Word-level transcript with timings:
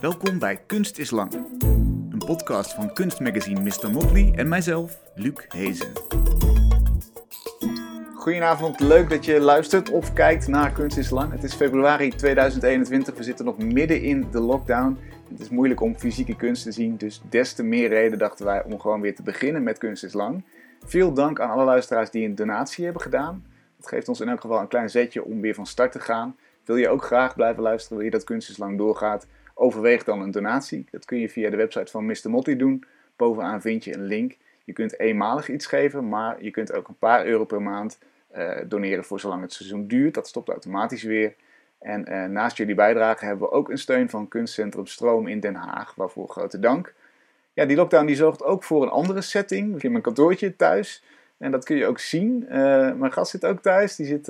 Welkom 0.00 0.38
bij 0.38 0.56
Kunst 0.66 0.98
is 0.98 1.10
Lang, 1.10 1.32
een 2.10 2.22
podcast 2.26 2.74
van 2.74 2.92
kunstmagazine 2.92 3.60
Mr. 3.60 3.90
Motley 3.90 4.32
en 4.36 4.48
mijzelf, 4.48 5.00
Luc 5.14 5.32
Hezen. 5.48 5.92
Goedenavond, 8.14 8.80
leuk 8.80 9.10
dat 9.10 9.24
je 9.24 9.40
luistert 9.40 9.90
of 9.90 10.12
kijkt 10.12 10.48
naar 10.48 10.72
Kunst 10.72 10.96
is 10.96 11.10
Lang. 11.10 11.32
Het 11.32 11.42
is 11.42 11.54
februari 11.54 12.10
2021, 12.10 13.14
we 13.14 13.22
zitten 13.22 13.44
nog 13.44 13.58
midden 13.58 14.02
in 14.02 14.26
de 14.30 14.40
lockdown. 14.40 14.98
Het 15.28 15.40
is 15.40 15.48
moeilijk 15.48 15.80
om 15.80 15.98
fysieke 15.98 16.36
kunst 16.36 16.62
te 16.62 16.72
zien, 16.72 16.96
dus 16.96 17.22
des 17.28 17.52
te 17.52 17.62
meer 17.62 17.88
reden 17.88 18.18
dachten 18.18 18.46
wij 18.46 18.64
om 18.64 18.80
gewoon 18.80 19.00
weer 19.00 19.14
te 19.14 19.22
beginnen 19.22 19.62
met 19.62 19.78
Kunst 19.78 20.04
is 20.04 20.12
Lang. 20.12 20.44
Veel 20.84 21.12
dank 21.12 21.40
aan 21.40 21.50
alle 21.50 21.64
luisteraars 21.64 22.10
die 22.10 22.26
een 22.26 22.34
donatie 22.34 22.84
hebben 22.84 23.02
gedaan. 23.02 23.44
Dat 23.76 23.88
geeft 23.88 24.08
ons 24.08 24.20
in 24.20 24.28
elk 24.28 24.40
geval 24.40 24.60
een 24.60 24.68
klein 24.68 24.90
zetje 24.90 25.24
om 25.24 25.40
weer 25.40 25.54
van 25.54 25.66
start 25.66 25.92
te 25.92 26.00
gaan. 26.00 26.36
Wil 26.64 26.76
je 26.76 26.88
ook 26.88 27.04
graag 27.04 27.34
blijven 27.34 27.62
luisteren, 27.62 27.96
wil 27.96 28.06
je 28.06 28.12
dat 28.12 28.24
Kunst 28.24 28.50
is 28.50 28.56
Lang 28.56 28.78
doorgaat? 28.78 29.26
Overweeg 29.62 30.04
dan 30.04 30.20
een 30.20 30.30
donatie. 30.30 30.86
Dat 30.90 31.04
kun 31.04 31.18
je 31.18 31.28
via 31.28 31.50
de 31.50 31.56
website 31.56 31.90
van 31.90 32.06
Mr. 32.06 32.30
Motley 32.30 32.56
doen. 32.56 32.84
Bovenaan 33.16 33.60
vind 33.60 33.84
je 33.84 33.94
een 33.94 34.04
link. 34.04 34.36
Je 34.64 34.72
kunt 34.72 34.98
eenmalig 34.98 35.48
iets 35.48 35.66
geven, 35.66 36.08
maar 36.08 36.42
je 36.42 36.50
kunt 36.50 36.72
ook 36.72 36.88
een 36.88 36.98
paar 36.98 37.26
euro 37.26 37.44
per 37.44 37.62
maand 37.62 37.98
uh, 38.36 38.58
doneren 38.66 39.04
voor 39.04 39.20
zolang 39.20 39.42
het 39.42 39.52
seizoen 39.52 39.86
duurt. 39.86 40.14
Dat 40.14 40.28
stopt 40.28 40.48
automatisch 40.48 41.02
weer. 41.02 41.34
En 41.78 42.12
uh, 42.12 42.24
naast 42.24 42.56
jullie 42.56 42.74
bijdrage 42.74 43.24
hebben 43.24 43.48
we 43.48 43.54
ook 43.54 43.70
een 43.70 43.78
steun 43.78 44.10
van 44.10 44.28
Kunstcentrum 44.28 44.86
Stroom 44.86 45.26
in 45.26 45.40
Den 45.40 45.54
Haag, 45.54 45.94
waarvoor 45.94 46.28
grote 46.28 46.58
dank. 46.58 46.94
Ja, 47.52 47.64
die 47.64 47.76
lockdown 47.76 48.06
die 48.06 48.16
zorgt 48.16 48.44
ook 48.44 48.64
voor 48.64 48.82
een 48.82 48.90
andere 48.90 49.20
setting. 49.20 49.82
In 49.82 49.90
mijn 49.90 50.02
kantoortje 50.02 50.56
thuis. 50.56 51.04
En 51.38 51.50
dat 51.50 51.64
kun 51.64 51.76
je 51.76 51.86
ook 51.86 51.98
zien. 51.98 52.44
Uh, 52.48 52.50
mijn 52.92 53.12
gast 53.12 53.30
zit 53.30 53.46
ook 53.46 53.62
thuis. 53.62 53.96
Die 53.96 54.06
zit, 54.06 54.26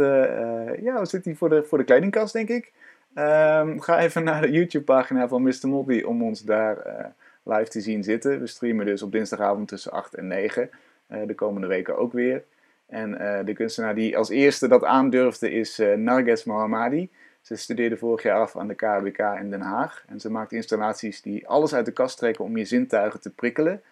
ja, 0.83 1.05
zit 1.05 1.25
hij 1.25 1.35
voor 1.35 1.49
de, 1.49 1.65
voor 1.65 1.79
de 1.79 1.85
kledingkast, 1.85 2.33
denk 2.33 2.49
ik. 2.49 2.73
Um, 3.15 3.81
ga 3.81 3.99
even 3.99 4.25
naar 4.25 4.41
de 4.41 4.51
YouTube-pagina 4.51 5.29
van 5.29 5.43
Mr. 5.43 5.69
Motley 5.69 6.03
om 6.05 6.23
ons 6.23 6.41
daar 6.41 6.87
uh, 6.87 7.05
live 7.43 7.71
te 7.71 7.81
zien 7.81 8.05
zitten. 8.05 8.41
We 8.41 8.47
streamen 8.47 8.87
dus 8.87 9.03
op 9.03 9.13
dinsdagavond 9.13 9.69
tussen 9.69 9.93
8 9.93 10.15
en 10.15 10.27
9. 10.27 10.71
Uh, 11.09 11.27
de 11.27 11.35
komende 11.35 11.67
weken 11.67 11.99
ook 11.99 12.13
weer. 12.13 12.45
En 12.87 13.11
uh, 13.11 13.39
de 13.45 13.53
kunstenaar 13.53 13.95
die 13.95 14.17
als 14.17 14.29
eerste 14.29 14.69
dat 14.69 14.85
aandurfde 14.85 15.51
is 15.51 15.83
Narges 15.97 16.45
Mohammadi. 16.45 17.11
Ze 17.41 17.57
studeerde 17.57 17.97
vorig 17.97 18.23
jaar 18.23 18.41
af 18.41 18.57
aan 18.57 18.69
de 18.69 18.75
KWK 18.75 19.19
in 19.19 19.51
Den 19.51 19.61
Haag. 19.61 20.05
En 20.09 20.21
ze 20.21 20.31
maakt 20.31 20.53
installaties 20.53 21.23
die 21.23 21.49
alles 21.49 21.75
uit 21.75 21.87
de 21.87 21.93
kast 21.93 22.19
trekken 22.19 22.45
om 22.45 22.57
je 22.57 22.65
zintuigen 22.65 23.21
te 23.21 23.31
prikkelen. 23.31 23.83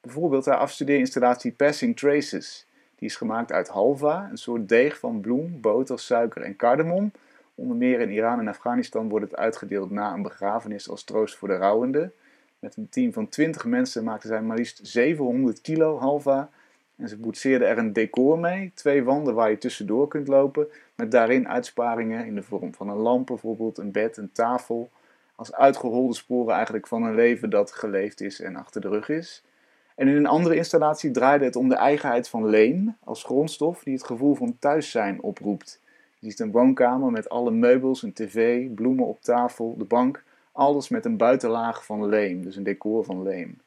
Bijvoorbeeld 0.00 0.46
haar 0.46 0.56
afstudeerinstallatie 0.56 1.52
Passing 1.52 1.96
Traces. 1.96 2.66
Die 2.96 3.08
is 3.08 3.16
gemaakt 3.16 3.52
uit 3.52 3.68
halva, 3.68 4.28
een 4.30 4.36
soort 4.36 4.68
deeg 4.68 4.98
van 4.98 5.20
bloem, 5.20 5.60
boter, 5.60 5.98
suiker 5.98 6.42
en 6.42 6.56
cardamom. 6.56 7.12
Onder 7.58 7.76
meer 7.76 8.00
in 8.00 8.10
Iran 8.10 8.38
en 8.38 8.48
Afghanistan 8.48 9.08
wordt 9.08 9.24
het 9.24 9.36
uitgedeeld 9.36 9.90
na 9.90 10.12
een 10.14 10.22
begrafenis 10.22 10.88
als 10.88 11.04
troost 11.04 11.36
voor 11.36 11.48
de 11.48 11.56
rouwenden. 11.56 12.12
Met 12.58 12.76
een 12.76 12.88
team 12.88 13.12
van 13.12 13.28
20 13.28 13.64
mensen 13.64 14.04
maakten 14.04 14.28
zij 14.28 14.42
maar 14.42 14.56
liefst 14.56 14.80
700 14.82 15.60
kilo 15.60 15.98
halva. 15.98 16.50
En 16.96 17.08
ze 17.08 17.16
boetseerden 17.16 17.68
er 17.68 17.78
een 17.78 17.92
decor 17.92 18.38
mee, 18.38 18.72
twee 18.74 19.04
wanden 19.04 19.34
waar 19.34 19.50
je 19.50 19.58
tussendoor 19.58 20.08
kunt 20.08 20.28
lopen, 20.28 20.68
met 20.94 21.10
daarin 21.10 21.48
uitsparingen 21.48 22.26
in 22.26 22.34
de 22.34 22.42
vorm 22.42 22.74
van 22.74 22.88
een 22.88 22.96
lamp 22.96 23.26
bijvoorbeeld, 23.26 23.78
een 23.78 23.92
bed, 23.92 24.16
een 24.16 24.32
tafel. 24.32 24.90
Als 25.34 25.54
uitgeholde 25.54 26.14
sporen 26.14 26.54
eigenlijk 26.54 26.86
van 26.86 27.02
een 27.02 27.14
leven 27.14 27.50
dat 27.50 27.72
geleefd 27.72 28.20
is 28.20 28.40
en 28.40 28.56
achter 28.56 28.80
de 28.80 28.88
rug 28.88 29.08
is. 29.08 29.44
En 29.94 30.08
in 30.08 30.16
een 30.16 30.26
andere 30.26 30.56
installatie 30.56 31.10
draaide 31.10 31.44
het 31.44 31.56
om 31.56 31.68
de 31.68 31.76
eigenheid 31.76 32.28
van 32.28 32.48
leem 32.48 32.96
als 33.04 33.24
grondstof 33.24 33.82
die 33.82 33.94
het 33.94 34.04
gevoel 34.04 34.34
van 34.34 34.58
thuis 34.58 34.90
zijn 34.90 35.22
oproept. 35.22 35.80
Je 36.18 36.28
ziet 36.30 36.38
een 36.38 36.50
woonkamer 36.50 37.10
met 37.10 37.28
alle 37.28 37.50
meubels, 37.50 38.02
een 38.02 38.12
tv, 38.12 38.68
bloemen 38.70 39.06
op 39.06 39.22
tafel, 39.22 39.76
de 39.76 39.84
bank. 39.84 40.24
Alles 40.52 40.88
met 40.88 41.04
een 41.04 41.16
buitenlaag 41.16 41.84
van 41.84 42.06
leem, 42.06 42.42
dus 42.42 42.56
een 42.56 42.62
decor 42.62 43.04
van 43.04 43.22
leem. 43.22 43.60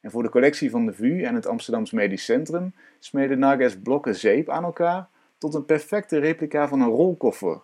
En 0.00 0.10
voor 0.10 0.22
de 0.22 0.28
collectie 0.28 0.70
van 0.70 0.86
de 0.86 0.92
VU 0.92 1.22
en 1.22 1.34
het 1.34 1.46
Amsterdams 1.46 1.90
Medisch 1.90 2.24
Centrum 2.24 2.74
smeden 2.98 3.38
Nages 3.38 3.78
blokken 3.78 4.14
zeep 4.14 4.48
aan 4.48 4.64
elkaar 4.64 5.08
tot 5.38 5.54
een 5.54 5.64
perfecte 5.64 6.18
replica 6.18 6.68
van 6.68 6.80
een 6.80 6.88
rolkoffer. 6.88 7.60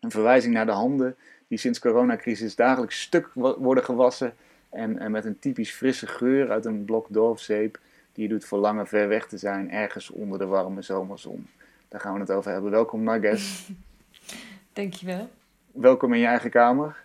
Een 0.00 0.10
verwijzing 0.10 0.54
naar 0.54 0.66
de 0.66 0.72
handen 0.72 1.16
die 1.48 1.58
sinds 1.58 1.78
coronacrisis 1.78 2.54
dagelijks 2.54 3.00
stuk 3.00 3.30
worden 3.34 3.84
gewassen 3.84 4.34
en, 4.68 4.98
en 4.98 5.10
met 5.10 5.24
een 5.24 5.38
typisch 5.38 5.72
frisse 5.72 6.06
geur 6.06 6.50
uit 6.50 6.64
een 6.64 6.84
blok 6.84 7.06
dorfzeep 7.10 7.78
die 8.12 8.22
je 8.22 8.28
doet 8.28 8.44
verlangen 8.44 8.86
ver 8.86 9.08
weg 9.08 9.26
te 9.26 9.38
zijn 9.38 9.70
ergens 9.70 10.10
onder 10.10 10.38
de 10.38 10.46
warme 10.46 10.82
zomerzon. 10.82 11.46
Daar 11.88 12.00
gaan 12.00 12.14
we 12.14 12.20
het 12.20 12.30
over 12.30 12.52
hebben. 12.52 12.70
Welkom 12.70 13.02
Nages. 13.02 13.68
Dankjewel. 14.72 15.30
Welkom 15.72 16.12
in 16.12 16.20
je 16.20 16.26
eigen 16.26 16.50
kamer. 16.50 17.04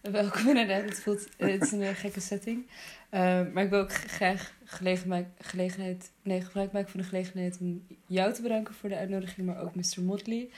Welkom 0.00 0.48
inderdaad. 0.48 0.82
Het, 0.82 1.00
voelt, 1.00 1.28
het 1.36 1.62
is 1.62 1.72
een 1.72 1.82
eh, 1.82 1.94
gekke 1.94 2.20
setting. 2.20 2.66
Uh, 2.66 3.20
maar 3.52 3.62
ik 3.64 3.70
wil 3.70 3.80
ook 3.80 3.92
graag 3.92 4.52
gelegenheid, 4.64 5.26
gelegenheid, 5.38 6.10
nee, 6.22 6.40
gebruik 6.40 6.72
maken 6.72 6.90
van 6.90 7.00
de 7.00 7.06
gelegenheid 7.06 7.58
om 7.60 7.86
jou 8.06 8.32
te 8.32 8.42
bedanken 8.42 8.74
voor 8.74 8.88
de 8.88 8.96
uitnodiging, 8.96 9.46
maar 9.46 9.60
ook 9.62 9.74
Mr. 9.74 10.02
Motley. 10.02 10.48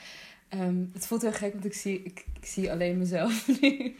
Um, 0.49 0.89
het 0.93 1.07
voelt 1.07 1.21
heel 1.21 1.31
gek, 1.31 1.53
want 1.53 1.65
ik 1.65 1.73
zie, 1.73 2.03
ik, 2.03 2.25
ik 2.39 2.45
zie 2.45 2.71
alleen 2.71 2.97
mezelf 2.97 3.47
nu. 3.61 3.95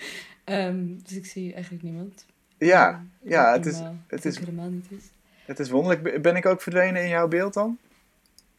um, 0.45 1.01
dus 1.03 1.17
ik 1.17 1.25
zie 1.25 1.53
eigenlijk 1.53 1.83
niemand. 1.83 2.25
Ja, 2.57 2.89
um, 2.89 3.11
ja 3.29 3.51
het, 3.51 3.65
is, 3.65 3.79
het 4.07 4.25
is 4.25 4.37
helemaal 4.37 4.69
niet 4.69 4.91
is. 4.91 5.03
Het 5.45 5.59
is 5.59 5.69
wonderlijk. 5.69 6.21
Ben 6.21 6.35
ik 6.35 6.45
ook 6.45 6.61
verdwenen 6.61 7.03
in 7.03 7.09
jouw 7.09 7.27
beeld 7.27 7.53
dan? 7.53 7.77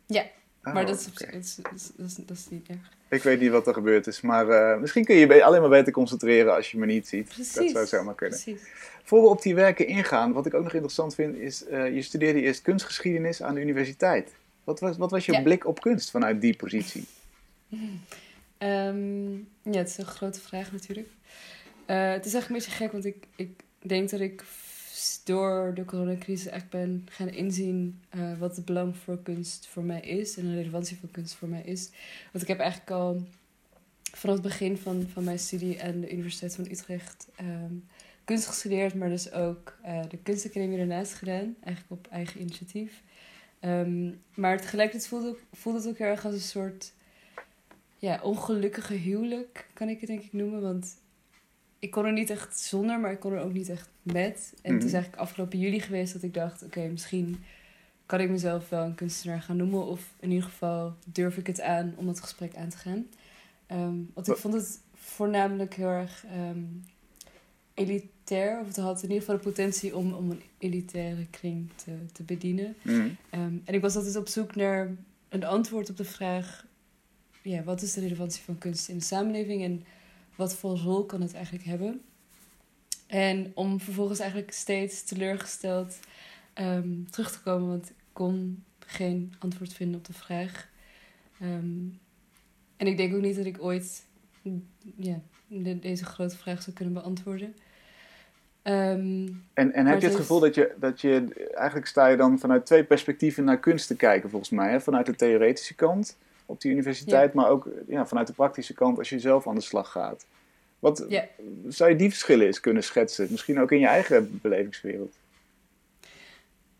Ja, 0.06 0.25
Oh, 0.65 0.75
maar 0.75 0.87
dat 0.87 1.01
is, 1.01 1.23
okay. 1.23 1.39
is, 1.39 1.59
is, 1.75 1.91
is, 1.97 2.15
dat 2.15 2.37
is 2.37 2.47
niet 2.49 2.69
erg. 2.69 2.93
Ik 3.09 3.23
weet 3.23 3.41
niet 3.41 3.51
wat 3.51 3.67
er 3.67 3.75
gebeurd 3.75 4.07
is, 4.07 4.21
maar 4.21 4.49
uh, 4.49 4.81
misschien 4.81 5.05
kun 5.05 5.17
je 5.17 5.27
je 5.27 5.45
alleen 5.45 5.61
maar 5.61 5.71
beter 5.71 5.93
concentreren 5.93 6.55
als 6.55 6.71
je 6.71 6.79
me 6.79 6.87
niet 6.87 7.09
ziet. 7.09 7.29
Precies. 7.29 7.55
Dat 7.55 7.71
zou 7.71 7.87
zomaar 7.87 8.15
kunnen. 8.15 8.41
Precies. 8.43 8.63
Voor 9.03 9.23
we 9.23 9.29
op 9.29 9.43
die 9.43 9.55
werken 9.55 9.87
ingaan, 9.87 10.33
wat 10.33 10.47
ik 10.47 10.55
ook 10.55 10.63
nog 10.63 10.73
interessant 10.73 11.15
vind, 11.15 11.37
is 11.37 11.65
uh, 11.71 11.95
je 11.95 12.03
studeerde 12.03 12.41
eerst 12.41 12.63
kunstgeschiedenis 12.63 13.43
aan 13.43 13.55
de 13.55 13.61
universiteit. 13.61 14.33
Wat 14.65 14.81
was, 14.81 14.97
wat 14.97 15.11
was 15.11 15.27
je 15.27 15.33
ja. 15.33 15.43
blik 15.43 15.67
op 15.67 15.81
kunst 15.81 16.11
vanuit 16.11 16.41
die 16.41 16.57
positie? 16.57 17.07
Um, 18.59 19.49
ja, 19.73 19.79
het 19.79 19.89
is 19.89 19.99
een 19.99 20.07
grote 20.07 20.41
vraag 20.41 20.73
natuurlijk. 20.73 21.09
Uh, 21.87 22.11
het 22.11 22.27
is 22.27 22.35
eigenlijk 22.35 22.49
een 22.49 22.55
beetje 22.55 22.71
gek, 22.71 22.93
want 22.93 23.05
ik, 23.05 23.17
ik 23.37 23.51
denk 23.83 24.11
dat 24.11 24.21
ik 24.21 24.45
door 25.25 25.72
de 25.75 25.84
coronacrisis 25.84 26.47
echt 26.47 26.70
ben 26.70 27.06
gaan 27.10 27.28
inzien 27.28 28.00
uh, 28.15 28.38
wat 28.38 28.56
het 28.56 28.65
belang 28.65 28.97
voor 28.97 29.22
kunst 29.22 29.66
voor 29.66 29.82
mij 29.82 30.00
is 30.00 30.37
en 30.37 30.44
de 30.44 30.54
relevantie 30.54 30.97
van 30.97 31.10
kunst 31.10 31.34
voor 31.34 31.48
mij 31.48 31.62
is. 31.62 31.91
Want 32.32 32.42
ik 32.42 32.48
heb 32.48 32.59
eigenlijk 32.59 32.91
al 32.91 33.22
vanaf 34.12 34.34
het 34.34 34.44
begin 34.44 34.76
van, 34.76 35.06
van 35.12 35.25
mijn 35.25 35.38
studie 35.38 35.82
aan 35.82 36.00
de 36.00 36.12
Universiteit 36.12 36.54
van 36.54 36.66
Utrecht 36.70 37.28
um, 37.41 37.84
kunst 38.25 38.47
gestudeerd, 38.47 38.94
maar 38.94 39.09
dus 39.09 39.32
ook 39.32 39.78
uh, 39.87 40.00
de 40.09 40.19
kunstacademie 40.22 40.78
ernaast 40.78 41.15
gedaan, 41.15 41.56
eigenlijk 41.60 42.00
op 42.00 42.09
eigen 42.10 42.41
initiatief. 42.41 43.03
Um, 43.60 44.21
maar 44.34 44.60
tegelijkertijd 44.60 45.09
voelde, 45.09 45.36
voelde 45.53 45.78
het 45.78 45.88
ook 45.88 45.98
heel 45.98 46.06
erg 46.06 46.25
als 46.25 46.34
een 46.34 46.41
soort 46.41 46.92
ja, 47.98 48.21
ongelukkige 48.22 48.94
huwelijk, 48.94 49.66
kan 49.72 49.88
ik 49.88 50.00
het 50.00 50.09
denk 50.09 50.22
ik 50.22 50.32
noemen. 50.32 50.60
Want 50.60 50.97
ik 51.84 51.91
kon 51.91 52.05
er 52.05 52.12
niet 52.12 52.31
echt 52.31 52.59
zonder, 52.59 53.00
maar 53.00 53.12
ik 53.12 53.21
kon 53.21 53.33
er 53.33 53.41
ook 53.41 53.53
niet 53.53 53.69
echt 53.69 53.89
met. 54.03 54.55
En 54.62 54.75
het 54.75 54.84
is 54.84 54.93
eigenlijk 54.93 55.22
afgelopen 55.22 55.59
juli 55.59 55.81
geweest 55.81 56.12
dat 56.12 56.22
ik 56.22 56.34
dacht: 56.34 56.62
oké, 56.62 56.78
okay, 56.78 56.91
misschien 56.91 57.43
kan 58.06 58.21
ik 58.21 58.31
mezelf 58.31 58.69
wel 58.69 58.84
een 58.84 58.95
kunstenaar 58.95 59.43
gaan 59.43 59.56
noemen. 59.56 59.87
Of 59.87 60.15
in 60.21 60.31
ieder 60.31 60.45
geval 60.45 60.95
durf 61.05 61.37
ik 61.37 61.47
het 61.47 61.61
aan 61.61 61.95
om 61.97 62.06
dat 62.06 62.21
gesprek 62.21 62.56
aan 62.56 62.69
te 62.69 62.77
gaan. 62.77 63.06
Um, 63.71 64.11
want 64.15 64.28
ik 64.28 64.37
vond 64.37 64.55
het 64.55 64.81
voornamelijk 64.95 65.75
heel 65.75 65.89
erg 65.89 66.25
um, 66.50 66.84
elitair. 67.75 68.61
Of 68.61 68.66
het 68.66 68.77
had 68.77 68.97
in 68.97 69.09
ieder 69.09 69.19
geval 69.19 69.37
de 69.37 69.43
potentie 69.43 69.97
om, 69.97 70.12
om 70.12 70.31
een 70.31 70.43
elitaire 70.59 71.27
kring 71.31 71.71
te, 71.84 71.93
te 72.12 72.22
bedienen. 72.22 72.77
Mm-hmm. 72.83 73.16
Um, 73.31 73.62
en 73.65 73.75
ik 73.75 73.81
was 73.81 73.97
altijd 73.97 74.16
op 74.16 74.28
zoek 74.28 74.55
naar 74.55 74.91
een 75.28 75.45
antwoord 75.45 75.91
op 75.91 75.97
de 75.97 76.05
vraag: 76.05 76.66
ja, 77.43 77.62
wat 77.62 77.83
is 77.83 77.93
de 77.93 78.01
relevantie 78.01 78.43
van 78.43 78.59
kunst 78.59 78.89
in 78.89 78.99
de 78.99 79.05
samenleving? 79.05 79.62
En 79.62 79.84
wat 80.37 80.55
voor 80.55 80.77
rol 80.77 81.05
kan 81.05 81.21
het 81.21 81.34
eigenlijk 81.34 81.65
hebben? 81.65 82.03
En 83.07 83.53
om 83.54 83.81
vervolgens 83.81 84.19
eigenlijk 84.19 84.53
steeds 84.53 85.04
teleurgesteld 85.04 85.98
um, 86.54 87.10
terug 87.10 87.33
te 87.33 87.42
komen, 87.42 87.69
want 87.69 87.89
ik 87.89 87.97
kon 88.13 88.65
geen 88.78 89.34
antwoord 89.39 89.72
vinden 89.72 89.98
op 89.98 90.07
de 90.07 90.13
vraag. 90.13 90.69
Um, 91.42 91.98
en 92.77 92.86
ik 92.86 92.97
denk 92.97 93.15
ook 93.15 93.21
niet 93.21 93.36
dat 93.36 93.45
ik 93.45 93.63
ooit 93.63 94.04
ja, 94.97 95.21
de, 95.47 95.78
deze 95.78 96.04
grote 96.04 96.36
vraag 96.36 96.63
zou 96.63 96.77
kunnen 96.77 96.95
beantwoorden. 96.95 97.54
Um, 98.63 99.45
en 99.53 99.72
en 99.72 99.86
heb 99.86 100.01
je 100.01 100.07
het 100.07 100.16
gevoel 100.16 100.41
dat 100.41 100.54
je, 100.54 100.75
dat 100.78 101.01
je, 101.01 101.48
eigenlijk 101.54 101.86
sta 101.86 102.07
je 102.07 102.16
dan 102.16 102.39
vanuit 102.39 102.66
twee 102.66 102.84
perspectieven 102.84 103.45
naar 103.45 103.60
kunst 103.60 103.86
te 103.86 103.97
kijken, 103.97 104.31
volgens 104.31 104.51
mij. 104.51 104.71
Hè? 104.71 104.81
Vanuit 104.81 105.07
de 105.07 105.15
theoretische 105.15 105.75
kant 105.75 106.16
op 106.47 106.61
die 106.61 106.71
universiteit, 106.71 107.33
ja. 107.33 107.41
maar 107.41 107.51
ook 107.51 107.69
ja, 107.87 108.07
vanuit 108.07 108.27
de 108.27 108.33
praktische 108.33 108.75
kant 108.75 108.99
als 108.99 109.09
je 109.09 109.19
zelf 109.19 109.49
aan 109.49 109.55
de 109.55 109.61
slag 109.61 109.91
gaat. 109.91 110.27
Wat 110.79 111.05
ja. 111.09 111.29
zou 111.69 111.91
je 111.91 111.97
die 111.97 112.09
verschillen 112.09 112.47
eens 112.47 112.61
kunnen 112.61 112.85
schetsen? 112.85 113.29
Misschien 113.31 113.61
ook 113.61 113.73
in 113.73 113.79
je 113.79 113.87
eigen 113.87 114.39
belevingswereld. 114.43 115.17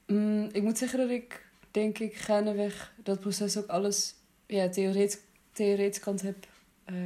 Mm, 0.07 0.49
ik 0.53 0.63
moet 0.63 0.79
zeggen 0.79 0.99
dat 0.99 1.11
ik, 1.11 1.47
denk 1.71 1.99
ik, 1.99 2.15
gaandeweg 2.15 2.95
dat 2.97 3.21
proces 3.21 3.59
ook 3.59 3.67
alles, 3.67 4.15
ja, 4.47 4.69
theoretisch, 4.69 5.19
theoretische 5.53 6.03
kant 6.03 6.23
heb 6.23 6.37
uh, 6.91 6.97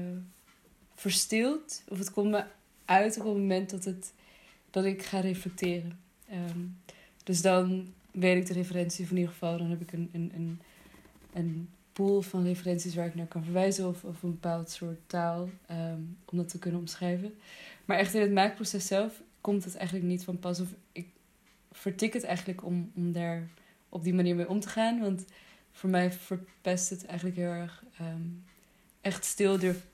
verstild. 0.94 1.82
Of 1.88 1.98
het 1.98 2.10
komt 2.10 2.30
me 2.30 2.44
uit 2.84 3.18
op 3.18 3.24
het 3.24 3.34
moment 3.34 3.70
dat, 3.70 3.84
het, 3.84 4.12
dat 4.70 4.84
ik 4.84 5.02
ga 5.02 5.20
reflecteren. 5.20 6.00
Ehm, 6.28 6.60
dus 7.24 7.42
dan 7.42 7.92
weet 8.10 8.36
ik 8.36 8.46
de 8.46 8.52
referentie, 8.52 9.04
of 9.04 9.10
in 9.10 9.16
ieder 9.16 9.32
geval, 9.32 9.58
dan 9.58 9.70
heb 9.70 9.80
ik 9.80 9.92
een, 9.92 10.10
een, 10.12 10.32
een, 10.34 10.60
een 11.32 11.68
pool 11.98 12.22
van 12.22 12.44
referenties 12.44 12.94
waar 12.94 13.06
ik 13.06 13.14
naar 13.14 13.26
kan 13.26 13.44
verwijzen 13.44 13.88
of, 13.88 14.04
of 14.04 14.22
een 14.22 14.30
bepaald 14.30 14.70
soort 14.70 14.98
taal 15.06 15.48
ehm, 15.66 16.00
om 16.24 16.38
dat 16.38 16.48
te 16.48 16.58
kunnen 16.58 16.80
omschrijven. 16.80 17.34
Maar 17.84 17.98
echt 17.98 18.14
in 18.14 18.20
het 18.20 18.32
maakproces 18.32 18.86
zelf 18.86 19.22
komt 19.40 19.64
het 19.64 19.76
eigenlijk 19.76 20.06
niet 20.06 20.24
van 20.24 20.38
pas. 20.38 20.60
Of 20.60 20.68
ik 20.92 21.08
vertik 21.72 22.12
het 22.12 22.24
eigenlijk 22.24 22.64
om, 22.64 22.90
om 22.94 23.12
daar 23.12 23.48
op 23.88 24.04
die 24.04 24.14
manier 24.14 24.36
mee 24.36 24.48
om 24.48 24.60
te 24.60 24.68
gaan. 24.68 25.00
Want 25.00 25.24
voor 25.72 25.90
mij 25.90 26.12
verpest 26.12 26.90
het 26.90 27.06
eigenlijk 27.06 27.36
heel 27.36 27.50
erg 27.50 27.84
ehm, 27.98 28.28
echt 29.00 29.24
stil, 29.24 29.58
durf, 29.58 29.84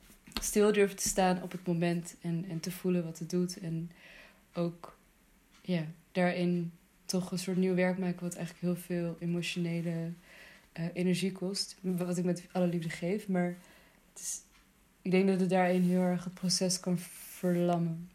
stil 0.41 0.73
durven 0.73 0.97
te 0.97 1.09
staan 1.09 1.43
op 1.43 1.53
het 1.53 1.67
moment 1.67 2.17
en, 2.21 2.45
en 2.49 2.61
te 2.61 2.71
voelen 2.71 3.05
wat 3.05 3.19
het 3.19 3.31
doet. 3.31 3.59
En 3.59 3.91
ook 4.55 4.97
ja, 5.63 5.85
daarin 6.13 6.73
toch 7.07 7.31
een 7.31 7.39
soort 7.39 7.57
nieuw 7.57 7.75
werk 7.75 7.99
maken 7.99 8.23
wat 8.23 8.35
eigenlijk 8.35 8.65
heel 8.67 8.85
veel 8.85 9.17
emotionele 9.19 10.13
uh, 10.79 10.85
energie 10.93 11.33
kost. 11.33 11.77
Wat 11.81 12.17
ik 12.17 12.25
met 12.25 12.47
alle 12.53 12.67
liefde 12.67 12.91
geef. 12.91 13.29
Maar 13.29 13.57
het 14.13 14.23
is, 14.23 14.41
ik 15.03 15.11
denk 15.11 15.29
dat 15.29 15.41
het 15.41 15.51
daarin 15.51 15.83
heel 15.83 16.01
erg 16.01 16.25
het 16.25 16.35
proces 16.35 16.81
kan 16.81 16.99
verlammen. 16.99 18.09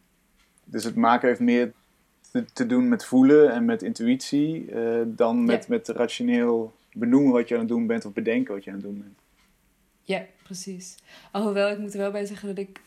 Dus 0.63 0.83
het 0.83 0.95
maken 0.95 1.27
heeft 1.27 1.39
meer 1.39 1.73
te, 2.31 2.45
te 2.53 2.65
doen 2.65 2.89
met 2.89 3.06
voelen 3.06 3.51
en 3.51 3.65
met 3.65 3.81
intuïtie 3.81 4.71
uh, 4.71 5.01
dan 5.06 5.45
met, 5.45 5.67
met 5.67 5.88
rationeel 5.88 6.77
benoemen 6.94 7.31
wat 7.31 7.47
je 7.47 7.53
aan 7.53 7.59
het 7.59 7.69
doen 7.69 7.88
bent 7.88 8.06
of 8.06 8.13
bedenken 8.13 8.53
wat 8.53 8.63
je 8.63 8.69
aan 8.69 8.75
het 8.75 8.85
doen 8.85 9.00
bent. 9.00 9.19
Ja, 10.01 10.25
precies. 10.44 10.95
Alhoewel, 11.31 11.69
ik 11.69 11.77
moet 11.77 11.94
er 11.94 12.00
wel 12.00 12.12
bij 12.12 12.25
zeggen 12.25 12.47
dat 12.47 12.57
ik 12.57 12.81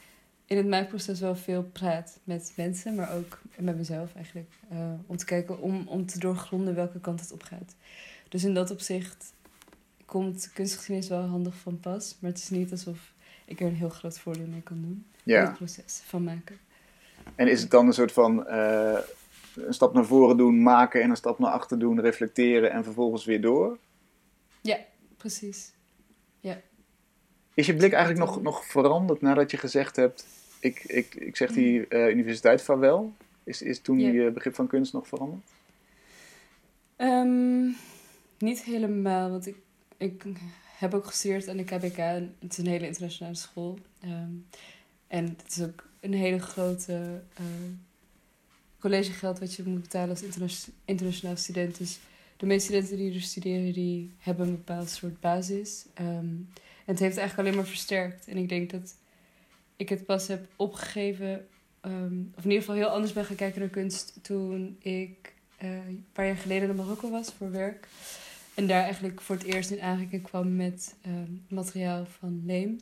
in 0.46 0.56
het 0.56 0.68
maakproces 0.68 1.20
wel 1.20 1.36
veel 1.36 1.62
praat 1.62 2.18
met 2.25 2.52
mensen, 2.56 2.94
maar 2.94 3.14
ook 3.14 3.40
met 3.58 3.76
mezelf 3.76 4.14
eigenlijk. 4.14 4.50
Uh, 4.72 4.78
om 5.06 5.16
te 5.16 5.25
kijken, 5.25 5.60
om, 5.60 5.86
om 5.86 6.06
te 6.06 6.18
doorgronden 6.18 6.75
welke 6.75 7.00
kant 7.00 7.20
het 7.20 7.32
op 7.32 7.42
gaat. 7.42 7.75
Dus 8.28 8.44
in 8.44 8.54
dat 8.54 8.70
opzicht 8.70 9.32
komt 10.12 10.50
kunstgeschiedenis 10.53 11.09
wel 11.09 11.20
handig 11.20 11.55
van 11.55 11.81
pas. 11.81 12.17
Maar 12.20 12.31
het 12.31 12.38
is 12.38 12.50
niet 12.50 12.70
alsof 12.70 13.12
ik 13.44 13.61
er 13.61 13.67
een 13.67 13.75
heel 13.75 13.88
groot 13.88 14.19
voordeel 14.19 14.47
mee 14.47 14.62
kan 14.62 14.81
doen. 14.81 15.06
Ja. 15.23 15.41
In 15.41 15.47
het 15.47 15.56
proces 15.56 16.00
van 16.05 16.25
maken. 16.25 16.59
En 17.35 17.49
is 17.49 17.61
het 17.61 17.70
dan 17.70 17.87
een 17.87 17.93
soort 17.93 18.12
van 18.12 18.44
uh, 18.49 18.99
een 19.55 19.75
stap 19.75 19.94
naar 19.94 20.05
voren 20.05 20.37
doen, 20.37 20.62
maken 20.62 21.03
en 21.03 21.11
een 21.11 21.17
stap 21.17 21.38
naar 21.38 21.50
achter 21.50 21.79
doen, 21.79 22.00
reflecteren 22.00 22.70
en 22.70 22.85
vervolgens 22.85 23.25
weer 23.25 23.41
door? 23.41 23.79
Ja, 24.61 24.79
precies. 25.17 25.73
Ja. 26.41 26.61
Is 27.55 27.67
je 27.67 27.76
blik 27.76 27.93
eigenlijk 27.93 28.26
nog, 28.26 28.43
nog 28.43 28.64
veranderd 28.64 29.20
nadat 29.20 29.50
je 29.50 29.56
gezegd 29.56 29.97
hebt: 29.97 30.26
ik, 30.61 30.85
ik, 30.85 31.14
ik 31.14 31.37
zeg 31.37 31.53
die 31.53 31.87
uh, 31.88 32.09
universiteit 32.09 32.62
vaarwel? 32.62 33.12
Is, 33.44 33.62
is 33.62 33.81
toen 33.81 33.99
je 33.99 34.31
begrip 34.31 34.55
van 34.55 34.67
kunst 34.67 34.93
nog 34.93 35.06
veranderd? 35.09 35.50
Um, 36.97 37.76
niet 38.38 38.62
helemaal, 38.62 39.31
want 39.31 39.47
ik, 39.47 39.56
ik 40.02 40.25
heb 40.78 40.94
ook 40.94 41.06
gestudeerd 41.06 41.49
aan 41.49 41.56
de 41.56 41.64
KBK. 41.64 41.96
Het 41.96 42.50
is 42.50 42.58
een 42.58 42.66
hele 42.66 42.87
internationale 42.87 43.34
school. 43.34 43.78
Um, 44.04 44.46
en 45.06 45.25
het 45.25 45.56
is 45.56 45.62
ook 45.62 45.88
een 46.00 46.14
hele 46.14 46.38
grote 46.38 47.22
uh, 47.40 47.46
collegegeld 48.78 49.38
wat 49.38 49.54
je 49.54 49.62
moet 49.62 49.82
betalen 49.82 50.10
als 50.10 50.22
interna 50.22 50.46
internationaal 50.84 51.37
student. 51.37 51.78
Dus 51.78 51.99
de 52.37 52.46
meeste 52.46 52.64
studenten 52.64 52.96
die 52.96 53.14
er 53.14 53.20
studeren, 53.20 53.72
die 53.72 54.12
hebben 54.19 54.46
een 54.46 54.52
bepaald 54.52 54.90
soort 54.90 55.20
basis. 55.20 55.84
Um, 56.00 56.49
en 56.84 56.93
het 56.93 56.99
heeft 56.99 57.16
eigenlijk 57.16 57.38
alleen 57.38 57.58
maar 57.58 57.70
versterkt. 57.70 58.28
En 58.28 58.37
ik 58.37 58.49
denk 58.49 58.70
dat 58.70 58.94
ik 59.76 59.88
het 59.88 60.06
pas 60.06 60.28
heb 60.28 60.46
opgegeven, 60.56 61.46
of 62.37 62.44
in 62.44 62.50
ieder 62.50 62.58
geval 62.58 62.75
heel 62.75 62.88
anders 62.88 63.12
ben 63.12 63.25
gaan 63.25 63.37
kijken 63.37 63.60
naar 63.60 63.69
kunst 63.69 64.19
toen 64.22 64.76
ik 64.81 65.34
uh, 65.62 65.70
een 65.70 66.06
paar 66.12 66.26
jaar 66.26 66.37
geleden 66.37 66.69
in 66.69 66.76
Marokko 66.76 67.10
was 67.10 67.32
voor 67.32 67.50
werk. 67.50 67.88
En 68.54 68.66
daar 68.66 68.82
eigenlijk 68.82 69.20
voor 69.20 69.37
het 69.37 69.44
eerst 69.44 69.70
in 69.70 69.81
aanraking 69.81 70.22
kwam 70.22 70.56
met 70.56 70.94
um, 71.06 71.44
materiaal 71.49 72.06
van 72.06 72.43
leem. 72.46 72.81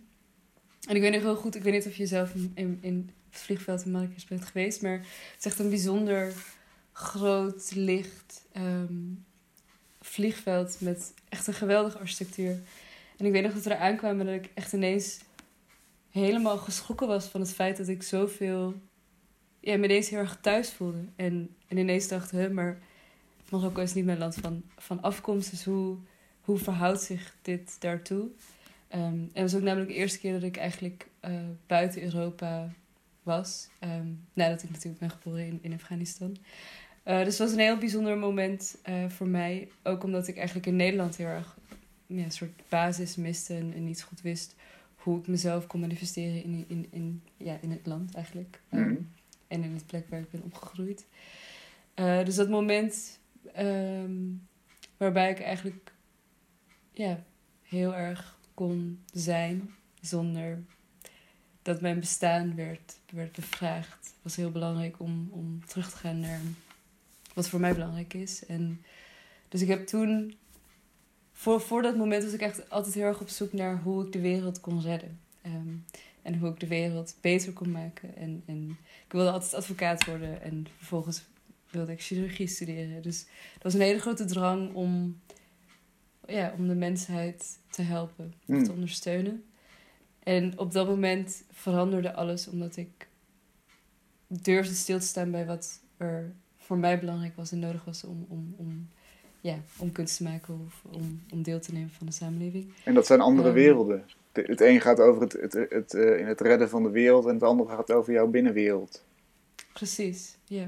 En 0.88 0.96
ik 0.96 1.02
weet 1.02 1.12
nog 1.12 1.22
heel 1.22 1.36
goed, 1.36 1.54
ik 1.54 1.62
weet 1.62 1.72
niet 1.72 1.86
of 1.86 1.96
je 1.96 2.06
zelf 2.06 2.34
in, 2.54 2.78
in, 2.80 3.10
het 3.30 3.40
vliegveld 3.40 3.84
in 3.84 3.90
Marrakesh 3.90 4.24
bent 4.24 4.44
geweest, 4.44 4.82
maar 4.82 4.98
het 4.98 5.36
is 5.38 5.44
echt 5.44 5.58
een 5.58 5.68
bijzonder 5.68 6.32
groot, 6.92 7.70
licht 7.74 8.44
um, 8.56 9.24
vliegveld 10.00 10.76
met 10.80 11.14
echt 11.28 11.46
een 11.46 11.54
geweldige 11.54 11.98
architectuur. 11.98 12.60
En 13.16 13.26
ik 13.26 13.32
weet 13.32 13.42
nog 13.42 13.52
dat 13.52 13.64
we 13.64 13.70
er 13.70 13.80
aankwamen 13.80 14.26
dat 14.26 14.34
ik 14.34 14.50
echt 14.54 14.72
ineens 14.72 15.18
helemaal 16.10 16.56
geschrokken 16.58 17.06
was 17.06 17.26
van 17.26 17.40
het 17.40 17.52
feit 17.52 17.76
dat 17.76 17.88
ik 17.88 18.02
zoveel, 18.02 18.74
ja, 19.60 19.76
me 19.76 19.84
ineens 19.84 20.08
heel 20.08 20.18
erg 20.18 20.38
thuis 20.40 20.70
voelde. 20.70 21.04
En, 21.16 21.56
en 21.68 21.76
ineens 21.76 22.08
dacht, 22.08 22.30
hè, 22.30 22.50
maar 22.50 22.78
Marokko 23.50 23.82
is 23.82 23.94
niet 23.94 24.04
mijn 24.04 24.18
land 24.18 24.34
van, 24.34 24.62
van 24.76 25.02
afkomst, 25.02 25.50
dus 25.50 25.64
hoe, 25.64 25.96
hoe 26.40 26.58
verhoudt 26.58 27.02
zich 27.02 27.36
dit 27.42 27.80
daartoe? 27.80 28.28
Um, 28.94 28.98
en 28.98 29.30
het 29.32 29.42
was 29.42 29.54
ook 29.54 29.62
namelijk 29.62 29.90
de 29.90 29.96
eerste 29.96 30.18
keer 30.18 30.32
dat 30.32 30.42
ik 30.42 30.56
eigenlijk 30.56 31.08
uh, 31.24 31.30
buiten 31.66 32.02
Europa 32.02 32.72
was. 33.22 33.68
Um, 33.80 34.24
nadat 34.32 34.62
ik 34.62 34.70
natuurlijk 34.70 34.98
ben 34.98 35.10
geboren 35.10 35.46
in, 35.46 35.58
in 35.62 35.72
Afghanistan. 35.72 36.36
Uh, 37.04 37.18
dus 37.18 37.26
het 37.26 37.38
was 37.38 37.52
een 37.52 37.58
heel 37.58 37.78
bijzonder 37.78 38.18
moment 38.18 38.78
uh, 38.88 39.08
voor 39.08 39.26
mij. 39.26 39.68
Ook 39.82 40.04
omdat 40.04 40.28
ik 40.28 40.36
eigenlijk 40.36 40.66
in 40.66 40.76
Nederland 40.76 41.16
heel 41.16 41.26
erg 41.26 41.58
ja, 42.06 42.24
een 42.24 42.30
soort 42.30 42.62
basis 42.68 43.16
miste 43.16 43.54
en, 43.54 43.72
en, 43.74 43.84
niet 43.84 44.02
goed 44.02 44.20
wist 44.20 44.54
hoe 44.94 45.18
ik 45.18 45.26
mezelf 45.26 45.66
kon 45.66 45.80
manifesteren 45.80 46.42
in, 46.42 46.64
in, 46.68 46.86
in, 46.90 47.22
ja, 47.36 47.58
in 47.60 47.70
het 47.70 47.86
land 47.86 48.14
eigenlijk. 48.14 48.60
Um, 48.72 49.10
en 49.48 49.62
in 49.62 49.74
het 49.74 49.86
plek 49.86 50.08
waar 50.08 50.20
ik 50.20 50.30
ben 50.30 50.42
opgegroeid. 50.42 51.06
dus 51.94 52.34
dat 52.34 52.48
moment 52.48 53.19
um, 53.58 54.48
waarbij 54.96 55.30
ik 55.30 55.40
eigenlijk 55.40 55.92
ja, 56.92 57.24
heel 57.62 57.94
erg 57.94 58.38
kon 58.54 59.04
zijn 59.12 59.74
zonder 60.00 60.62
dat 61.62 61.80
mijn 61.80 62.00
bestaan 62.00 62.54
werd, 62.54 62.98
werd 63.12 63.32
bevraagd. 63.32 64.14
was 64.22 64.36
heel 64.36 64.50
belangrijk 64.50 65.00
om, 65.00 65.28
om 65.30 65.64
terug 65.66 65.90
te 65.90 65.96
gaan 65.96 66.20
naar 66.20 66.40
wat 67.34 67.48
voor 67.48 67.60
mij 67.60 67.72
belangrijk 67.72 68.14
is. 68.14 68.46
En 68.46 68.82
dus 69.48 69.60
ik 69.60 69.68
heb 69.68 69.86
toen, 69.86 70.36
voor, 71.32 71.60
voor 71.60 71.82
dat 71.82 71.96
moment 71.96 72.24
was 72.24 72.32
ik 72.32 72.40
echt 72.40 72.70
altijd 72.70 72.94
heel 72.94 73.04
erg 73.04 73.20
op 73.20 73.28
zoek 73.28 73.52
naar 73.52 73.78
hoe 73.82 74.06
ik 74.06 74.12
de 74.12 74.20
wereld 74.20 74.60
kon 74.60 74.82
redden. 74.82 75.20
Um, 75.46 75.84
en 76.22 76.38
hoe 76.38 76.50
ik 76.50 76.60
de 76.60 76.66
wereld 76.66 77.14
beter 77.20 77.52
kon 77.52 77.70
maken. 77.70 78.16
En, 78.16 78.42
en 78.46 78.78
ik 79.06 79.12
wilde 79.12 79.30
altijd 79.30 79.54
advocaat 79.54 80.04
worden 80.04 80.42
en 80.42 80.66
vervolgens 80.76 81.22
wilde 81.70 81.92
ik 81.92 82.02
chirurgie 82.02 82.46
studeren. 82.46 83.02
Dus 83.02 83.26
dat 83.54 83.62
was 83.62 83.74
een 83.74 83.80
hele 83.80 83.98
grote 83.98 84.24
drang 84.24 84.74
om, 84.74 85.20
ja, 86.26 86.54
om 86.58 86.68
de 86.68 86.74
mensheid 86.74 87.58
te 87.70 87.82
helpen, 87.82 88.34
mm. 88.44 88.64
te 88.64 88.72
ondersteunen. 88.72 89.44
En 90.22 90.58
op 90.58 90.72
dat 90.72 90.86
moment 90.86 91.42
veranderde 91.50 92.14
alles 92.14 92.48
omdat 92.48 92.76
ik 92.76 93.08
durfde 94.26 94.74
stil 94.74 94.98
te 94.98 95.06
staan 95.06 95.30
bij 95.30 95.46
wat 95.46 95.80
er 95.96 96.32
voor 96.56 96.78
mij 96.78 96.98
belangrijk 96.98 97.36
was 97.36 97.52
en 97.52 97.58
nodig 97.58 97.84
was 97.84 98.04
om, 98.04 98.26
om, 98.28 98.54
om, 98.56 98.88
ja, 99.40 99.58
om 99.78 99.92
kunst 99.92 100.16
te 100.16 100.22
maken 100.22 100.60
of 100.66 100.94
om, 100.94 101.22
om 101.32 101.42
deel 101.42 101.60
te 101.60 101.72
nemen 101.72 101.90
van 101.90 102.06
de 102.06 102.12
samenleving. 102.12 102.72
En 102.84 102.94
dat 102.94 103.06
zijn 103.06 103.20
andere 103.20 103.48
um, 103.48 103.54
werelden. 103.54 104.04
Het 104.32 104.60
een 104.60 104.80
gaat 104.80 105.00
over 105.00 105.22
het, 105.22 105.32
het, 105.32 105.52
het, 105.52 105.70
het, 105.70 105.92
uh, 105.92 106.26
het 106.26 106.40
redden 106.40 106.68
van 106.68 106.82
de 106.82 106.90
wereld 106.90 107.26
en 107.26 107.34
het 107.34 107.42
andere 107.42 107.70
gaat 107.70 107.92
over 107.92 108.12
jouw 108.12 108.26
binnenwereld. 108.26 109.04
Precies, 109.72 110.36
ja. 110.44 110.66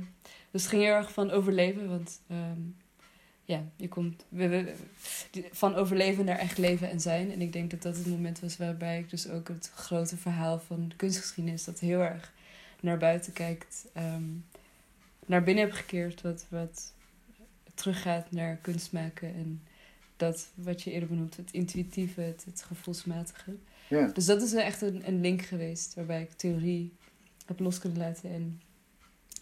Dus 0.52 0.62
het 0.62 0.70
ging 0.70 0.82
heel 0.82 0.94
erg 0.94 1.12
van 1.12 1.30
overleven, 1.30 1.88
want 1.88 2.20
um, 2.30 2.76
ja, 3.44 3.64
je 3.76 3.88
komt 3.88 4.24
we, 4.28 4.48
we, 4.48 4.74
van 5.52 5.74
overleven 5.74 6.24
naar 6.24 6.38
echt 6.38 6.58
leven 6.58 6.90
en 6.90 7.00
zijn. 7.00 7.32
En 7.32 7.40
ik 7.40 7.52
denk 7.52 7.70
dat 7.70 7.82
dat 7.82 7.96
het 7.96 8.06
moment 8.06 8.40
was 8.40 8.56
waarbij 8.56 8.98
ik 8.98 9.10
dus 9.10 9.28
ook 9.28 9.48
het 9.48 9.70
grote 9.74 10.16
verhaal 10.16 10.60
van 10.60 10.88
de 10.88 10.96
kunstgeschiedenis, 10.96 11.64
dat 11.64 11.78
heel 11.78 12.00
erg 12.00 12.32
naar 12.80 12.98
buiten 12.98 13.32
kijkt, 13.32 13.86
um, 13.96 14.44
naar 15.26 15.42
binnen 15.42 15.64
heb 15.64 15.72
gekeerd. 15.72 16.20
Wat, 16.20 16.46
wat 16.48 16.92
teruggaat 17.74 18.30
naar 18.30 18.56
kunst 18.56 18.92
maken 18.92 19.34
en 19.34 19.62
dat 20.16 20.48
wat 20.54 20.82
je 20.82 20.92
eerder 20.92 21.08
benoemd, 21.08 21.36
het 21.36 21.52
intuïtieve, 21.52 22.20
het, 22.20 22.44
het 22.44 22.62
gevoelsmatige. 22.62 23.56
Ja. 23.88 24.06
Dus 24.06 24.24
dat 24.24 24.42
is 24.42 24.52
echt 24.52 24.82
een, 24.82 25.08
een 25.08 25.20
link 25.20 25.42
geweest 25.42 25.94
waarbij 25.94 26.22
ik 26.22 26.32
theorie 26.32 26.92
heb 27.46 27.58
los 27.58 27.78
kunnen 27.78 27.98
laten 27.98 28.30
en 28.30 28.60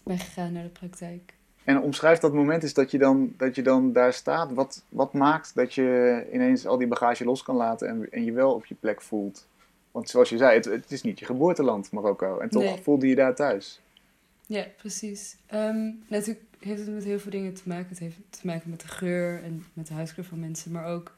ben 0.05 0.19
gegaan 0.19 0.53
naar 0.53 0.63
de 0.63 0.69
praktijk. 0.69 1.35
En 1.65 1.81
omschrijf 1.81 2.19
dat 2.19 2.33
moment 2.33 2.63
is 2.63 2.75
dat 2.75 2.91
je 2.91 2.99
dan, 2.99 3.35
dat 3.37 3.55
je 3.55 3.63
dan 3.63 3.93
daar 3.93 4.13
staat. 4.13 4.53
Wat, 4.53 4.85
wat 4.89 5.13
maakt 5.13 5.55
dat 5.55 5.75
je 5.75 6.27
ineens 6.33 6.67
al 6.67 6.79
die 6.79 6.87
bagage 6.87 7.25
los 7.25 7.43
kan 7.43 7.57
laten 7.57 7.89
en, 7.89 8.11
en 8.11 8.25
je 8.25 8.33
wel 8.33 8.55
op 8.55 8.67
je 8.67 8.75
plek 8.75 9.03
voelt? 9.03 9.47
Want 9.91 10.09
zoals 10.09 10.29
je 10.29 10.37
zei, 10.37 10.55
het, 10.55 10.65
het 10.65 10.93
is 10.93 11.03
niet 11.03 11.19
je 11.19 11.25
geboorteland, 11.25 11.93
Marokko. 11.93 12.39
En 12.39 12.49
toch 12.49 12.63
nee. 12.63 12.83
voelde 12.83 13.07
je 13.09 13.15
daar 13.15 13.35
thuis. 13.35 13.81
Ja, 14.47 14.67
precies. 14.77 15.37
Um, 15.55 16.05
natuurlijk 16.09 16.45
heeft 16.61 16.81
het 16.81 16.95
met 16.95 17.05
heel 17.05 17.19
veel 17.19 17.31
dingen 17.31 17.55
te 17.55 17.63
maken. 17.65 17.89
Het 17.89 17.99
heeft 17.99 18.17
te 18.31 18.47
maken 18.47 18.71
met 18.71 18.81
de 18.81 18.89
geur 18.89 19.43
en 19.43 19.65
met 19.73 19.87
de 19.87 19.95
huidskleur 19.95 20.27
van 20.27 20.41
mensen. 20.41 20.73
Maar 20.73 20.87
ook 20.87 21.15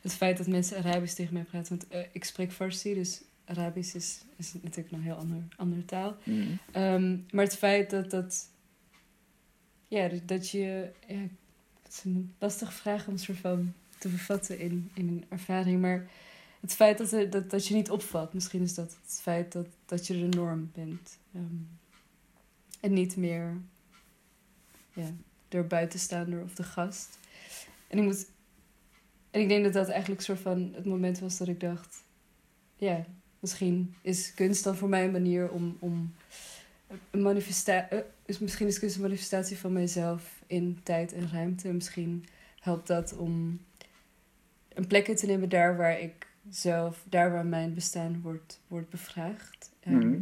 het 0.00 0.14
feit 0.14 0.36
dat 0.36 0.46
mensen 0.46 0.76
Arabisch 0.76 1.14
tegen 1.14 1.34
mij 1.34 1.42
praten. 1.42 1.78
Want 1.78 1.92
uh, 1.94 2.08
ik 2.12 2.24
spreek 2.24 2.52
Farsi, 2.52 2.94
dus 2.94 3.22
Arabisch 3.44 3.94
is, 3.94 4.20
is 4.36 4.52
natuurlijk 4.54 4.90
nog 4.90 5.00
een 5.00 5.06
heel 5.06 5.16
ander, 5.16 5.42
andere 5.56 5.84
taal. 5.84 6.16
Mhm. 6.24 6.46
Ehm, 6.72 7.18
maar 7.30 7.44
het 7.44 7.56
feit 7.56 7.90
dat 7.90 8.10
dat. 8.10 8.48
Ja, 9.88 10.08
dat- 10.26 10.50
je. 10.50 10.90
Ja, 11.08 11.20
het 11.82 11.92
is 11.92 12.04
een 12.04 12.34
lastige 12.38 12.72
vraag 12.72 13.06
om 13.06 13.16
soort 13.16 13.38
van 13.38 13.72
te 13.98 14.08
vervatten 14.08 14.58
in, 14.58 14.90
in 14.94 15.08
een 15.08 15.24
ervaring. 15.28 15.80
Maar 15.80 16.10
het 16.60 16.74
feit 16.74 16.98
dat, 16.98 17.12
er, 17.12 17.30
dat, 17.30 17.50
dat 17.50 17.66
je 17.66 17.74
niet 17.74 17.90
opvalt, 17.90 18.32
misschien 18.34 18.62
is 18.62 18.74
dat 18.74 18.96
het 19.02 19.20
feit 19.22 19.52
dat, 19.52 19.66
dat 19.86 20.06
je 20.06 20.28
de 20.28 20.36
norm 20.36 20.70
bent. 20.74 21.18
Ehm, 21.34 21.44
en 22.80 22.92
niet 22.92 23.16
meer 23.16 23.56
ja, 24.92 25.10
door 25.48 25.66
buitenstaander 25.66 26.42
of 26.42 26.54
de 26.54 26.62
gast. 26.62 27.18
En 27.88 27.98
ik 27.98 28.04
moet. 28.04 28.26
En 29.30 29.40
ik 29.40 29.48
denk 29.48 29.64
dat 29.64 29.72
dat 29.72 29.88
eigenlijk 29.88 30.20
soort 30.20 30.40
van 30.40 30.72
het 30.74 30.84
moment 30.84 31.18
was 31.18 31.36
dat 31.36 31.48
ik 31.48 31.60
dacht. 31.60 32.04
Ja, 32.76 33.04
misschien 33.44 33.94
is 34.02 34.34
kunst 34.34 34.64
dan 34.64 34.76
voor 34.76 34.88
mij 34.88 35.04
een 35.04 35.10
manier 35.10 35.50
om. 35.50 35.76
om 35.78 36.14
een 37.10 37.22
manifestatie. 37.22 38.02
is 38.26 38.38
misschien 38.38 38.66
is 38.66 38.78
kunst 38.78 38.96
een 38.96 39.02
manifestatie 39.02 39.58
van 39.58 39.72
mijzelf 39.72 40.42
in 40.46 40.80
tijd 40.82 41.12
en 41.12 41.30
ruimte. 41.32 41.72
Misschien 41.72 42.24
helpt 42.60 42.86
dat 42.86 43.16
om 43.16 43.60
een 44.74 44.86
plek 44.86 45.08
in 45.08 45.16
te 45.16 45.26
nemen 45.26 45.48
daar 45.48 45.76
waar 45.76 46.00
ik 46.00 46.26
zelf, 46.50 47.04
daar 47.08 47.32
waar 47.32 47.46
mijn 47.46 47.74
bestaan 47.74 48.20
wordt, 48.22 48.60
wordt 48.68 48.90
bevraagd. 48.90 49.70
Ehm, 49.80 49.96
Mhm. 49.96 50.20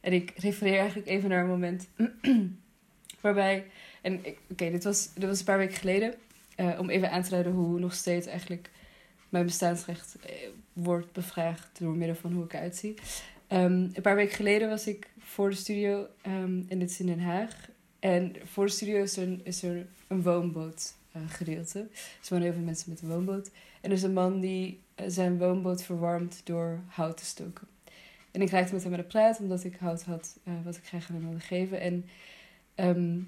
en 0.00 0.12
ik 0.12 0.32
refereer 0.36 0.78
eigenlijk 0.78 1.08
even 1.08 1.28
naar 1.28 1.42
een 1.42 1.48
moment 1.48 1.88
waarbij. 3.20 3.66
En 4.02 4.20
oké, 4.50 4.70
dit, 4.70 4.84
was, 4.84 5.10
dit 5.14 5.24
was 5.28 5.38
een 5.38 5.44
paar 5.44 5.58
weken 5.58 5.76
geleden. 5.76 6.14
eh, 6.56 6.78
om 6.78 6.90
even 6.90 7.10
aan 7.10 7.22
te 7.22 7.30
duiden 7.30 7.52
hoe 7.52 7.78
nog 7.78 7.94
steeds 7.94 8.26
eigenlijk 8.26 8.70
mijn 9.28 9.44
bestaansrecht 9.44 10.16
eh, 10.20 10.32
wordt 10.72 11.12
bevraagd 11.12 11.78
door 11.78 11.96
middel 11.96 12.16
van 12.16 12.32
hoe 12.32 12.44
ik 12.44 12.52
eruit 12.52 12.76
zie. 12.76 12.94
Ehm, 13.46 13.72
een 13.72 14.02
paar 14.02 14.16
weken 14.16 14.36
geleden 14.36 14.68
was 14.68 14.86
ik 14.86 15.10
voor 15.18 15.50
de 15.50 15.56
studio, 15.56 16.06
ehm, 16.22 16.62
en 16.68 16.78
dit 16.78 16.90
is 16.90 17.00
in 17.00 17.06
Den 17.06 17.20
Haag. 17.20 17.68
En 17.98 18.36
voor 18.44 18.66
de 18.66 18.72
studio 18.72 19.02
is 19.02 19.16
er 19.16 19.22
een, 19.22 19.86
er 20.08 20.22
woonboot 20.22 20.94
eh, 21.12 21.22
gedeelte. 21.28 21.78
Er 21.78 22.28
wonen 22.28 22.46
heel 22.46 22.54
veel 22.54 22.64
mensen 22.64 22.90
met 22.90 23.02
een 23.02 23.08
woonboot. 23.08 23.50
En 23.80 23.90
er 23.90 23.96
is 23.96 24.02
een 24.02 24.12
man 24.12 24.40
die 24.40 24.80
eh, 24.94 25.04
zijn 25.08 25.38
woonboot 25.38 25.82
verwarmt 25.82 26.40
door 26.44 26.80
hout 26.86 27.16
te 27.16 27.24
stoken. 27.24 27.68
En 28.30 28.40
ik 28.40 28.50
raakte 28.50 28.72
met 28.72 28.82
hem 28.82 28.92
aan 28.92 28.98
de 28.98 29.04
praat, 29.04 29.40
omdat 29.40 29.64
ik 29.64 29.76
hout 29.76 30.02
had 30.02 30.38
eh, 30.44 30.52
wat 30.64 30.76
ik 30.76 30.86
graag 30.86 31.08
aan 31.08 31.14
hem 31.14 31.24
wilde 31.24 31.40
geven. 31.40 31.80
En, 31.80 32.04
ehm, 32.74 33.18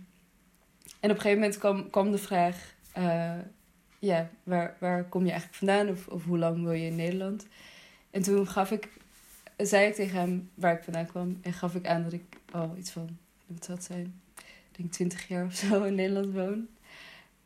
en 1.00 1.10
op 1.10 1.16
een 1.16 1.20
gegeven 1.20 1.38
moment 1.38 1.58
kwam, 1.58 1.90
kwam 1.90 2.10
de 2.10 2.18
vraag: 2.18 2.74
ja, 4.02 4.30
waar, 4.42 4.76
waar 4.78 5.04
kom 5.04 5.24
je 5.24 5.30
eigenlijk 5.30 5.58
vandaan? 5.58 5.88
Of, 5.88 6.06
of 6.06 6.24
hoe 6.24 6.38
lang 6.38 6.62
wil 6.62 6.72
je 6.72 6.86
in 6.86 6.96
Nederland? 6.96 7.46
En 8.10 8.22
toen 8.22 8.46
gaf 8.46 8.70
ik, 8.70 8.88
zei 9.56 9.86
ik 9.86 9.94
tegen 9.94 10.18
hem 10.18 10.50
waar 10.54 10.76
ik 10.76 10.82
vandaan 10.82 11.06
kwam. 11.06 11.38
En 11.42 11.52
gaf 11.52 11.74
ik 11.74 11.86
aan 11.86 12.02
dat 12.02 12.12
ik 12.12 12.22
al 12.50 12.74
iets 12.78 12.90
van, 12.90 13.18
wat 13.46 13.64
zou 13.64 13.78
het 13.78 13.86
zijn? 13.86 14.20
Ik 14.36 14.76
denk 14.76 14.92
20 14.92 15.28
jaar 15.28 15.44
of 15.44 15.54
zo 15.54 15.82
in 15.82 15.94
Nederland 15.94 16.32
woon. 16.32 16.66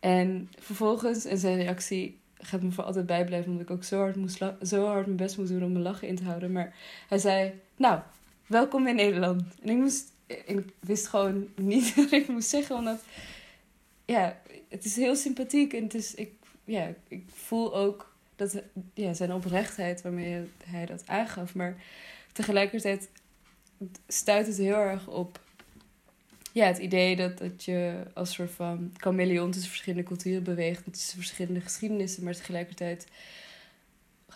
En 0.00 0.50
vervolgens, 0.58 1.24
en 1.24 1.38
zijn 1.38 1.56
reactie 1.56 2.18
gaat 2.38 2.62
me 2.62 2.70
voor 2.70 2.84
altijd 2.84 3.06
bijblijven, 3.06 3.50
omdat 3.50 3.68
ik 3.68 3.76
ook 3.76 3.84
zo 3.84 3.98
hard, 3.98 4.16
moest 4.16 4.44
zo 4.62 4.86
hard 4.86 5.06
mijn 5.06 5.16
best 5.16 5.38
moest 5.38 5.50
doen 5.50 5.64
om 5.64 5.72
mijn 5.72 5.84
lachen 5.84 6.08
in 6.08 6.16
te 6.16 6.24
houden. 6.24 6.52
Maar 6.52 6.74
hij 7.08 7.18
zei, 7.18 7.60
nou, 7.76 8.00
welkom 8.46 8.86
in 8.86 8.94
Nederland. 8.94 9.42
En 9.62 9.68
ik, 9.68 9.76
moest, 9.76 10.12
ik 10.26 10.64
wist 10.80 11.06
gewoon 11.06 11.48
niet 11.56 11.94
wat 11.96 12.12
ik 12.12 12.28
moest 12.28 12.48
zeggen, 12.48 12.76
omdat 12.76 13.02
ja, 14.04 14.40
het 14.68 14.84
is 14.84 14.96
heel 14.96 15.16
sympathiek. 15.16 15.72
En 15.72 15.82
het 15.82 15.94
is, 15.94 16.14
ik, 16.14 16.32
ja, 16.66 16.94
ik 17.08 17.24
voel 17.28 17.76
ook 17.76 18.14
dat 18.36 18.62
ja, 18.94 19.14
zijn 19.14 19.32
oprechtheid 19.32 20.02
waarmee 20.02 20.50
hij 20.64 20.86
dat 20.86 21.02
aangaf. 21.06 21.54
Maar 21.54 21.76
tegelijkertijd 22.32 23.08
stuit 24.06 24.46
het 24.46 24.56
heel 24.56 24.76
erg 24.76 25.08
op 25.08 25.40
ja, 26.52 26.66
het 26.66 26.78
idee 26.78 27.16
dat, 27.16 27.38
dat 27.38 27.64
je 27.64 28.02
als 28.14 28.32
soort 28.32 28.50
van 28.50 28.92
chameleon 28.96 29.50
tussen 29.50 29.70
verschillende 29.70 30.06
culturen 30.06 30.42
beweegt, 30.42 30.84
tussen 30.92 31.16
verschillende 31.16 31.60
geschiedenissen, 31.60 32.24
maar 32.24 32.34
tegelijkertijd 32.34 33.06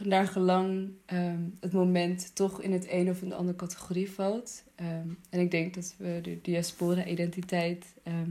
naar 0.04 0.26
gelang 0.26 0.90
ehm, 1.06 1.40
het 1.60 1.72
moment 1.72 2.34
toch 2.34 2.62
in 2.62 2.72
het 2.72 2.90
een 2.90 3.10
of 3.10 3.18
de 3.18 3.34
andere 3.34 3.56
categorie 3.56 4.10
valt. 4.10 4.62
Ehm, 4.74 5.08
en 5.30 5.40
ik 5.40 5.50
denk 5.50 5.74
dat 5.74 5.94
we 5.98 6.18
de 6.22 6.38
diaspora-identiteit 6.42 7.86
ehm, 8.02 8.30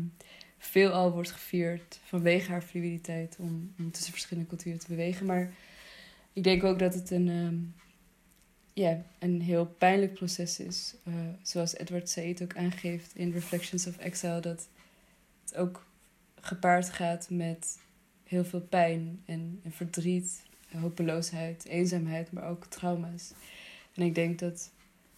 veelal 0.59 1.11
wordt 1.11 1.31
gevierd 1.31 1.99
vanwege 2.03 2.51
haar 2.51 2.61
fluiditeit 2.61 3.35
om, 3.39 3.73
tussen 3.91 4.11
verschillende 4.11 4.49
culturen 4.49 4.79
te 4.79 4.87
bewegen. 4.87 5.25
Maar 5.25 5.53
ik 6.33 6.43
denk 6.43 6.63
ook 6.63 6.79
dat 6.79 6.93
het 6.93 7.11
een, 7.11 7.73
ja, 8.73 9.01
een 9.19 9.41
heel 9.41 9.65
pijnlijk 9.65 10.13
proces 10.13 10.59
is. 10.59 10.95
Eh, 11.03 11.13
zoals 11.41 11.75
Edward 11.75 12.09
Said 12.09 12.41
ook 12.41 12.57
aangeeft 12.57 13.15
in 13.15 13.31
Reflections 13.31 13.87
of 13.87 13.97
Exile, 13.97 14.39
dat 14.39 14.69
het 15.45 15.55
ook 15.55 15.87
gepaard 16.41 16.89
gaat 16.89 17.29
met 17.29 17.77
heel 18.23 18.45
veel 18.45 18.61
pijn 18.61 19.21
en, 19.25 19.61
verdriet, 19.69 20.43
hopeloosheid, 20.79 21.65
eenzaamheid, 21.65 22.31
maar 22.31 22.49
ook 22.49 22.65
trauma's. 22.65 23.31
En 23.93 24.03
ik 24.03 24.15
denk 24.15 24.39
dat 24.39 24.71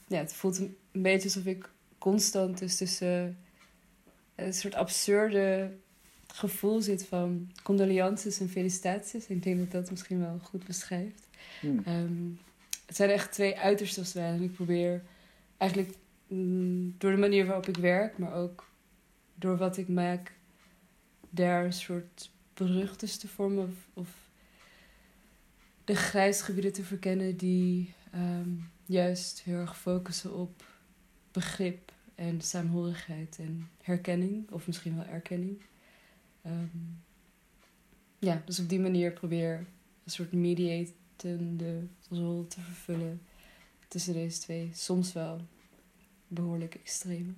ja, 0.07 0.17
het 0.17 0.33
voelt 0.33 0.57
een, 0.57 0.77
een 0.91 1.01
beetje 1.01 1.27
alsof 1.27 1.45
ik 1.45 1.69
constant 1.97 2.57
dus 2.57 2.77
tussen 2.77 3.37
een 4.35 4.53
soort 4.53 4.75
absurde 4.75 5.71
gevoel 6.27 6.81
zit 6.81 7.05
van 7.05 7.51
condolences 7.63 8.39
en 8.39 8.49
felicitaties. 8.49 9.27
Ik 9.27 9.43
denk 9.43 9.57
dat 9.59 9.71
dat 9.71 9.91
misschien 9.91 10.19
wel 10.19 10.39
goed 10.43 10.65
beschrijft. 10.65 11.27
Mhm. 11.61 11.79
Ehm, 11.85 12.29
het 12.85 12.95
zijn 12.95 13.09
echt 13.09 13.31
twee 13.31 13.57
uitersten 13.57 14.03
als. 14.03 14.15
En 14.15 14.41
ik 14.41 14.53
probeer 14.53 15.03
eigenlijk 15.57 15.97
mm, 16.27 16.95
door 16.97 17.11
de 17.11 17.17
manier 17.17 17.45
waarop 17.45 17.67
ik 17.67 17.77
werk, 17.77 18.17
maar 18.17 18.33
ook 18.33 18.69
door 19.35 19.57
wat 19.57 19.77
ik 19.77 19.87
maak, 19.87 20.33
daar 21.29 21.65
een 21.65 21.73
soort 21.73 22.31
brug 22.53 22.95
tussen 22.95 23.19
te 23.19 23.27
vormen. 23.27 23.63
Of, 23.63 23.73
of 23.93 24.09
de 25.83 25.95
grijsgebieden 25.95 26.73
te 26.73 26.83
verkennen 26.83 27.37
die 27.37 27.93
ehm, 28.11 28.49
juist 28.85 29.41
heel 29.41 29.57
erg 29.57 29.77
focussen 29.77 30.33
op 30.33 30.63
begrip 31.31 31.91
en 32.15 32.41
saamhorigheid 32.41 33.37
en 33.39 33.69
herkenning, 33.81 34.51
of 34.51 34.67
misschien 34.67 34.95
wel 34.95 35.05
erkenning. 35.05 35.61
Ehm, 36.41 36.77
ja, 38.19 38.41
dus 38.45 38.59
op 38.59 38.69
die 38.69 38.79
manier 38.79 39.11
probeer 39.11 39.57
een 40.03 40.11
soort 40.11 40.31
mediatende 40.31 41.87
rol 42.09 42.47
te 42.47 42.61
vervullen 42.61 43.21
tussen 43.87 44.13
deze 44.13 44.39
twee, 44.39 44.69
soms 44.73 45.13
wel 45.13 45.41
behoorlijk 46.27 46.75
extreme. 46.75 47.33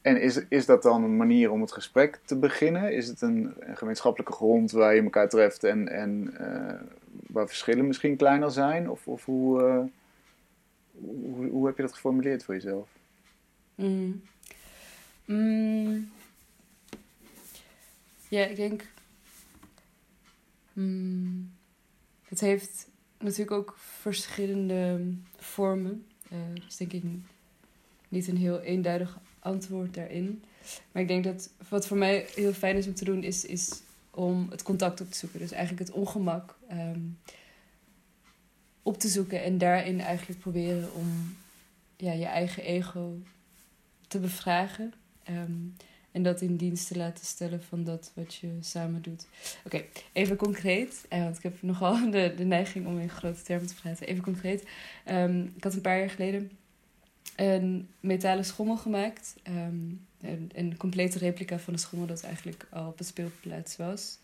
En 0.00 0.20
is, 0.20 0.40
is 0.48 0.66
dat 0.66 0.82
dan 0.82 1.04
een 1.04 1.16
manier 1.16 1.50
om 1.50 1.60
het 1.60 1.72
gesprek 1.72 2.20
te 2.24 2.36
beginnen? 2.36 2.92
Is 2.92 3.08
het 3.08 3.20
een, 3.20 3.54
een 3.58 3.76
gemeenschappelijke 3.76 4.32
grond 4.32 4.70
waar 4.70 4.94
je 4.94 5.02
elkaar 5.02 5.28
treft 5.28 5.64
en, 5.64 5.88
en 5.88 6.36
eh, 6.36 6.80
waar 7.26 7.46
verschillen 7.46 7.86
misschien 7.86 8.16
kleiner 8.16 8.50
zijn? 8.50 8.90
Of, 8.90 9.08
of 9.08 9.24
hoe, 9.24 9.62
eh, 9.62 9.84
hoe, 10.92 11.48
hoe 11.48 11.66
heb 11.66 11.76
je 11.76 11.82
dat 11.82 11.92
geformuleerd 11.92 12.44
voor 12.44 12.54
jezelf? 12.54 12.88
Mm. 13.76 14.22
Ja, 18.28 18.44
ik 18.44 18.56
denk. 18.56 18.86
Mm. 20.72 21.52
Het 22.24 22.40
heeft 22.40 22.88
natuurlijk 23.18 23.50
ook 23.50 23.74
verschillende 23.78 25.10
vormen. 25.36 26.06
Dus 26.54 26.76
denk 26.76 26.92
ik 26.92 27.02
niet 28.08 28.28
een 28.28 28.36
heel 28.36 28.60
eenduidig 28.60 29.18
antwoord 29.38 29.94
daarin. 29.94 30.44
Maar 30.92 31.02
ik 31.02 31.08
denk 31.08 31.24
dat 31.24 31.50
wat 31.68 31.86
voor 31.86 31.96
mij 31.96 32.26
heel 32.34 32.52
fijn 32.52 32.76
is 32.76 32.86
om 32.86 32.94
te 32.94 33.04
doen, 33.04 33.22
is, 33.22 33.44
is 33.44 33.82
om 34.10 34.46
het 34.50 34.62
contact 34.62 35.00
op 35.00 35.10
te 35.10 35.18
zoeken. 35.18 35.38
Dus 35.38 35.50
eigenlijk 35.50 35.88
het 35.88 35.96
ongemak 35.96 36.58
ehm, 36.68 37.00
op 38.82 38.98
te 38.98 39.08
zoeken 39.08 39.42
en 39.42 39.58
daarin 39.58 40.00
eigenlijk 40.00 40.40
proberen 40.40 40.94
om 40.94 41.36
ja, 41.96 42.12
je 42.12 42.24
eigen 42.24 42.62
ego 42.62 43.18
te 44.06 44.18
bevragen. 44.18 44.92
ehm, 45.24 45.52
en 46.12 46.22
dat 46.22 46.40
in 46.40 46.56
dienst 46.56 46.88
te 46.88 46.96
laten 46.96 47.24
stellen 47.26 47.62
van 47.62 47.84
dat 47.84 48.10
wat 48.14 48.34
je 48.34 48.56
samen 48.60 49.02
doet. 49.02 49.26
Oké, 49.64 49.84
even 50.12 50.36
concreet. 50.36 51.04
eh, 51.08 51.22
want 51.22 51.36
ik 51.36 51.42
heb 51.42 51.62
nogal 51.62 52.10
de, 52.10 52.34
de 52.36 52.44
neiging 52.44 52.86
om 52.86 52.98
in 52.98 53.08
grote 53.10 53.42
termen 53.42 53.66
te 53.66 53.74
praten. 53.74 54.06
Even 54.06 54.22
concreet. 54.22 54.64
Ehm, 55.04 55.40
ik 55.56 55.64
had 55.64 55.74
een 55.74 55.80
paar 55.80 55.98
jaar 55.98 56.10
geleden 56.10 56.50
een 57.36 57.88
metalen 58.00 58.44
schommel 58.44 58.76
gemaakt. 58.76 59.34
ehm, 59.42 59.74
een, 60.20 60.50
een 60.54 60.76
complete 60.76 61.18
replica 61.18 61.58
van 61.58 61.72
een 61.72 61.78
schommel 61.78 62.06
dat 62.08 62.22
eigenlijk 62.22 62.66
al 62.70 62.88
op 62.88 62.98
het 62.98 63.06
speelplaats 63.06 63.76
was. 63.76 64.18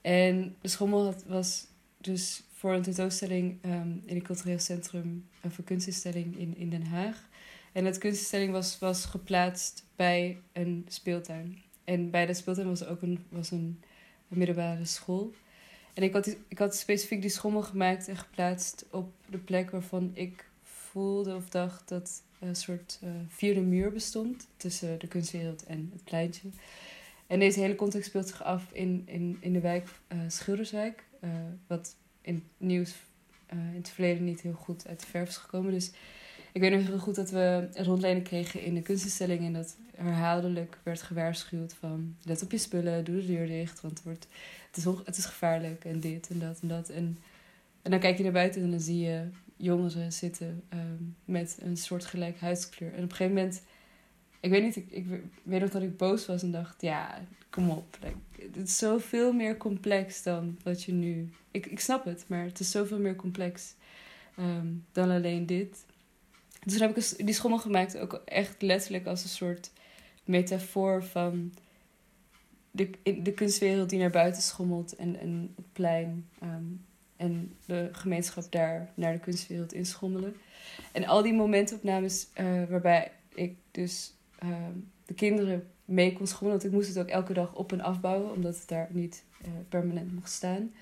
En 0.00 0.56
de 0.60 0.68
schommel 0.68 1.04
had, 1.04 1.24
was 1.26 1.66
dus 1.98 2.42
voor 2.52 2.74
een 2.74 2.82
tentoonstelling 2.82 3.58
in 4.04 4.14
het 4.14 4.22
cultureel 4.24 4.58
centrum 4.58 5.24
voor 5.48 5.64
kunstinstelling 5.64 6.38
in, 6.38 6.56
in 6.56 6.70
Den 6.70 6.86
Haag. 6.86 7.28
En 7.74 7.84
het 7.84 7.98
kunstinstelling 7.98 8.52
was, 8.52 8.78
was 8.78 9.04
geplaatst 9.04 9.84
bij 9.96 10.40
een 10.52 10.86
speeltuin. 10.88 11.62
En 11.84 12.10
bij 12.10 12.26
de 12.26 12.34
speeltuin 12.34 12.68
was 12.68 12.84
ook 12.86 13.02
een, 13.02 13.24
was 13.28 13.50
een, 13.50 13.82
middelbare 14.28 14.84
school. 14.84 15.32
En 15.94 16.02
ik 16.02 16.12
had, 16.12 16.36
ik 16.48 16.58
had 16.58 16.76
specifiek 16.76 17.20
die 17.20 17.30
schommel 17.30 17.62
gemaakt 17.62 18.08
en 18.08 18.16
geplaatst 18.16 18.86
op 18.90 19.12
de 19.26 19.38
plek 19.38 19.70
waarvan 19.70 20.10
ik 20.14 20.48
voelde 20.62 21.34
of 21.34 21.48
dacht 21.48 21.88
dat 21.88 22.22
een 22.40 22.56
soort 22.56 22.98
uh, 23.04 23.10
vierde 23.28 23.60
muur 23.60 23.92
bestond 23.92 24.46
tussen 24.56 24.98
de 24.98 25.06
kunstwereld 25.06 25.64
en 25.64 25.90
het 25.92 26.04
pleintje. 26.04 26.48
En 27.26 27.38
deze 27.38 27.60
hele 27.60 27.74
context 27.74 28.08
speelt 28.08 28.28
zich 28.28 28.42
af 28.42 28.72
in, 28.72 29.02
in, 29.06 29.36
in 29.40 29.52
de 29.52 29.60
wijk 29.60 29.88
uh, 30.12 30.18
Schilderswijk, 30.28 31.04
uh, 31.24 31.30
wat 31.66 31.96
in 32.20 32.44
nieuws 32.56 32.94
in 33.50 33.74
het 33.74 33.88
verleden 33.88 34.24
niet 34.24 34.40
heel 34.40 34.52
goed 34.52 34.86
uit 34.86 35.00
de 35.00 35.06
verf 35.06 35.28
is 35.28 35.36
gekomen. 35.36 35.72
Dus 35.72 35.92
ik 36.54 36.60
weet 36.60 36.70
nog 36.70 36.86
heel 36.86 36.98
goed 36.98 37.14
dat 37.14 37.30
we 37.30 37.68
rondlijnen 37.74 38.22
kregen 38.22 38.62
in 38.62 38.74
de 38.74 38.82
kunstinstelling 38.82 39.40
en 39.40 39.52
dat 39.52 39.76
herhaaldelijk 39.96 40.78
werd 40.82 41.02
gewaarschuwd 41.02 41.74
van 41.74 42.16
let 42.22 42.42
op 42.42 42.50
je 42.50 42.58
spullen, 42.58 43.04
doe 43.04 43.20
de 43.20 43.26
deur 43.26 43.46
dicht, 43.46 43.80
want 43.80 43.94
het, 43.94 44.04
wordt, 44.04 44.26
het, 44.66 44.76
is, 44.76 44.84
het 45.04 45.16
is 45.16 45.24
gevaarlijk 45.24 45.84
en 45.84 46.00
dit 46.00 46.28
en 46.30 46.38
dat 46.38 46.58
en 46.60 46.68
dat. 46.68 46.88
En, 46.88 47.18
en 47.82 47.90
dan 47.90 48.00
kijk 48.00 48.16
je 48.16 48.22
naar 48.22 48.32
buiten 48.32 48.62
en 48.62 48.70
dan 48.70 48.80
zie 48.80 48.98
je 48.98 49.28
jongeren 49.56 50.12
zitten 50.12 50.62
um, 50.74 51.16
met 51.24 51.58
een 51.60 51.76
soort 51.76 52.04
gelijk 52.04 52.38
huidskleur. 52.40 52.92
En 52.92 53.04
op 53.04 53.10
een 53.10 53.16
gegeven 53.16 53.34
moment, 53.34 53.62
ik 54.40 54.50
weet 54.50 54.62
niet, 54.62 54.76
ik, 54.76 54.90
ik 54.90 55.06
weet 55.42 55.60
nog 55.60 55.70
dat 55.70 55.82
ik 55.82 55.96
boos 55.96 56.26
was 56.26 56.42
en 56.42 56.50
dacht, 56.50 56.82
ja, 56.82 57.20
kom 57.50 57.70
op. 57.70 57.98
Het 58.52 58.68
is 58.68 58.78
zoveel 58.78 59.32
meer 59.32 59.56
complex 59.56 60.22
dan 60.22 60.58
wat 60.62 60.82
je 60.82 60.92
nu... 60.92 61.28
Ik, 61.50 61.66
ik 61.66 61.80
snap 61.80 62.04
het, 62.04 62.24
maar 62.26 62.44
het 62.44 62.60
is 62.60 62.70
zoveel 62.70 62.98
meer 62.98 63.16
complex 63.16 63.74
um, 64.38 64.84
dan 64.92 65.10
alleen 65.10 65.46
dit. 65.46 65.84
Dus 66.64 66.72
toen 66.72 66.86
heb 66.86 66.96
ik 66.96 67.26
die 67.26 67.34
schommel 67.34 67.58
gemaakt 67.58 67.98
ook 67.98 68.22
echt 68.24 68.62
letterlijk 68.62 69.06
als 69.06 69.22
een 69.22 69.28
soort 69.28 69.70
metafoor 70.24 71.04
van 71.04 71.52
de, 72.70 72.90
de 73.22 73.32
kunstwereld 73.32 73.90
die 73.90 73.98
naar 73.98 74.10
buiten 74.10 74.42
schommelt 74.42 74.96
en, 74.96 75.18
en 75.18 75.52
het 75.56 75.72
plein 75.72 76.28
um, 76.42 76.84
en 77.16 77.56
de 77.66 77.88
gemeenschap 77.92 78.52
daar 78.52 78.92
naar 78.94 79.12
de 79.12 79.18
kunstwereld 79.20 79.72
inschommelen. 79.72 80.36
En 80.92 81.04
al 81.04 81.22
die 81.22 81.34
momentopnames 81.34 82.26
uh, 82.40 82.64
waarbij 82.68 83.12
ik 83.34 83.56
dus 83.70 84.14
uh, 84.44 84.50
de 85.06 85.14
kinderen 85.14 85.68
mee 85.84 86.12
kon 86.12 86.26
schommelen, 86.26 86.60
want 86.60 86.72
ik 86.72 86.78
moest 86.78 86.88
het 86.88 86.98
ook 86.98 87.12
elke 87.12 87.32
dag 87.32 87.54
op 87.54 87.72
en 87.72 87.80
afbouwen, 87.80 88.32
omdat 88.32 88.56
het 88.56 88.68
daar 88.68 88.88
niet 88.90 89.24
uh, 89.42 89.48
permanent 89.68 90.14
mocht 90.14 90.30
staan. 90.30 90.72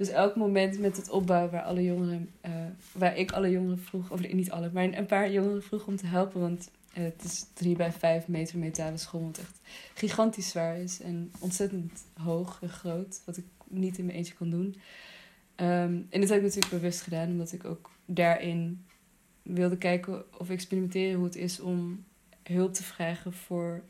Dus 0.00 0.08
elk 0.08 0.36
moment 0.36 0.78
met 0.78 0.96
het 0.96 1.10
opbouwen 1.10 1.50
waar 1.50 1.62
alle 1.62 1.84
jongeren, 1.84 2.30
uh, 2.46 2.52
waar 2.92 3.16
ik 3.16 3.32
alle 3.32 3.50
jongeren 3.50 3.78
vroeg, 3.78 4.10
of 4.10 4.32
niet 4.32 4.50
alle, 4.50 4.70
maar 4.72 4.84
een 4.84 5.06
paar 5.06 5.30
jongeren 5.32 5.62
vroeg 5.62 5.86
om 5.86 5.96
te 5.96 6.06
helpen. 6.06 6.40
Want 6.40 6.70
uh, 6.98 7.04
het 7.04 7.24
is 7.24 7.46
drie 7.54 7.76
bij 7.76 7.92
vijf 7.92 8.28
meter 8.28 8.58
metalen 8.58 8.98
school, 8.98 9.24
wat 9.24 9.38
echt 9.38 9.60
gigantisch 9.94 10.48
zwaar 10.48 10.78
is 10.78 11.00
en 11.00 11.32
ontzettend 11.38 12.04
hoog 12.14 12.58
en 12.62 12.68
groot, 12.68 13.22
wat 13.24 13.36
ik 13.36 13.44
niet 13.68 13.98
in 13.98 14.04
mijn 14.04 14.16
eentje 14.16 14.34
kon 14.34 14.50
doen. 14.50 14.66
Um, 15.56 16.06
en 16.10 16.20
dat 16.20 16.28
heb 16.28 16.38
ik 16.38 16.44
natuurlijk 16.44 16.72
bewust 16.72 17.00
gedaan, 17.00 17.28
omdat 17.28 17.52
ik 17.52 17.64
ook 17.64 17.90
daarin 18.04 18.84
wilde 19.42 19.76
kijken 19.76 20.38
of 20.38 20.50
experimenteren 20.50 21.16
hoe 21.16 21.24
het 21.24 21.36
is 21.36 21.60
om 21.60 22.04
hulp 22.42 22.74
te 22.74 22.84
vragen 22.84 23.32
voor 23.32 23.82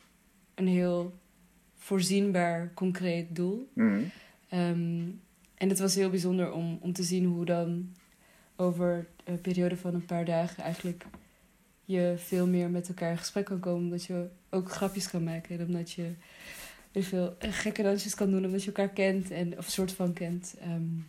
een 0.55 0.69
heel 0.69 1.19
voorzienbaar, 1.77 2.75
concreet 2.75 3.37
doel. 3.37 3.71
Mm. 3.75 4.11
Um, 4.53 5.21
en 5.61 5.69
het 5.69 5.79
was 5.79 5.95
heel 5.95 6.11
bijzonder 6.11 6.53
om, 6.53 6.79
om 6.81 6.93
te 6.93 7.03
zien 7.03 7.25
hoe 7.25 7.45
dan 7.45 7.95
over 8.57 9.07
een 9.25 9.41
periode 9.41 9.77
van 9.77 9.95
een 9.95 10.05
paar 10.05 10.25
dagen 10.25 10.63
eigenlijk 10.63 11.07
je 11.85 12.15
veel 12.17 12.47
meer 12.47 12.71
met 12.71 12.89
elkaar 12.89 13.11
in 13.11 13.19
gesprek 13.19 13.45
kan 13.45 13.61
komen. 13.61 13.83
Omdat 13.83 14.05
je 14.05 14.29
ook 14.51 14.71
grapjes 14.71 15.11
kan 15.11 15.25
maken. 15.25 15.59
En 15.59 15.67
omdat 15.67 15.91
je 15.93 16.13
veel 16.93 17.37
gekke 17.39 17.83
dansjes 17.83 18.15
kan 18.15 18.31
doen. 18.31 18.45
Omdat 18.45 18.61
je 18.61 18.67
elkaar 18.67 18.89
kent. 18.89 19.31
En, 19.31 19.59
of 19.59 19.69
soort 19.69 19.93
van 19.93 20.13
kent. 20.13 20.55
Um, 20.67 21.07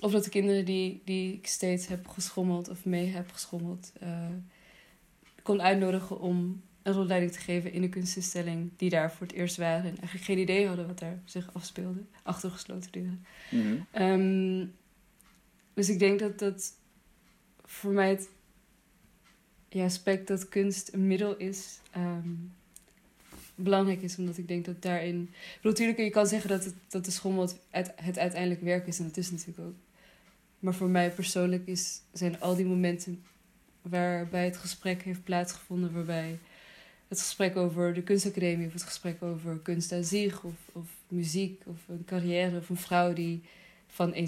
of 0.00 0.12
dat 0.12 0.24
de 0.24 0.30
kinderen 0.30 0.64
die, 0.64 1.02
die 1.04 1.32
ik 1.32 1.46
steeds 1.46 1.86
heb 1.86 2.08
geschommeld 2.08 2.68
of 2.68 2.84
mee 2.84 3.06
heb 3.06 3.30
geschommeld. 3.32 3.92
Uh, 4.02 4.08
kon 5.42 5.62
uitnodigen 5.62 6.20
om 6.20 6.62
een 6.86 6.92
rondleiding 6.92 7.32
te 7.32 7.38
geven 7.38 7.72
in 7.72 7.80
de 7.80 7.88
kunstinstelling 7.88 8.70
die 8.76 8.90
daar 8.90 9.12
voor 9.12 9.26
het 9.26 9.36
eerst 9.36 9.56
waren. 9.56 9.84
En 9.84 9.96
eigenlijk 9.96 10.24
geen 10.24 10.38
idee 10.38 10.66
hadden 10.66 10.86
wat 10.86 10.98
daar 10.98 11.18
zich 11.24 11.54
afspeelde. 11.54 12.00
Achter 12.22 12.50
gesloten 12.50 12.92
deuren. 12.92 13.26
Mm 13.50 13.86
um, 13.94 14.74
dus 15.74 15.88
ik 15.88 15.98
denk 15.98 16.18
dat 16.18 16.38
dat 16.38 16.72
voor 17.64 17.92
mij 17.92 18.08
het 18.08 18.28
ja, 19.68 19.84
aspect 19.84 20.28
dat 20.28 20.48
kunst 20.48 20.92
een 20.92 21.06
middel 21.06 21.36
is. 21.36 21.80
Um, 21.96 22.52
belangrijk 23.54 24.02
is, 24.02 24.18
omdat 24.18 24.38
ik 24.38 24.48
denk 24.48 24.64
dat 24.64 24.82
daarin. 24.82 25.30
Bedoel, 25.56 25.72
natuurlijk, 25.72 25.98
je 25.98 26.10
kan 26.10 26.26
zeggen 26.26 26.48
dat, 26.48 26.64
het, 26.64 26.74
dat 26.88 27.04
de 27.04 27.10
schommel 27.10 27.48
het, 27.70 27.92
het 27.96 28.18
uiteindelijk 28.18 28.60
werk 28.60 28.86
is, 28.86 28.98
en 28.98 29.04
dat 29.04 29.16
is 29.16 29.30
natuurlijk 29.30 29.68
ook. 29.68 29.74
Maar 30.58 30.74
voor 30.74 30.88
mij 30.88 31.10
persoonlijk 31.10 31.66
is, 31.66 32.00
zijn 32.12 32.40
al 32.40 32.56
die 32.56 32.66
momenten 32.66 33.22
waarbij 33.82 34.44
het 34.44 34.56
gesprek 34.56 35.02
heeft 35.02 35.24
plaatsgevonden, 35.24 35.92
waarbij 35.92 36.38
het 37.08 37.20
gesprek 37.20 37.56
over 37.56 37.94
de 37.94 38.02
kunstacademie 38.02 38.66
of 38.66 38.72
het 38.72 38.82
gesprek 38.82 39.22
over 39.22 39.58
kunst 39.58 39.92
aan 39.92 40.04
zich 40.04 40.42
of, 40.42 40.54
of 40.72 40.86
muziek 41.08 41.62
of 41.66 41.88
een 41.88 42.04
carrière 42.04 42.58
of 42.58 42.68
een 42.68 42.76
vrouw 42.76 43.12
die 43.12 43.42
van 43.86 44.14
1,60 44.14 44.18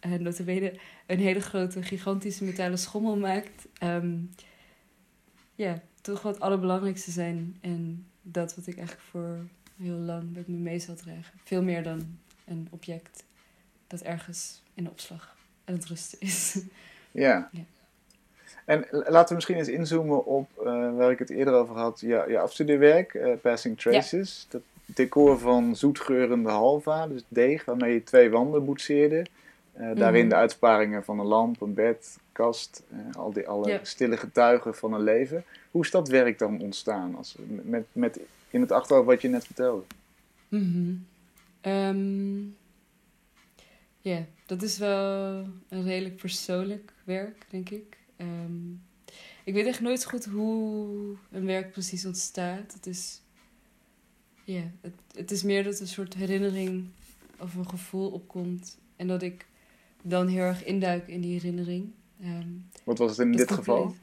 en 0.00 0.22
notabene 0.22 0.78
een 1.06 1.18
hele 1.18 1.40
grote 1.40 1.82
gigantische 1.82 2.44
metalen 2.44 2.78
schommel 2.78 3.16
maakt. 3.16 3.66
Um, 3.82 4.30
ja, 5.54 5.82
toch 6.00 6.22
wat 6.22 6.34
het 6.34 6.42
allerbelangrijkste 6.42 7.10
zijn 7.10 7.56
en 7.60 8.06
dat 8.22 8.54
wat 8.54 8.66
ik 8.66 8.76
eigenlijk 8.76 9.06
voor 9.10 9.46
heel 9.76 9.96
lang 9.96 10.32
met 10.32 10.48
me 10.48 10.56
mee 10.56 10.78
zal 10.78 10.94
dragen. 10.94 11.40
Veel 11.44 11.62
meer 11.62 11.82
dan 11.82 12.18
een 12.44 12.68
object 12.70 13.24
dat 13.86 14.00
ergens 14.00 14.62
in 14.74 14.84
de 14.84 14.90
opslag 14.90 15.36
aan 15.64 15.74
het 15.74 15.84
rusten 15.84 16.20
is. 16.20 16.58
Ja. 17.10 17.48
ja. 17.52 17.64
En 18.68 18.86
laten 18.90 19.28
we 19.28 19.34
misschien 19.34 19.56
eens 19.56 19.68
inzoomen 19.68 20.24
op 20.24 20.50
uh, 20.58 20.96
waar 20.96 21.10
ik 21.10 21.18
het 21.18 21.30
eerder 21.30 21.54
over 21.54 21.76
had, 21.76 22.00
je, 22.00 22.24
je 22.28 22.38
afstudeerwerk, 22.38 23.14
uh, 23.14 23.32
Passing 23.42 23.80
Traces. 23.80 24.46
Dat 24.50 24.62
decor 24.86 25.38
van 25.38 25.76
zoetgeurende 25.76 26.50
halva, 26.50 27.06
dus 27.06 27.22
deeg 27.28 27.64
waarmee 27.64 27.92
je 27.92 28.02
twee 28.02 28.30
wanden 28.30 28.64
boetseerde. 28.64 29.26
Uh, 29.80 29.96
daarin 29.96 30.20
mhm. 30.20 30.28
de 30.28 30.34
uitsparingen 30.34 31.04
van 31.04 31.18
een 31.18 31.26
lamp, 31.26 31.60
een 31.60 31.74
bed, 31.74 32.18
kast, 32.32 32.82
al 33.12 33.32
die 33.32 33.48
alle 33.48 33.80
stille 33.82 34.16
getuigen 34.16 34.74
van 34.74 34.92
een 34.92 35.02
leven. 35.02 35.44
Hoe 35.70 35.84
is 35.84 35.90
dat 35.90 36.08
werk 36.08 36.38
dan 36.38 36.60
ontstaan? 36.60 37.16
Als, 37.16 37.36
met, 37.62 37.84
met 37.92 38.20
in 38.50 38.60
het 38.60 38.72
achterhoofd 38.72 39.06
wat 39.06 39.22
je 39.22 39.28
net 39.28 39.44
vertelde. 39.44 39.82
Mm 40.48 41.06
ja, 44.00 44.24
dat 44.46 44.62
is 44.62 44.78
wel 44.78 45.44
een 45.68 45.84
redelijk 45.84 46.16
persoonlijk 46.16 46.92
werk, 47.04 47.46
denk 47.50 47.70
ik. 47.70 47.96
Um, 48.20 48.82
ik 49.44 49.54
weet 49.54 49.66
echt 49.66 49.80
nooit 49.80 50.04
goed 50.04 50.24
hoe 50.24 51.16
een 51.30 51.44
werk 51.44 51.72
precies 51.72 52.04
ontstaat. 52.04 52.72
Het 52.72 52.86
is, 52.86 53.20
ja, 54.44 54.62
het, 54.80 54.94
het 55.14 55.30
is 55.30 55.42
meer 55.42 55.64
dat 55.64 55.80
een 55.80 55.88
soort 55.88 56.14
herinnering 56.14 56.88
of 57.38 57.54
een 57.54 57.68
gevoel 57.68 58.10
opkomt. 58.10 58.78
En 58.96 59.06
dat 59.06 59.22
ik 59.22 59.46
dan 60.02 60.26
heel 60.26 60.42
erg 60.42 60.64
induik 60.64 61.08
in 61.08 61.20
die 61.20 61.32
herinnering. 61.32 61.90
Um, 62.22 62.68
Wat 62.84 62.98
was 62.98 63.10
het 63.10 63.26
in 63.26 63.32
dit 63.32 63.52
geval? 63.52 63.94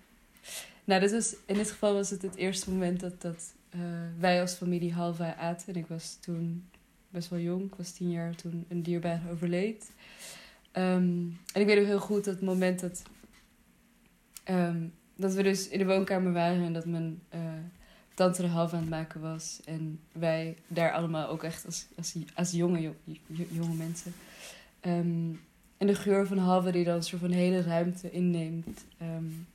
Nou, 0.83 1.01
dit 1.01 1.11
was, 1.11 1.35
in 1.45 1.55
dit 1.55 1.71
geval 1.71 1.93
was 1.93 2.09
het 2.09 2.21
het 2.21 2.35
eerste 2.35 2.71
moment 2.71 2.99
dat, 2.99 3.21
dat 3.21 3.53
uh, 3.75 3.81
wij 4.19 4.41
als 4.41 4.53
familie 4.53 4.93
halva 4.93 5.35
aten. 5.35 5.73
En 5.73 5.79
ik 5.79 5.87
was 5.87 6.17
toen 6.19 6.65
best 7.09 7.29
wel 7.29 7.39
jong. 7.39 7.63
Ik 7.63 7.75
was 7.75 7.91
tien 7.91 8.11
jaar 8.11 8.35
toen 8.35 8.65
een 8.67 8.83
dierbare 8.83 9.31
overleed. 9.31 9.91
Um, 10.73 11.39
en 11.53 11.61
ik 11.61 11.65
weet 11.65 11.79
ook 11.79 11.85
heel 11.85 11.99
goed 11.99 12.25
dat 12.25 12.33
het 12.33 12.43
moment 12.43 12.79
dat 12.79 13.01
Um, 14.49 14.93
dat 15.15 15.33
we 15.33 15.43
dus 15.43 15.67
in 15.67 15.79
de 15.79 15.85
woonkamer 15.85 16.33
waren 16.33 16.63
en 16.63 16.73
dat 16.73 16.85
mijn 16.85 17.21
uh, 17.35 17.39
tante 18.13 18.41
de 18.41 18.47
halve 18.47 18.75
aan 18.75 18.81
het 18.81 18.89
maken 18.89 19.21
was. 19.21 19.61
En 19.65 19.99
wij 20.11 20.57
daar 20.67 20.91
allemaal 20.91 21.27
ook 21.27 21.43
echt 21.43 21.65
als, 21.65 21.85
als, 21.97 22.15
als 22.35 22.51
jonge, 22.51 22.93
jonge 23.51 23.75
mensen. 23.75 24.13
Um, 24.81 25.41
en 25.77 25.87
de 25.87 25.95
geur 25.95 26.27
van 26.27 26.37
halve 26.37 26.71
die 26.71 26.83
dan 26.83 27.03
soort 27.03 27.21
van 27.21 27.31
hele 27.31 27.61
ruimte 27.61 28.11
inneemt. 28.11 28.85
Um, 29.01 29.47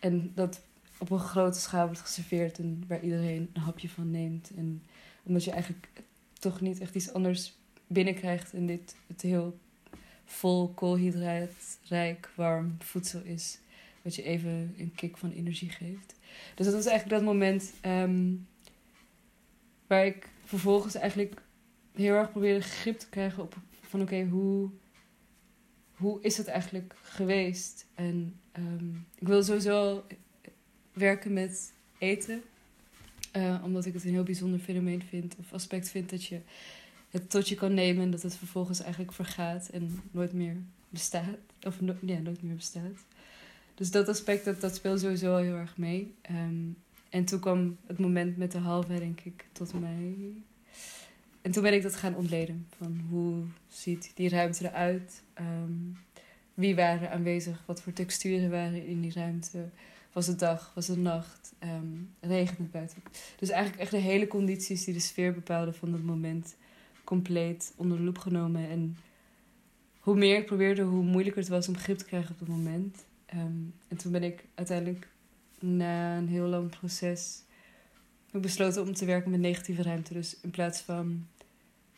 en 0.00 0.32
dat 0.34 0.60
op 0.98 1.10
een 1.10 1.18
grote 1.18 1.60
schaal 1.60 1.86
wordt 1.86 2.00
geserveerd 2.00 2.58
en 2.58 2.84
waar 2.86 3.00
iedereen 3.00 3.50
een 3.52 3.60
hapje 3.60 3.88
van 3.88 4.10
neemt. 4.10 4.50
En 4.56 4.82
omdat 5.22 5.44
je 5.44 5.50
eigenlijk 5.50 5.86
toch 6.38 6.60
niet 6.60 6.80
echt 6.80 6.94
iets 6.94 7.12
anders 7.12 7.54
binnenkrijgt 7.86 8.52
en 8.52 8.66
dit 8.66 8.96
het 9.06 9.22
heel 9.22 9.58
vol 10.24 10.68
koolhydraatrijk, 10.68 12.30
warm 12.34 12.76
voedsel 12.78 13.20
is. 13.20 13.58
Wat 14.06 14.14
je 14.14 14.22
even 14.22 14.74
een 14.78 14.92
kick 14.94 15.16
van 15.16 15.30
energie 15.30 15.70
geeft. 15.70 16.14
Dus 16.54 16.66
dat 16.66 16.74
was 16.74 16.86
eigenlijk 16.86 17.18
dat 17.18 17.32
moment 17.32 17.72
um, 17.86 18.46
waar 19.86 20.06
ik 20.06 20.28
vervolgens 20.44 20.94
eigenlijk 20.94 21.42
heel 21.94 22.14
erg 22.14 22.30
probeerde 22.30 22.60
grip 22.60 22.98
te 22.98 23.08
krijgen 23.08 23.42
op 23.42 23.56
van 23.80 24.00
oké, 24.02 24.24
hoe, 24.24 24.70
hoe 25.94 26.22
is 26.22 26.36
het 26.36 26.46
eigenlijk 26.46 26.94
geweest? 27.02 27.86
En 27.94 28.40
um, 28.58 29.06
ik 29.18 29.26
wil 29.26 29.42
sowieso 29.42 30.04
werken 30.92 31.32
met 31.32 31.72
eten. 31.98 32.42
Uh, 33.36 33.62
omdat 33.64 33.86
ik 33.86 33.92
het 33.92 34.04
een 34.04 34.12
heel 34.12 34.22
bijzonder 34.22 34.60
fenomeen 34.60 35.02
vind, 35.02 35.36
of 35.38 35.52
aspect 35.52 35.88
vind 35.88 36.10
dat 36.10 36.24
je 36.24 36.40
het 37.10 37.30
tot 37.30 37.48
je 37.48 37.54
kan 37.54 37.74
nemen 37.74 38.02
en 38.02 38.10
dat 38.10 38.22
het 38.22 38.36
vervolgens 38.36 38.80
eigenlijk 38.80 39.12
vergaat 39.12 39.68
en 39.68 40.02
nooit 40.10 40.32
meer 40.32 40.56
bestaat. 40.88 41.38
Of 41.62 41.78
ja, 42.00 42.18
nooit 42.18 42.42
meer 42.42 42.54
bestaat. 42.54 43.04
Dus 43.76 43.90
dat 43.90 44.08
aspect, 44.08 44.44
dat, 44.44 44.60
dat 44.60 44.74
speelt 44.74 45.00
sowieso 45.00 45.36
heel 45.36 45.54
erg 45.54 45.76
mee. 45.76 46.14
Ehm, 46.22 46.68
en 47.08 47.24
toen 47.24 47.40
kwam 47.40 47.76
het 47.86 47.98
moment 47.98 48.36
met 48.36 48.52
de 48.52 48.58
halve, 48.58 48.98
denk 48.98 49.20
ik, 49.20 49.44
tot 49.52 49.80
mij. 49.80 50.14
En 51.42 51.50
toen 51.52 51.62
ben 51.62 51.74
ik 51.74 51.82
dat 51.82 51.96
gaan 51.96 52.14
ontleden. 52.14 52.66
Van 52.76 53.00
hoe 53.10 53.44
ziet 53.68 54.10
die 54.14 54.28
ruimte 54.28 54.68
eruit? 54.68 55.22
Um, 55.40 55.96
wie 56.54 56.74
waren 56.74 57.10
aanwezig? 57.10 57.62
Wat 57.66 57.82
voor 57.82 57.92
texturen 57.92 58.50
waren 58.50 58.86
in 58.86 59.00
die 59.00 59.12
ruimte? 59.12 59.68
Was 60.12 60.26
het 60.26 60.38
dag? 60.38 60.72
Was 60.74 60.88
het 60.88 60.98
nacht? 60.98 61.54
Um, 61.62 62.10
regent 62.20 62.58
het 62.58 62.70
buiten? 62.70 63.02
Dus 63.38 63.48
eigenlijk 63.48 63.82
echt 63.82 63.90
de 63.90 63.96
hele 63.96 64.26
condities 64.26 64.84
die 64.84 64.94
de 64.94 65.00
sfeer 65.00 65.34
bepaalden 65.34 65.74
van 65.74 65.90
dat 65.90 66.02
moment 66.02 66.56
compleet 67.04 67.72
onder 67.76 67.98
de 67.98 68.04
loep 68.04 68.18
genomen. 68.18 68.68
En 68.68 68.96
hoe 70.00 70.16
meer 70.16 70.38
ik 70.38 70.46
probeerde, 70.46 70.82
hoe 70.82 71.04
moeilijker 71.04 71.40
het 71.40 71.50
was 71.50 71.68
om 71.68 71.76
grip 71.76 71.98
te 71.98 72.04
krijgen 72.04 72.30
op 72.30 72.38
dat 72.38 72.48
moment. 72.48 73.05
Um, 73.34 73.74
en 73.88 73.96
toen 73.96 74.12
ben 74.12 74.22
ik 74.22 74.44
uiteindelijk 74.54 75.08
na 75.58 76.16
een 76.16 76.28
heel 76.28 76.46
lang 76.46 76.70
proces 76.78 77.42
besloten 78.30 78.82
om 78.82 78.94
te 78.94 79.04
werken 79.04 79.30
met 79.30 79.40
negatieve 79.40 79.82
ruimte. 79.82 80.12
Dus 80.12 80.40
in 80.40 80.50
plaats 80.50 80.80
van 80.80 81.26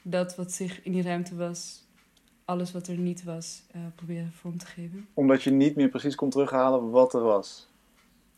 dat 0.03 0.37
wat 0.37 0.53
zich 0.53 0.83
in 0.83 0.93
die 0.93 1.03
ruimte 1.03 1.37
was, 1.37 1.85
alles 2.45 2.73
wat 2.73 2.87
er 2.87 2.97
niet 2.97 3.25
was, 3.25 3.63
uh, 3.77 3.83
proberen 3.95 4.33
vorm 4.33 4.59
te 4.59 4.67
geven. 4.67 5.09
Omdat 5.15 5.43
je 5.43 5.51
niet 5.51 5.77
meer 5.77 5.89
precies 5.89 6.15
kon 6.15 6.31
terughalen 6.31 6.91
wat 6.91 7.15
er 7.15 7.23
was. 7.23 7.69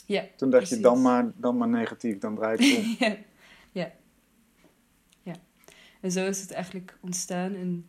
Ja. 0.07 0.25
Toen 0.37 0.51
dacht 0.51 0.69
je 0.69 0.81
dan 0.81 1.03
maar, 1.03 1.33
dan 1.37 1.57
maar 1.57 1.69
negatief, 1.69 2.19
dan 2.19 2.35
draai 2.35 2.57
ik 2.59 2.79
om. 2.79 2.97
ja. 3.07 3.17
ja. 3.73 3.93
Ja. 5.23 5.35
En 6.01 6.13
zo 6.13 6.27
is 6.27 6.41
het 6.41 6.51
eigenlijk 6.51 6.99
ontstaan. 7.01 7.55
En 7.55 7.89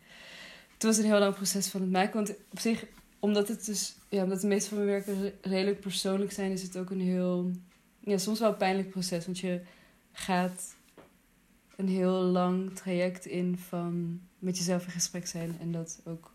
het 0.73 0.83
was 0.83 0.97
een 0.97 1.05
heel 1.05 1.19
lang 1.19 1.35
proces 1.35 1.67
van 1.67 1.81
het 1.81 1.91
maken. 1.91 2.13
Want 2.13 2.33
op 2.51 2.59
zich, 2.59 2.85
omdat 3.21 3.47
het 3.47 3.65
dus, 3.65 3.95
ja, 4.09 4.23
omdat 4.23 4.41
de 4.41 4.47
meeste 4.47 4.69
van 4.69 4.77
mijn 4.77 4.89
werken 4.89 5.33
redelijk 5.41 5.79
persoonlijk 5.79 6.31
zijn, 6.31 6.51
is 6.51 6.61
het 6.61 6.77
ook 6.77 6.89
een 6.89 7.01
heel, 7.01 7.51
ja, 7.99 8.17
soms 8.17 8.39
wel 8.39 8.55
pijnlijk 8.55 8.89
proces. 8.89 9.25
Want 9.25 9.39
je 9.39 9.61
gaat 10.11 10.75
een 11.75 11.87
heel 11.87 12.11
lang 12.11 12.75
traject 12.75 13.25
in 13.25 13.57
van 13.57 14.21
met 14.39 14.57
jezelf 14.57 14.85
in 14.85 14.91
gesprek 14.91 15.27
zijn 15.27 15.57
en 15.59 15.71
dat 15.71 16.01
ook 16.03 16.31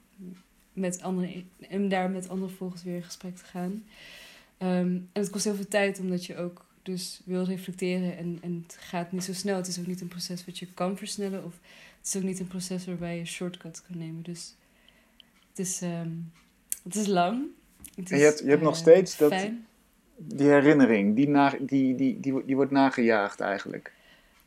met 0.72 1.02
anderen 1.02 1.50
en 1.68 1.88
daar 1.88 2.10
met 2.10 2.28
anderen 2.28 2.54
volgens 2.54 2.82
weer 2.82 2.96
in 2.96 3.02
gesprek 3.02 3.36
te 3.36 3.44
gaan. 3.44 3.84
Ehm, 4.58 4.86
en 4.86 5.08
het 5.12 5.30
kost 5.30 5.44
heel 5.44 5.54
veel 5.54 5.68
tijd 5.68 6.00
omdat 6.00 6.24
je 6.24 6.36
ook 6.36 6.66
dus 6.82 7.20
wil 7.24 7.44
reflecteren 7.44 8.16
en, 8.16 8.38
en 8.42 8.64
het 8.66 8.76
gaat 8.80 9.12
niet 9.12 9.24
zo 9.24 9.32
snel. 9.32 9.56
Het 9.56 9.66
is 9.66 9.78
ook 9.78 9.86
niet 9.86 10.00
een 10.00 10.08
proces 10.08 10.44
wat 10.44 10.58
je 10.58 10.66
kan 10.66 10.96
versnellen 10.96 11.44
of 11.44 11.58
het 11.98 12.06
is 12.06 12.16
ook 12.16 12.22
niet 12.22 12.40
een 12.40 12.46
proces 12.46 12.86
waarbij 12.86 13.18
je 13.18 13.24
shortcut 13.24 13.82
kan 13.86 13.98
nemen. 13.98 14.22
Dus 14.22 14.54
het 15.48 15.58
is, 15.58 15.80
um, 15.80 16.32
het 16.86 16.94
is 16.94 17.06
lang. 17.06 17.46
Het 17.94 18.10
en 18.10 18.18
je 18.18 18.24
hebt, 18.24 18.38
je 18.38 18.48
hebt 18.48 18.62
nog 18.62 18.74
eh, 18.74 18.80
steeds 18.80 19.16
dat, 19.16 19.34
die 20.16 20.48
herinnering, 20.48 21.16
die, 21.16 21.28
na, 21.28 21.54
die, 21.60 21.94
die, 21.94 22.20
die, 22.20 22.44
die, 22.44 22.56
wordt 22.56 22.70
nagejaagd 22.70 23.40
eigenlijk. 23.40 23.92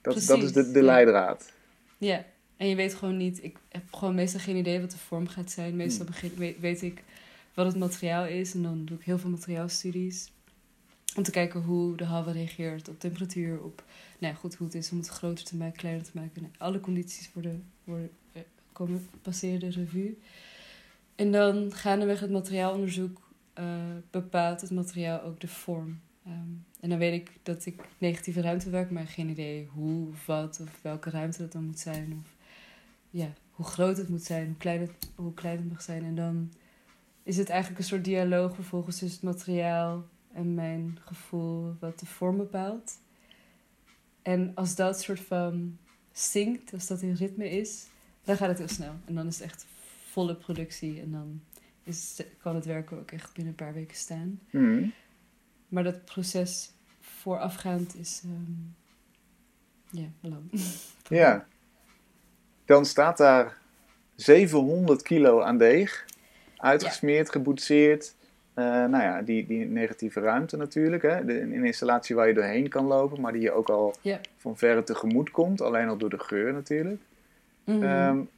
Dat, 0.02 0.24
dat 0.28 0.44
is 0.44 0.54
de, 0.54 0.72
de 0.72 0.84
leidraad. 0.84 1.52
Ja, 1.98 2.26
en 2.58 2.68
je 2.68 2.76
weet 2.76 2.94
gewoon 2.94 3.18
niet, 3.18 3.44
ik 3.44 3.58
heb 3.70 3.94
gewoon 3.94 4.16
meestal 4.16 4.40
geen 4.40 4.56
idee 4.56 4.82
wat 4.82 4.92
de 4.92 4.98
vorm 4.98 5.28
gaat 5.28 5.52
zijn. 5.52 5.76
Meestal 5.76 6.06
hmm. 6.06 6.14
begin, 6.14 6.32
weet, 6.36 6.60
weet 6.60 6.82
ik 6.82 7.04
wat 7.54 7.66
het 7.66 7.78
materiaal 7.78 8.26
is 8.26 8.54
en 8.54 8.64
dan 8.64 8.86
doe 8.86 8.98
ik 8.98 9.04
heel 9.04 9.18
veel 9.18 9.30
materiaalstudies. 9.30 10.32
Om 11.16 11.24
te 11.24 11.32
kijken 11.32 11.62
hoe 11.62 11.98
de 11.98 12.06
halve 12.06 12.32
reageert 12.32 12.90
op 12.90 13.00
temperatuur, 13.00 13.64
op 13.64 13.84
nou 14.20 14.36
goed, 14.36 14.56
hoe 14.56 14.68
het 14.68 14.76
is 14.76 14.92
om 14.92 14.98
het 14.98 15.08
groter 15.08 15.46
te 15.46 15.56
maken, 15.56 15.78
kleiner 15.78 16.04
te 16.04 16.12
maken. 16.14 16.54
alle 16.58 16.80
condities 16.80 17.30
worden, 17.34 17.64
worden, 17.84 18.10
eh, 18.32 18.42
komen, 18.72 19.08
passeren 19.22 19.60
de 19.60 19.70
revue. 19.70 20.18
En 21.20 21.32
dan 21.32 21.74
gaandeweg 21.74 22.20
het 22.20 22.32
materiaalonderzoek 22.32 23.30
uh, 23.60 23.66
bepaalt 24.12 24.62
het 24.62 24.72
materiaal 24.72 25.22
ook 25.22 25.40
de 25.40 25.48
vorm. 25.48 26.00
Ehm, 26.26 26.52
en 26.80 26.90
dan 26.90 26.98
weet 26.98 27.14
ik 27.14 27.32
dat 27.44 27.66
ik 27.66 27.88
negatieve 27.98 28.42
ruimte 28.42 28.70
werk, 28.70 28.92
maar 28.92 29.08
geen 29.08 29.30
idee 29.30 29.70
hoe 29.74 30.08
wat 30.26 30.60
of 30.62 30.82
welke 30.82 31.10
ruimte 31.10 31.38
dat 31.38 31.52
dan 31.52 31.64
moet 31.64 31.80
zijn. 31.80 32.24
Of 32.24 32.36
ja, 33.10 33.34
hoe 33.52 33.66
groot 33.66 33.98
het 33.98 34.10
moet 34.10 34.24
zijn, 34.24 34.46
hoe 34.46 34.58
klein 34.58 34.82
het, 34.82 35.12
hoe 35.16 35.34
klein 35.34 35.58
het 35.58 35.70
mag 35.70 35.82
zijn. 35.82 36.04
En 36.04 36.16
dan 36.16 36.54
is 37.24 37.38
het 37.38 37.50
eigenlijk 37.50 37.80
een 37.80 37.88
soort 37.88 38.06
dialoog 38.06 38.56
vervolgens 38.56 39.00
tussen 39.00 39.28
het 39.28 39.38
materiaal 39.38 40.06
en 40.34 40.54
mijn 40.54 40.98
gevoel 41.06 41.76
wat 41.80 42.00
de 42.00 42.06
vorm 42.06 42.38
bepaalt. 42.38 43.00
En 44.22 44.52
als 44.56 44.76
dat 44.76 45.02
soort 45.02 45.20
van 45.20 45.78
zingt, 46.12 46.74
als 46.74 46.88
dat 46.88 47.02
in 47.02 47.14
ritme 47.14 47.50
is, 47.50 47.86
dan 48.24 48.38
gaat 48.38 48.50
het 48.50 48.58
heel 48.58 48.68
snel. 48.68 48.94
En 49.06 49.16
dan 49.16 49.28
is 49.28 49.40
het 49.40 49.46
echt 49.46 49.66
volle 50.12 50.36
productie 50.36 51.02
en 51.02 51.12
dan 51.12 51.42
is, 51.84 52.24
kan 52.42 52.56
het 52.56 52.66
werken 52.66 53.00
ook 53.00 53.12
echt 53.12 53.34
binnen 53.34 53.54
een 53.58 53.66
paar 53.66 53.74
weken 53.74 53.98
staan. 53.98 54.40
Mm. 54.50 54.94
Maar 55.68 55.84
dat 55.84 56.06
proces 56.06 56.72
voorafgaand 57.00 57.96
is 57.96 58.22
um, 58.26 58.76
ja, 59.90 60.08
lang. 60.22 60.52
ja. 61.22 61.46
Dan 62.66 62.86
staat 62.86 63.18
daar 63.18 63.58
700 64.16 65.02
kilo 65.02 65.42
aan 65.42 65.58
deeg. 65.58 66.06
Uitgesmeerd, 66.58 67.26
ja. 67.26 67.32
geboetseerd. 67.32 68.16
Uh, 68.56 68.66
nou 68.66 69.04
ja, 69.04 69.22
die, 69.22 69.46
die 69.46 69.66
negatieve 69.66 70.20
ruimte 70.20 70.58
natuurlijk. 70.58 71.02
Hè? 71.02 71.26
De, 71.26 71.42
een 71.42 71.66
installatie 71.66 72.16
waar 72.16 72.28
je 72.28 72.34
doorheen 72.34 72.70
kan 72.70 72.86
lopen, 72.86 73.22
maar 73.22 73.32
die 73.32 73.42
je 73.42 73.52
ook 73.52 73.70
al 73.70 73.96
ja. 74.02 74.20
van 74.38 74.58
verre 74.58 74.84
tegemoet 74.84 75.32
komt. 75.32 75.62
Alleen 75.62 75.88
al 75.88 75.98
door 75.98 76.10
de 76.10 76.20
geur 76.20 76.54
natuurlijk. 76.54 77.02
Mm 77.64 77.84
um, 77.84 78.30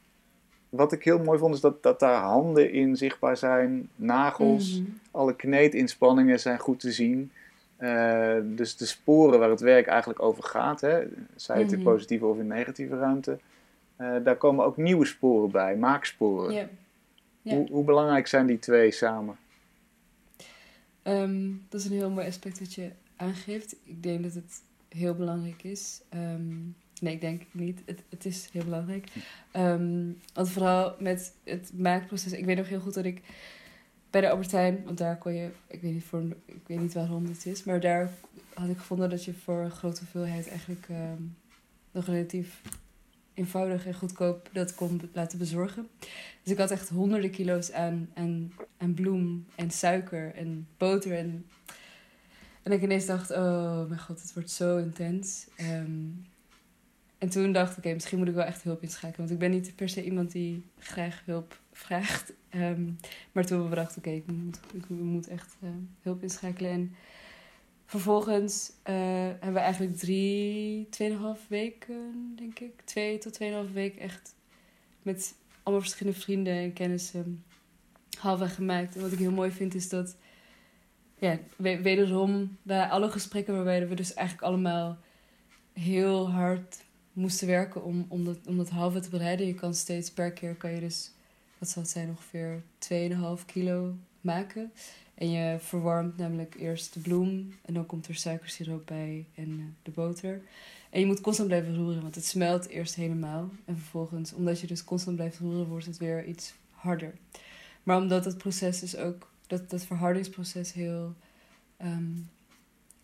wat 0.72 0.92
ik 0.92 1.04
heel 1.04 1.18
mooi 1.18 1.38
vond, 1.38 1.54
is 1.54 1.60
dat, 1.60 1.82
dat 1.82 2.00
daar 2.00 2.22
handen 2.22 2.72
in 2.72 2.96
zichtbaar 2.96 3.36
zijn, 3.36 3.88
nagels, 3.96 4.78
Mhm. 4.80 4.90
alle 5.10 5.36
kneedinspanningen 5.36 6.40
zijn 6.40 6.58
goed 6.58 6.80
te 6.80 6.92
zien. 6.92 7.30
Uh, 7.78 8.34
dus 8.44 8.76
de 8.76 8.86
sporen 8.86 9.38
waar 9.38 9.50
het 9.50 9.60
werk 9.60 9.86
eigenlijk 9.86 10.22
over 10.22 10.42
gaat, 10.44 10.80
hè, 10.80 11.02
zij 11.36 11.58
het 11.58 11.72
in 11.72 11.78
Mhm. 11.78 11.88
positieve 11.88 12.26
of 12.26 12.38
in 12.38 12.46
negatieve 12.46 12.96
ruimte, 12.98 13.38
uh, 14.00 14.16
daar 14.24 14.36
komen 14.36 14.64
ook 14.64 14.76
nieuwe 14.76 15.04
sporen 15.04 15.50
bij, 15.50 15.76
maaksporen. 15.76 16.52
Hoe, 17.42 17.68
hoe 17.70 17.84
belangrijk 17.84 18.26
zijn 18.26 18.46
die 18.46 18.58
twee 18.58 18.90
samen? 18.90 19.36
Ehm, 21.02 21.50
dat 21.68 21.80
is 21.80 21.86
een 21.86 21.92
heel 21.96 22.10
mooi 22.10 22.26
aspect 22.26 22.58
wat 22.58 22.74
je 22.74 22.90
aangeeft. 23.16 23.76
Ik 23.84 24.02
denk 24.02 24.22
dat 24.22 24.34
het 24.34 24.62
heel 24.88 25.14
belangrijk 25.14 25.62
is. 25.62 26.00
Ehm, 26.08 26.52
nee, 27.02 27.14
ik 27.14 27.20
denk 27.20 27.42
niet. 27.50 27.82
Het, 27.84 28.02
het 28.08 28.24
is 28.24 28.48
heel 28.52 28.64
belangrijk. 28.64 29.06
Ehm, 29.50 30.10
want 30.34 30.50
vooral 30.50 30.94
met 30.98 31.32
het 31.44 31.70
maakproces. 31.76 32.32
Ik 32.32 32.44
weet 32.44 32.56
nog 32.56 32.68
heel 32.68 32.80
goed 32.80 32.94
dat 32.94 33.04
ik 33.04 33.22
bij 34.10 34.20
de 34.20 34.30
Albertijn, 34.30 34.82
want 34.84 34.98
daar 34.98 35.18
kon 35.18 35.34
je, 35.34 35.50
ik 35.66 35.80
weet 35.80 35.92
niet, 35.92 36.04
voor, 36.04 36.22
ik 36.44 36.62
weet 36.66 36.80
niet 36.80 36.94
waarom 36.94 37.26
het 37.26 37.46
is, 37.46 37.64
maar 37.64 37.80
daar 37.80 38.10
had 38.54 38.68
ik 38.68 38.76
gevonden 38.76 39.10
dat 39.10 39.24
je 39.24 39.34
voor 39.34 39.60
een 39.60 39.70
grote 39.70 40.00
hoeveelheid 40.00 40.48
eigenlijk 40.48 40.86
ehm, 40.88 41.22
nog 41.90 42.06
relatief 42.06 42.62
eenvoudig 43.34 43.86
en 43.86 43.94
goedkoop 43.94 44.48
dat 44.52 44.74
kon 44.74 45.00
laten 45.12 45.38
bezorgen. 45.38 45.88
Dus 46.42 46.52
ik 46.52 46.58
had 46.58 46.70
echt 46.70 46.88
honderden 46.88 47.30
kilo's 47.30 47.72
aan, 47.72 48.10
aan, 48.14 48.52
aan 48.76 48.94
bloem 48.94 49.46
en 49.54 49.70
suiker 49.70 50.34
en 50.34 50.68
boter. 50.76 51.12
En, 51.12 51.46
en 52.62 52.72
ik 52.72 52.82
ineens 52.82 53.06
dacht, 53.06 53.30
oh 53.30 53.88
mijn 53.88 54.00
god, 54.00 54.22
het 54.22 54.32
wordt 54.34 54.50
zo 54.50 54.76
intens. 54.78 55.46
Ehm, 55.56 56.00
en 57.22 57.28
toen 57.28 57.52
dacht 57.52 57.70
ik, 57.72 57.78
oké, 57.78 57.92
misschien 57.92 58.18
moet 58.18 58.28
ik 58.28 58.34
wel 58.34 58.44
echt 58.44 58.62
hulp 58.62 58.82
inschakelen. 58.82 59.16
Want 59.18 59.30
ik 59.30 59.38
ben 59.38 59.50
niet 59.50 59.76
per 59.76 59.88
se 59.88 60.04
iemand 60.04 60.32
die 60.32 60.62
graag 60.78 61.22
hulp 61.24 61.60
vraagt. 61.72 62.32
Ehm, 62.48 62.90
maar 63.32 63.46
toen 63.46 63.68
we 63.68 63.74
dachten, 63.74 63.98
oké, 63.98 64.10
ik, 64.10 64.26
moet, 64.26 64.60
ik 64.72 64.88
moet 64.88 65.28
echt 65.28 65.56
eh, 65.60 65.68
hulp 66.00 66.22
inschakelen. 66.22 66.70
En 66.70 66.94
vervolgens 67.86 68.72
eh, 68.82 68.94
hebben 69.20 69.52
we 69.52 69.58
eigenlijk 69.58 69.96
drie, 69.96 70.88
tweeënhalf 70.90 71.48
weken, 71.48 72.32
denk 72.36 72.58
ik. 72.58 72.80
Twee 72.84 73.18
tot 73.18 73.32
tweeënhalf 73.32 73.72
week 73.72 73.96
echt 73.96 74.34
met 75.02 75.34
allemaal 75.62 75.82
verschillende 75.84 76.20
vrienden 76.20 76.54
en 76.54 76.72
kennissen 76.72 77.44
halfweg 78.18 78.54
gemaakt. 78.54 78.94
En 78.94 79.00
wat 79.00 79.12
ik 79.12 79.18
heel 79.18 79.30
mooi 79.30 79.50
vind 79.50 79.74
is 79.74 79.88
dat, 79.88 80.16
ja, 81.18 81.38
we- 81.56 81.82
wederom 81.82 82.56
bij 82.62 82.88
alle 82.88 83.10
gesprekken 83.10 83.54
waarbij 83.54 83.88
we 83.88 83.94
dus 83.94 84.14
eigenlijk 84.14 84.46
allemaal 84.46 84.98
heel 85.72 86.30
hard 86.30 86.81
moesten 87.12 87.46
werken 87.46 87.84
om, 87.84 88.06
om, 88.08 88.24
dat, 88.24 88.38
om 88.46 88.56
dat 88.56 88.68
halve 88.68 89.00
te 89.00 89.10
bereiden. 89.10 89.46
Je 89.46 89.54
kan 89.54 89.74
steeds 89.74 90.10
per 90.10 90.32
keer, 90.32 90.54
kan 90.54 90.70
je 90.70 90.80
dus, 90.80 91.10
wat 91.58 91.68
zal 91.68 91.82
het 91.82 91.90
zijn, 91.90 92.08
ongeveer 92.08 92.62
2,5 93.38 93.44
kilo 93.46 93.94
maken. 94.20 94.72
En 95.14 95.30
je 95.30 95.56
verwarmt 95.60 96.16
namelijk 96.16 96.54
eerst 96.58 96.94
de 96.94 97.00
bloem 97.00 97.54
en 97.64 97.74
dan 97.74 97.86
komt 97.86 98.08
er 98.08 98.14
suikersiroop 98.14 98.86
bij 98.86 99.26
en 99.34 99.58
eh, 99.58 99.64
de 99.82 99.90
boter. 99.90 100.40
En 100.90 101.00
je 101.00 101.06
moet 101.06 101.20
constant 101.20 101.48
blijven 101.48 101.76
roeren, 101.76 102.02
want 102.02 102.14
het 102.14 102.24
smelt 102.24 102.68
eerst 102.68 102.94
helemaal. 102.94 103.50
En 103.64 103.76
vervolgens, 103.76 104.32
omdat 104.32 104.60
je 104.60 104.66
dus 104.66 104.84
constant 104.84 105.16
blijft 105.16 105.38
roeren, 105.38 105.66
wordt 105.66 105.86
het 105.86 105.96
weer 105.98 106.24
iets 106.24 106.54
harder. 106.70 107.14
Maar 107.82 107.96
omdat 107.96 108.24
het 108.24 108.38
proces 108.38 108.80
dus 108.80 108.96
ook, 108.96 109.30
dat, 109.46 109.70
dat 109.70 109.84
verhardingsproces 109.84 110.72
heel, 110.72 111.14
ehm, 111.76 112.10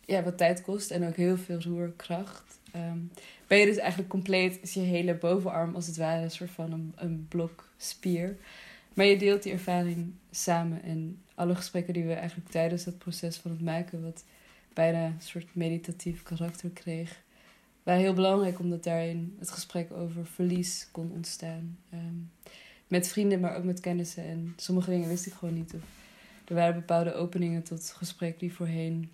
ja, 0.04 0.22
wat 0.22 0.38
tijd 0.38 0.62
kost 0.62 0.90
en 0.90 1.06
ook 1.06 1.16
heel 1.16 1.36
veel 1.36 1.60
roerkracht, 1.60 2.57
ehm, 2.72 2.98
ben 3.46 3.58
je 3.58 3.66
dus 3.66 3.76
eigenlijk 3.76 4.10
compleet, 4.10 4.58
is 4.62 4.74
je 4.74 4.80
hele 4.80 5.14
bovenarm 5.14 5.74
als 5.74 5.86
het 5.86 5.96
ware 5.96 6.22
een 6.22 6.30
soort 6.30 6.50
van 6.50 6.92
een, 6.96 7.26
blok 7.28 7.68
spier. 7.76 8.36
Maar 8.94 9.06
je 9.06 9.18
deelt 9.18 9.42
die 9.42 9.52
ervaring 9.52 10.12
samen. 10.30 10.82
En 10.82 11.18
alle 11.34 11.54
gesprekken 11.54 11.94
die 11.94 12.04
we 12.04 12.12
eigenlijk 12.12 12.50
tijdens 12.50 12.84
dat 12.84 12.98
proces 12.98 13.36
van 13.36 13.50
het 13.50 13.60
maken, 13.60 14.02
wat 14.02 14.24
bijna 14.72 15.04
een 15.04 15.14
soort 15.18 15.54
meditatief 15.54 16.22
karakter 16.22 16.70
kreeg, 16.70 17.22
waren 17.82 18.00
heel 18.00 18.14
belangrijk 18.14 18.58
omdat 18.58 18.84
daarin 18.84 19.36
het 19.38 19.50
gesprek 19.50 19.92
over 19.92 20.26
verlies 20.26 20.88
kon 20.92 21.10
ontstaan. 21.12 21.78
Ehm, 21.90 22.50
met 22.88 23.08
vrienden, 23.08 23.40
maar 23.40 23.56
ook 23.56 23.64
met 23.64 23.80
kennissen. 23.80 24.24
En 24.24 24.52
sommige 24.56 24.90
dingen 24.90 25.08
wist 25.08 25.26
ik 25.26 25.32
gewoon 25.32 25.54
niet. 25.54 25.74
Of 25.74 25.80
er 26.44 26.54
waren 26.54 26.74
bepaalde 26.74 27.14
openingen 27.14 27.62
tot 27.62 27.92
gesprek 27.96 28.40
die 28.40 28.52
voorheen 28.52 29.10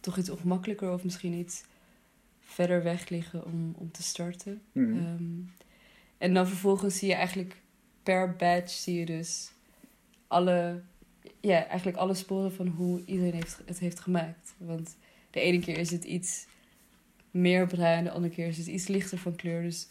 toch 0.00 0.18
iets 0.18 0.30
ongemakkelijker 0.30 0.92
of 0.92 1.04
misschien 1.04 1.32
iets 1.32 1.64
verder 2.48 2.82
weg 2.82 3.08
liggen 3.08 3.44
om, 3.44 3.74
om 3.78 3.90
te 3.90 4.02
starten. 4.02 4.62
Mhm. 4.72 4.96
Ehm, 4.96 5.40
en 6.18 6.34
dan 6.34 6.46
vervolgens 6.46 6.98
zie 6.98 7.08
je 7.08 7.14
eigenlijk 7.14 7.56
per 8.02 8.36
badge 8.36 8.76
zie 8.76 8.98
je 8.98 9.06
dus 9.06 9.50
alle, 10.26 10.82
ja, 11.40 11.66
eigenlijk 11.66 11.96
alle 11.96 12.14
sporen 12.14 12.52
van 12.52 12.66
hoe 12.66 13.02
iedereen 13.04 13.34
heeft, 13.34 13.60
het 13.64 13.78
heeft 13.78 14.00
gemaakt. 14.00 14.54
Want 14.56 14.96
de 15.30 15.40
ene 15.40 15.60
keer 15.60 15.78
is 15.78 15.90
het 15.90 16.04
iets 16.04 16.46
meer 17.30 17.66
bruin, 17.66 18.04
de 18.04 18.10
andere 18.10 18.34
keer 18.34 18.46
is 18.46 18.58
het 18.58 18.66
iets 18.66 18.88
lichter 18.88 19.18
van 19.18 19.36
kleur. 19.36 19.62
Dus 19.62 19.88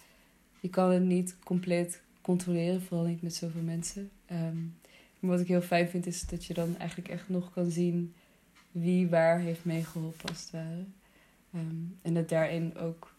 je 0.60 0.70
kan 0.70 0.92
het 0.92 1.04
niet 1.04 1.36
compleet 1.44 2.02
controleren, 2.22 2.82
vooral 2.82 3.06
niet 3.06 3.22
met 3.22 3.36
zoveel 3.36 3.62
mensen. 3.62 4.10
Ehm, 4.26 4.62
maar 5.20 5.32
wat 5.32 5.40
ik 5.40 5.48
heel 5.48 5.62
fijn 5.62 5.88
vind 5.88 6.06
is 6.06 6.26
dat 6.26 6.46
je 6.46 6.54
dan 6.54 6.78
eigenlijk 6.78 7.10
echt 7.10 7.30
nog 7.30 7.54
kan 7.54 7.70
zien 7.70 8.14
wie 8.72 9.08
waar 9.08 9.40
heeft 9.40 9.66
meegeholpen 9.66 10.30
als 10.30 10.42
het 10.42 10.52
ware. 10.52 10.86
Ehm, 11.58 11.76
en 12.02 12.14
dat 12.14 12.30
daarin 12.30 12.78
ook 12.78 13.12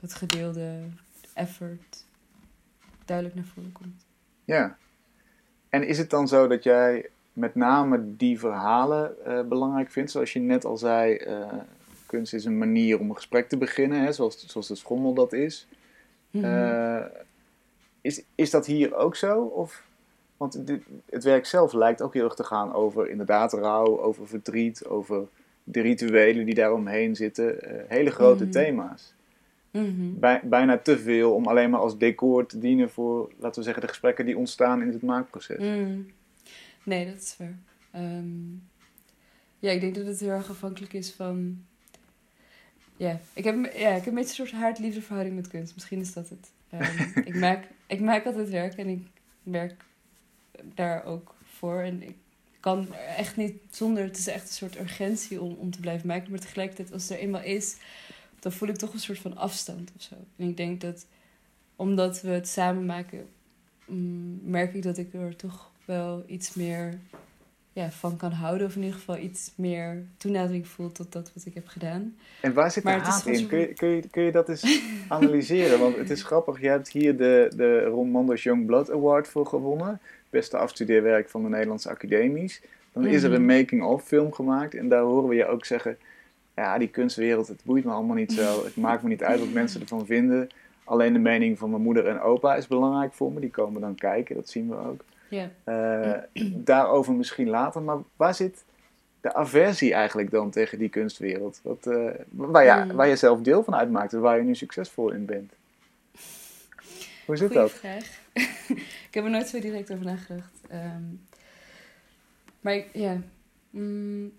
het 0.00 0.14
gedeelde 0.14 0.78
effort 1.34 2.04
duidelijk 3.04 3.36
naar 3.36 3.46
voren 3.54 3.72
komt. 3.72 4.06
Ja. 4.44 4.76
En 5.68 5.86
is 5.86 5.98
het 5.98 6.10
dan 6.10 6.28
zo 6.28 6.46
dat 6.46 6.62
jij 6.62 7.08
met 7.32 7.54
name 7.54 8.16
die 8.16 8.38
verhalen 8.38 9.24
eh, 9.24 9.42
belangrijk 9.42 9.90
vindt? 9.90 10.10
Zoals 10.10 10.32
je 10.32 10.40
net 10.40 10.64
al 10.64 10.76
zei, 10.76 11.16
eh, 11.16 11.52
kunst 12.06 12.34
is 12.34 12.44
een 12.44 12.58
manier 12.58 13.00
om 13.00 13.08
een 13.08 13.16
gesprek 13.16 13.48
te 13.48 13.56
beginnen, 13.56 14.00
hè, 14.00 14.12
zoals, 14.12 14.46
zoals 14.46 14.68
de 14.68 14.74
schommel 14.74 15.14
dat 15.14 15.32
is. 15.32 15.68
Mhm. 16.30 16.44
Eh, 16.44 17.04
is, 18.00 18.22
is 18.34 18.50
dat 18.50 18.66
hier 18.66 18.94
ook 18.94 19.16
zo? 19.16 19.42
Of, 19.42 19.84
want 20.36 20.66
dit, 20.66 20.82
het 21.10 21.24
werk 21.24 21.46
zelf 21.46 21.72
lijkt 21.72 22.02
ook 22.02 22.14
heel 22.14 22.24
erg 22.24 22.34
te 22.34 22.44
gaan 22.44 22.72
over 22.72 23.08
inderdaad 23.08 23.52
rouw, 23.52 24.00
over 24.00 24.28
verdriet, 24.28 24.86
over 24.86 25.28
de 25.64 25.80
rituelen 25.80 26.44
die 26.46 26.54
daaromheen 26.54 27.16
zitten. 27.16 27.62
Eh, 27.62 27.84
hele 27.88 28.10
grote 28.10 28.42
Mhm. 28.44 28.52
thema's. 28.52 29.14
Mhm. 29.70 30.18
Bij, 30.18 30.40
bijna 30.44 30.78
te 30.78 30.98
veel 30.98 31.34
om 31.34 31.46
alleen 31.46 31.70
maar 31.70 31.80
als 31.80 31.98
decor 31.98 32.46
te 32.46 32.58
dienen 32.58 32.90
voor, 32.90 33.32
laten 33.38 33.58
we 33.58 33.64
zeggen, 33.64 33.82
de 33.82 33.88
gesprekken 33.88 34.26
die 34.26 34.36
ontstaan 34.38 34.82
in 34.82 34.88
het 34.88 35.02
maakproces. 35.02 35.58
Mm. 35.58 36.06
Nee, 36.82 37.06
dat 37.06 37.14
is 37.14 37.36
waar. 37.38 37.58
Ehm, 37.90 38.52
ja, 39.58 39.70
ik 39.70 39.80
denk 39.80 39.94
dat 39.94 40.06
het 40.06 40.20
heel 40.20 40.28
erg 40.30 40.50
afhankelijk 40.50 40.92
is 40.92 41.12
van. 41.12 41.64
Ja, 42.96 43.20
ik 43.32 43.44
heb, 43.44 43.54
ja, 43.76 43.88
ik 43.88 43.94
heb 44.04 44.06
een 44.06 44.14
beetje 44.14 44.42
een 44.42 44.48
soort 44.48 44.50
haat-liefde 44.62 45.02
verhouding 45.02 45.36
met 45.36 45.48
kunst. 45.48 45.74
Misschien 45.74 46.00
is 46.00 46.12
dat 46.12 46.28
het. 46.28 46.50
Ehm, 46.70 47.18
ik, 47.28 47.34
maak, 47.34 47.64
ik 47.86 48.00
maak 48.00 48.24
altijd 48.26 48.50
werk 48.50 48.74
en 48.76 48.88
ik 48.88 49.06
werk 49.42 49.84
daar 50.74 51.04
ook 51.04 51.34
voor. 51.44 51.80
En 51.80 52.02
ik 52.02 52.16
kan 52.62 52.86
er 52.92 53.16
echt 53.16 53.36
niet 53.36 53.56
zonder. 53.70 54.02
Het 54.02 54.18
is 54.18 54.26
echt 54.26 54.48
een 54.48 54.54
soort 54.54 54.78
urgentie 54.78 55.40
om, 55.40 55.54
om 55.58 55.70
te 55.70 55.80
blijven 55.80 56.06
maken. 56.06 56.30
Maar 56.30 56.40
tegelijkertijd, 56.40 56.92
als 56.92 57.02
het 57.02 57.12
er 57.12 57.18
eenmaal 57.18 57.42
is, 57.42 57.76
dan 58.40 58.52
voel 58.52 58.68
ik 58.68 58.76
toch 58.76 58.92
een 58.92 58.98
soort 58.98 59.18
van 59.18 59.36
afstand 59.36 59.92
of 59.96 60.02
zo. 60.02 60.14
En 60.36 60.48
ik 60.48 60.56
denk 60.56 60.80
dat 60.80 61.06
omdat 61.76 62.20
we 62.20 62.28
het 62.28 62.48
samen 62.48 62.86
maken, 62.86 63.28
mm, 63.86 64.40
merk 64.42 64.74
ik 64.74 64.82
dat 64.82 64.98
ik 64.98 65.14
er 65.14 65.36
toch 65.36 65.70
wel 65.84 66.24
iets 66.26 66.54
meer 66.54 66.98
ja, 67.72 67.90
van 67.90 68.16
kan 68.16 68.32
houden. 68.32 68.66
Of 68.66 68.74
in 68.74 68.82
ieder 68.82 68.98
geval 68.98 69.18
iets 69.18 69.52
meer 69.54 70.06
toenadering 70.16 70.68
voel 70.68 70.92
tot 70.92 71.12
dat 71.12 71.30
wat 71.34 71.46
ik 71.46 71.54
heb 71.54 71.68
gedaan. 71.68 72.16
En 72.40 72.52
waar 72.52 72.70
zit 72.70 72.82
de 72.82 72.90
haat 72.90 73.26
in? 73.26 73.46
Kun 73.46 73.58
je, 73.58 73.74
kun, 73.74 73.88
je, 73.88 74.08
kun 74.08 74.22
je 74.22 74.32
dat 74.32 74.48
eens 74.48 74.80
analyseren? 75.08 75.78
Want 75.78 75.96
het 75.96 76.10
is 76.10 76.22
grappig, 76.22 76.60
je 76.60 76.68
hebt 76.68 76.88
hier 76.88 77.16
de, 77.16 77.52
de 77.56 77.84
Ron 77.84 78.10
Manders 78.10 78.42
Young 78.42 78.66
Blood 78.66 78.90
Award 78.90 79.28
voor 79.28 79.46
gewonnen. 79.46 80.00
Beste 80.32 80.56
afstudeerwerk 80.56 81.28
van 81.28 81.42
de 81.42 81.48
Nederlandse 81.48 81.90
academies. 81.90 82.62
Dan 82.92 83.06
is 83.06 83.22
er 83.22 83.32
een 83.32 83.44
Mhm. 83.44 83.56
making-of 83.56 84.04
film 84.04 84.32
gemaakt 84.32 84.74
en 84.74 84.88
daar 84.88 85.02
horen 85.02 85.28
we 85.28 85.34
je 85.34 85.46
ook 85.46 85.64
zeggen... 85.64 85.98
Ja, 86.56 86.78
die 86.78 86.88
kunstwereld, 86.88 87.48
het 87.48 87.60
boeit 87.64 87.84
me 87.84 87.90
allemaal 87.92 88.16
niet 88.16 88.32
zo. 88.32 88.64
Het 88.64 88.76
maakt 88.76 89.02
me 89.02 89.08
niet 89.08 89.22
uit 89.22 89.38
wat 89.40 89.48
mensen 89.52 89.80
ervan 89.80 90.06
vinden. 90.06 90.48
Alleen 90.84 91.12
de 91.12 91.18
mening 91.18 91.58
van 91.58 91.70
mijn 91.70 91.82
moeder 91.82 92.06
en 92.06 92.20
opa 92.20 92.54
is 92.54 92.66
belangrijk 92.66 93.12
voor 93.12 93.32
me. 93.32 93.40
Die 93.40 93.50
komen 93.50 93.80
dan 93.80 93.94
kijken, 93.94 94.34
dat 94.34 94.48
zien 94.48 94.68
we 94.68 94.76
ook. 94.76 95.04
Ja. 95.28 95.50
Eh, 95.64 96.42
daarover 96.54 97.12
misschien 97.14 97.48
later. 97.48 97.82
Maar 97.82 97.96
waar 98.16 98.34
zit 98.34 98.64
de 99.20 99.34
aversie 99.34 99.94
eigenlijk 99.94 100.30
dan 100.30 100.50
tegen 100.50 100.78
die 100.78 100.88
kunstwereld? 100.88 101.60
Wat, 101.62 101.86
eh, 101.86 102.06
waar, 102.30 102.64
je, 102.64 102.70
Hmm. 102.70 102.92
waar 102.96 103.08
je 103.08 103.16
zelf 103.16 103.40
deel 103.40 103.62
van 103.64 103.74
uitmaakt 103.74 104.12
en 104.12 104.20
waar 104.20 104.36
je 104.36 104.42
nu 104.44 104.54
succesvol 104.54 105.10
in 105.12 105.24
bent. 105.24 105.52
Hoe 107.26 107.36
zit 107.36 107.46
Goeie 107.46 107.62
dat? 107.62 107.70
vraag. 107.70 108.20
ik 109.08 109.08
heb 109.10 109.24
er 109.24 109.30
nooit 109.30 109.48
zo 109.48 109.60
direct 109.60 109.92
over 109.92 110.04
nagedacht. 110.04 110.60
Ehm, 110.68 111.02
maar 112.60 112.84
ja, 112.92 113.22
mm, 113.70 114.32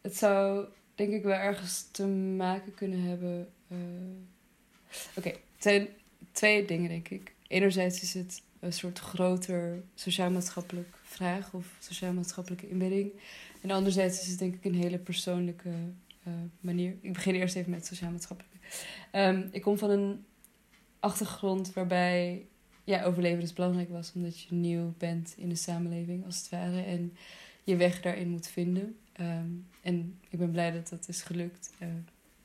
het 0.00 0.16
zou 0.16 0.66
denk 0.94 1.12
ik 1.12 1.22
wel 1.22 1.38
ergens 1.38 1.88
te 1.90 2.06
maken 2.06 2.74
kunnen 2.74 3.02
hebben. 3.02 3.48
eh, 3.68 3.76
Oké, 5.16 5.28
het 5.28 5.38
zijn 5.58 5.88
twee 6.32 6.64
dingen 6.64 6.88
denk 6.88 7.08
ik. 7.08 7.34
Enerzijds 7.48 8.02
is 8.02 8.14
het 8.14 8.42
een 8.60 8.72
soort 8.72 8.98
groter 8.98 9.82
sociaal-maatschappelijk 9.94 10.96
vraag 11.02 11.52
of 11.52 11.66
sociaal-maatschappelijke 11.78 12.68
inbedding. 12.68 13.10
En 13.60 13.70
anderzijds 13.70 14.20
is 14.20 14.28
het 14.28 14.38
denk 14.38 14.54
ik 14.54 14.64
een 14.64 14.74
hele 14.74 14.98
persoonlijke 14.98 15.70
eh, 16.22 16.32
manier. 16.60 16.96
Ik 17.00 17.12
begin 17.12 17.34
eerst 17.34 17.56
even 17.56 17.70
met 17.70 17.86
sociaal-maatschappelijke. 17.86 18.56
Ehm, 19.10 19.46
ik 19.50 19.62
kom 19.62 19.78
van 19.78 19.90
een 19.90 20.24
achtergrond 21.00 21.72
waarbij 21.72 22.46
ja, 22.84 23.04
overleven 23.04 23.40
dus 23.40 23.52
belangrijk 23.52 23.90
was, 23.90 24.12
omdat 24.14 24.40
je 24.40 24.54
nieuw 24.54 24.94
bent 24.98 25.34
in 25.36 25.48
de 25.48 25.54
samenleving, 25.54 26.24
als 26.24 26.38
het 26.38 26.48
ware, 26.48 26.82
en 26.82 27.12
je 27.64 27.76
weg 27.76 28.00
daarin 28.00 28.28
moet 28.28 28.46
vinden. 28.46 28.96
Ehm, 29.12 29.48
en 29.80 30.18
ik 30.28 30.38
ben 30.38 30.50
blij 30.50 30.70
dat 30.72 30.88
dat 30.88 31.08
is 31.08 31.22
gelukt. 31.22 31.72
Eh, 31.78 31.88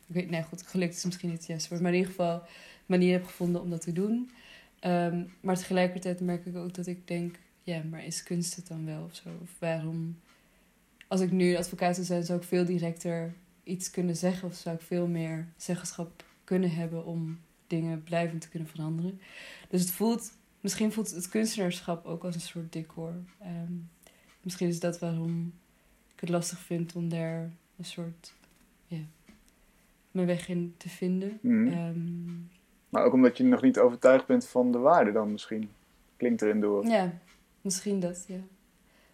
ik 0.08 0.16
weet, 0.16 0.30
nee, 0.30 0.44
goed, 0.44 0.68
gelukt 0.68 0.96
is 0.96 1.06
misschien 1.06 1.30
niet 1.30 1.38
het 1.38 1.48
juiste 1.48 1.70
woord, 1.70 1.82
maar 1.82 1.92
in 1.92 1.98
ieder 1.98 2.12
geval 2.12 2.36
een 2.36 2.42
manier 2.86 3.12
heb 3.12 3.26
gevonden 3.26 3.62
om 3.62 3.70
dat 3.70 3.82
te 3.82 3.92
doen. 3.92 4.32
Ehm, 4.80 5.24
maar 5.42 5.58
tegelijkertijd 5.58 6.20
merk 6.20 6.46
ik 6.46 6.56
ook 6.56 6.74
dat 6.74 6.88
ik 6.88 7.08
denk, 7.08 7.40
ja, 7.64 7.84
maar 7.90 8.06
is 8.06 8.24
kunst 8.24 8.56
het 8.56 8.68
dan 8.68 8.86
wel 8.86 9.04
of 9.04 9.16
zo? 9.16 9.30
Of 9.42 9.50
waarom, 9.60 10.20
als 11.08 11.22
ik 11.22 11.32
nu 11.32 11.56
advocaat 11.56 11.96
zou 11.96 12.08
zijn, 12.08 12.24
zou 12.24 12.40
ik 12.40 12.48
veel 12.48 12.66
directer 12.66 13.34
iets 13.64 13.92
kunnen 13.92 14.16
zeggen, 14.16 14.48
of 14.48 14.56
zou 14.56 14.76
ik 14.76 14.82
veel 14.82 15.08
meer 15.08 15.48
zeggenschap 15.58 16.24
kunnen 16.44 16.72
hebben 16.72 17.06
om 17.06 17.40
dingen 17.70 18.04
blijvend 18.04 18.42
te 18.42 18.50
kunnen 18.50 18.70
veranderen. 18.70 19.20
Dus 19.70 19.82
het 19.82 19.92
voelt, 19.92 20.34
misschien 20.62 20.92
voelt 20.92 21.10
het 21.12 21.30
kunstenaarschap 21.30 22.06
ook 22.06 22.24
als 22.24 22.36
een 22.36 22.42
soort 22.42 22.74
decor. 22.74 23.14
Ehm, 23.40 23.74
misschien 24.42 24.68
is 24.68 24.80
dat 24.80 25.00
waarom 25.00 25.54
ik 26.14 26.20
het 26.20 26.30
lastig 26.30 26.60
vind 26.60 26.96
om 26.96 27.10
daar 27.10 27.52
een 27.78 27.86
soort, 27.86 28.34
ja, 28.88 28.98
mijn 30.12 30.28
weg 30.28 30.48
in 30.50 30.74
te 30.78 30.90
vinden. 30.90 31.38
Mhm. 31.42 31.68
Ehm, 31.68 32.38
Maar 32.90 33.04
ook 33.04 33.14
omdat 33.14 33.38
je 33.38 33.44
nog 33.44 33.62
niet 33.62 33.80
overtuigd 33.80 34.26
bent 34.26 34.48
van 34.48 34.72
de 34.72 34.78
waarde 34.78 35.12
dan 35.12 35.32
misschien. 35.32 35.70
Klinkt 36.18 36.42
erin 36.42 36.60
door. 36.60 36.86
ja, 36.86 37.14
misschien 37.62 38.00
dat, 38.00 38.26
ja. 38.28 38.40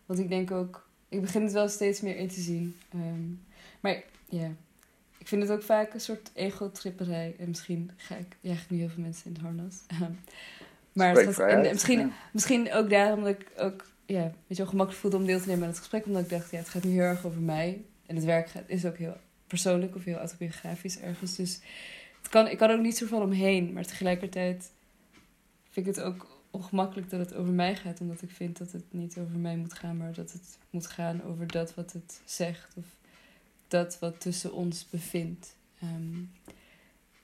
Want 0.06 0.20
ik 0.20 0.30
denk 0.30 0.52
ook, 0.52 0.88
ik 1.10 1.22
begin 1.22 1.44
het 1.44 1.52
wel 1.52 1.68
steeds 1.70 2.02
meer 2.02 2.18
in 2.18 2.28
te 2.28 2.42
zien. 2.42 2.76
Ehm, 2.90 3.24
maar 3.80 4.04
ja, 4.30 4.52
ik 5.26 5.32
vind 5.32 5.42
het 5.42 5.52
ook 5.52 5.64
vaak 5.64 5.94
een 5.94 6.02
soort 6.02 6.32
ego-tripperij. 6.34 7.36
En 7.40 7.48
misschien 7.48 7.92
ga 7.98 8.16
ik, 8.16 8.38
jaag 8.42 8.62
ik 8.62 8.70
nu 8.70 8.78
heel 8.78 8.90
veel 8.90 9.04
mensen 9.04 9.26
in 9.26 9.34
het 9.34 9.42
harnas. 9.42 9.76
Ehm, 9.88 10.12
maar 10.94 11.16
het 11.16 11.36
gaat, 11.36 11.50
en 11.50 11.62
misschien, 11.62 12.00
Ja. 12.00 12.10
Misschien 12.32 12.74
ook 12.74 12.90
daarom 12.90 13.24
dat 13.24 13.30
ik 13.30 13.52
ook 13.58 13.86
ja, 14.06 14.22
weet 14.22 14.34
je 14.48 14.56
wel, 14.56 14.66
gemakkelijk 14.66 15.02
voelde 15.02 15.18
om 15.18 15.26
deel 15.26 15.40
te 15.40 15.48
nemen 15.48 15.64
aan 15.64 15.70
het 15.70 15.78
gesprek. 15.78 16.06
Omdat 16.06 16.22
ik 16.22 16.30
dacht, 16.30 16.52
ja, 16.52 16.58
het 16.58 16.70
gaat 16.70 16.84
nu 16.84 16.92
heel 16.92 17.02
erg 17.02 17.26
over 17.26 17.42
mij. 17.42 17.82
En 18.06 18.16
het 18.16 18.26
werk 18.26 18.50
gaat, 18.50 18.64
is 18.68 18.86
ook 18.86 18.98
heel 18.98 19.18
persoonlijk 19.48 19.96
of 19.96 20.04
heel 20.04 20.18
autobiografisch 20.18 21.00
ergens. 21.00 21.36
Dus 21.36 21.60
het 22.22 22.30
kan, 22.30 22.48
ik 22.48 22.58
kan 22.58 22.72
ook 22.72 22.82
niet 22.82 22.98
zo 22.98 23.06
van 23.06 23.22
omheen. 23.22 23.74
Maar 23.74 23.86
tegelijkertijd 23.86 24.72
vind 25.70 25.88
ik 25.88 25.96
het 25.96 26.04
ook 26.04 26.42
ongemakkelijk 26.52 27.10
dat 27.10 27.20
het 27.20 27.34
over 27.34 27.54
mij 27.54 27.76
gaat. 27.76 28.02
Omdat 28.02 28.22
ik 28.22 28.32
vind 28.32 28.58
dat 28.58 28.72
het 28.72 28.86
niet 28.90 29.18
over 29.18 29.38
mij 29.38 29.58
moet 29.58 29.74
gaan. 29.74 29.98
Maar 29.98 30.14
dat 30.14 30.32
het 30.32 30.58
moet 30.70 30.88
gaan 30.88 31.24
over 31.24 31.48
dat 31.48 31.74
wat 31.76 31.92
het 31.92 32.22
zegt. 32.26 32.74
Of 32.76 32.86
dat 33.68 34.00
wat 34.00 34.20
tussen 34.22 34.54
ons 34.54 34.90
bevindt. 34.90 35.56
Ehm, 35.80 36.24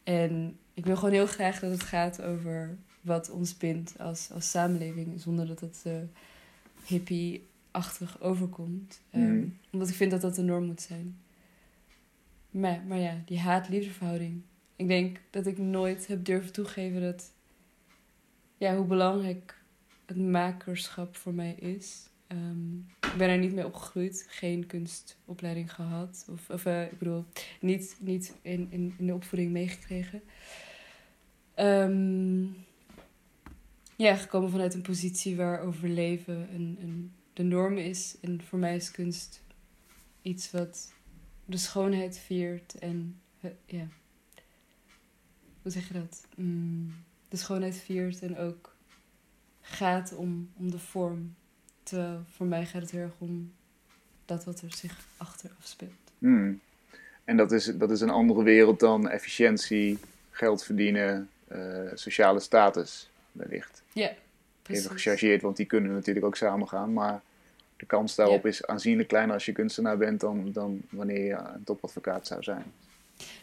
en 0.04 0.58
ik 0.73 0.86
wil 0.86 0.95
gewoon 0.95 1.13
heel 1.13 1.25
graag 1.27 1.60
dat 1.60 1.71
het 1.71 1.84
gaat 1.84 2.21
over 2.21 2.77
wat 3.01 3.30
ons 3.30 3.58
bindt 3.58 3.99
als, 3.99 4.32
als 4.32 4.49
samenleving. 4.49 5.21
Zonder 5.21 5.47
dat 5.47 5.60
het 5.60 5.82
eh, 5.84 5.93
hippie-achtig 6.86 8.21
overkomt. 8.21 9.01
Ehm, 9.10 9.36
Mhm. 9.38 9.47
Omdat 9.71 9.89
ik 9.89 9.95
vind 9.95 10.12
dat 10.12 10.21
dat 10.21 10.36
de 10.36 10.41
norm 10.41 10.65
moet 10.65 10.82
zijn. 10.82 11.19
Maar, 12.51 12.82
maar 12.88 12.97
ja, 12.99 13.21
die 13.25 13.39
haat-liefdeverhouding. 13.39 14.41
Ik 14.75 14.88
denk 14.88 15.19
dat 15.30 15.45
ik 15.45 15.58
nooit 15.58 16.08
heb 16.08 16.25
durven 16.25 16.51
toegeven 16.51 17.01
dat... 17.01 17.32
Ja, 18.58 18.75
hoe 18.75 18.86
belangrijk 18.86 19.62
het 20.06 20.17
makerschap 20.17 21.15
voor 21.15 21.34
mij 21.34 21.54
is. 21.54 22.10
Ehm, 22.32 22.78
ik 23.12 23.17
ben 23.17 23.30
er 23.30 23.38
niet 23.38 23.54
mee 23.54 23.65
opgegroeid, 23.65 24.26
geen 24.30 24.65
kunstopleiding 24.65 25.74
gehad. 25.74 26.28
Of, 26.30 26.50
of 26.50 26.65
uh, 26.65 26.84
ik 26.84 26.98
bedoel, 26.98 27.26
niet, 27.60 27.96
niet 28.00 28.36
in, 28.41 28.67
in, 28.70 28.96
de 29.00 29.13
opvoeding 29.13 29.52
meegekregen. 29.52 30.22
Um, 31.56 32.56
ja, 33.96 34.15
gekomen 34.15 34.50
vanuit 34.50 34.74
een 34.74 34.82
positie 34.82 35.36
waar 35.36 35.62
overleven 35.62 36.54
een, 36.54 36.78
een, 36.82 37.12
de 37.34 37.44
norm 37.44 37.78
is. 37.78 38.17
En 38.22 38.41
voor 38.41 38.60
mij 38.60 38.76
is 38.76 38.91
kunst 38.91 39.44
iets 40.22 40.52
wat 40.52 40.94
de 41.46 41.58
schoonheid 41.58 42.17
viert 42.17 42.80
en 42.80 43.20
ja. 43.65 43.88
Hoe 45.62 45.72
zeg 45.72 45.88
je 45.88 45.94
dat? 45.94 46.28
Mm, 46.36 46.94
de 47.30 47.38
schoonheid 47.38 47.78
viert 47.78 48.22
en 48.22 48.38
ook 48.38 48.76
gaat 49.62 50.15
om, 50.15 50.52
om 50.58 50.72
de 50.72 50.80
vorm. 50.80 51.36
Terwijl 51.84 52.24
voor 52.30 52.46
mij 52.46 52.65
gaat 52.65 52.82
het 52.82 52.91
heel 52.91 53.02
erg 53.02 53.13
om 53.17 53.54
dat 54.26 54.44
wat 54.44 54.62
er 54.62 54.74
zich 54.74 55.00
achter 55.17 55.52
afspeelt. 55.60 55.91
Hmm. 56.17 56.60
En 57.24 57.38
dat 57.38 57.52
is, 57.52 57.65
dat 57.65 57.91
is 57.91 58.02
een 58.02 58.10
andere 58.10 58.44
wereld 58.44 58.80
dan 58.80 59.10
efficiëntie, 59.10 60.00
geld 60.30 60.63
verdienen, 60.63 61.30
uh, 61.52 61.91
sociale 61.94 62.39
status 62.39 63.10
wellicht. 63.32 63.84
Ja, 63.94 64.12
precies. 64.62 64.84
Even 64.84 64.96
gechargeerd, 64.96 65.41
want 65.41 65.58
die 65.58 65.65
kunnen 65.65 65.94
natuurlijk 65.94 66.26
ook 66.26 66.36
samengaan. 66.36 66.94
Maar 66.94 67.22
de 67.78 67.86
kans 67.86 68.15
daarop 68.15 68.46
is 68.46 68.65
aanzienlijk 68.65 69.08
kleiner 69.08 69.34
als 69.34 69.46
je 69.46 69.52
kunstenaar 69.52 69.98
bent 69.98 70.20
dan, 70.20 70.52
dan 70.52 70.82
wanneer 70.89 71.24
je 71.24 71.34
een 71.36 71.63
topadvocaat 71.63 72.28
zou 72.28 72.44
zijn. 72.44 72.74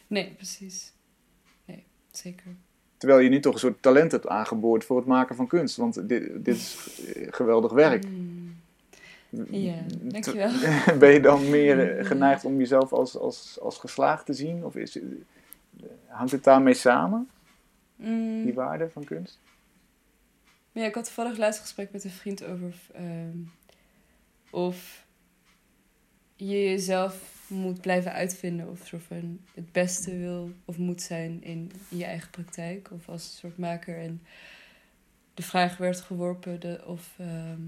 Nee, 0.07 0.33
precies. 0.37 0.93
Nee, 1.65 1.85
zeker. 2.11 2.57
Terwijl 2.99 3.21
je 3.21 3.29
nu 3.29 3.41
toch 3.41 3.53
een 3.53 3.59
soort 3.59 3.83
talent 3.83 4.13
hebt 4.13 4.29
aangeboord 4.29 4.85
voor 4.85 4.97
het 4.97 5.07
maken 5.07 5.37
van 5.37 5.47
kunst. 5.47 5.77
Want 5.77 6.09
dit, 6.09 6.45
dit 6.45 6.57
is 6.57 7.01
geweldig 7.31 7.73
werk. 7.73 8.07
Mm. 8.09 8.57
Ja, 9.51 9.77
dankjewel. 10.01 10.51
ben 10.99 11.13
je 11.13 11.21
dan 11.21 11.51
meer 11.51 12.07
geneigd 12.07 12.45
om 12.45 12.59
jezelf 12.59 12.93
als, 12.93 13.17
als, 13.17 13.59
als 13.61 13.79
geslaagd 13.79 14.27
te 14.27 14.33
zien? 14.33 14.65
Of 14.65 14.77
is, 14.77 14.99
hangt 16.07 16.33
het 16.33 16.45
daarmee 16.45 16.75
samen, 16.75 17.29
mm. 17.97 18.45
die 18.45 18.55
waarde 18.55 18.91
van 18.91 19.05
kunst? 19.05 19.39
Ja, 20.73 20.85
ik 20.85 20.95
had 20.95 21.05
toevallig 21.05 21.39
laatst 21.39 21.61
gesprek 21.61 21.93
met 21.93 22.05
een 22.05 22.11
vriend 22.11 22.45
over 22.45 22.75
ehm, 22.95 23.39
of 24.51 25.07
je 26.37 26.63
jezelf 26.63 27.38
moet 27.49 27.81
blijven 27.81 28.13
uitvinden 28.13 28.71
of 28.71 28.87
soort 28.87 29.03
van 29.03 29.41
het 29.55 29.73
beste 29.73 30.19
wil 30.19 30.53
of 30.65 30.77
moet 30.77 31.03
zijn 31.03 31.43
in 31.43 31.71
je 31.89 32.05
eigen 32.05 32.31
praktijk 32.31 32.91
of 32.91 33.09
als 33.09 33.37
soort 33.39 33.59
maker. 33.59 33.99
En 33.99 34.23
de 35.35 35.43
vraag 35.43 35.77
werd 35.77 36.01
geworpen 36.01 36.61
de, 36.61 36.83
of 36.87 37.15
ehm, 37.19 37.61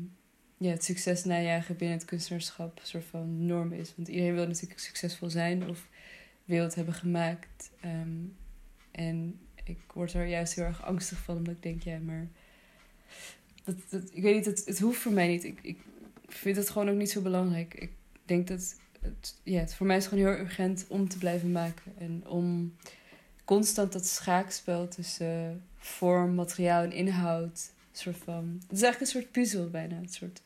ja, 0.57 0.71
het 0.71 0.85
succes 0.85 1.25
najagen 1.25 1.77
binnen 1.77 1.99
het 1.99 2.07
kunstenaarschap 2.07 2.79
een 2.79 2.87
soort 2.87 3.05
van 3.05 3.47
norm 3.47 3.73
is. 3.73 3.93
Want 3.97 4.09
iedereen 4.09 4.35
wil 4.35 4.47
natuurlijk 4.47 4.81
succesvol 4.81 5.31
zijn 5.31 5.69
of 5.69 5.89
wil 6.45 6.63
het 6.63 6.75
hebben 6.75 6.95
gemaakt. 6.95 7.71
Ehm, 7.81 8.25
en 8.91 9.39
ik 9.65 9.79
word 9.95 10.13
er 10.13 10.27
juist 10.27 10.55
heel 10.55 10.65
erg 10.65 10.85
angstig 10.85 11.19
van, 11.19 11.37
omdat 11.37 11.55
ik 11.55 11.63
denk, 11.63 11.83
ja, 11.83 11.99
maar. 11.99 12.29
Dat, 13.65 13.77
dat, 13.89 14.03
ik 14.13 14.23
weet 14.23 14.35
niet, 14.35 14.45
het, 14.45 14.63
het 14.65 14.79
hoeft 14.79 15.01
voor 15.01 15.13
mij 15.13 15.29
niet. 15.29 15.45
Ik, 15.45 15.59
ik 15.63 15.79
vind 16.27 16.57
het 16.57 16.71
gewoon 16.71 16.89
ook 16.89 16.97
niet 16.97 17.11
zo 17.11 17.21
belangrijk. 17.21 17.75
Ik 17.75 17.93
denk 18.25 18.49
dat 18.49 18.80
het, 19.01 19.41
ja, 19.43 19.61
het 19.61 19.75
voor 19.75 19.87
mij 19.87 19.97
is 19.97 20.07
gewoon 20.07 20.25
heel 20.25 20.39
urgent 20.39 20.85
om 20.89 21.09
te 21.09 21.19
blijven 21.19 21.53
maken. 21.53 21.93
En 21.99 22.23
om 22.27 22.77
constant 23.45 23.93
dat 23.93 24.07
schaakspel 24.07 24.89
tussen 24.89 25.63
vorm, 25.77 26.35
materiaal 26.35 26.83
en 26.83 26.93
inhoud. 26.93 27.71
Soort 27.93 28.17
van, 28.17 28.59
het 28.63 28.77
is 28.77 28.83
eigenlijk 28.83 29.01
een 29.01 29.21
soort 29.21 29.33
puzzel 29.33 29.71
bijna. 29.71 29.97
Een, 29.97 30.09
soort, 30.09 30.43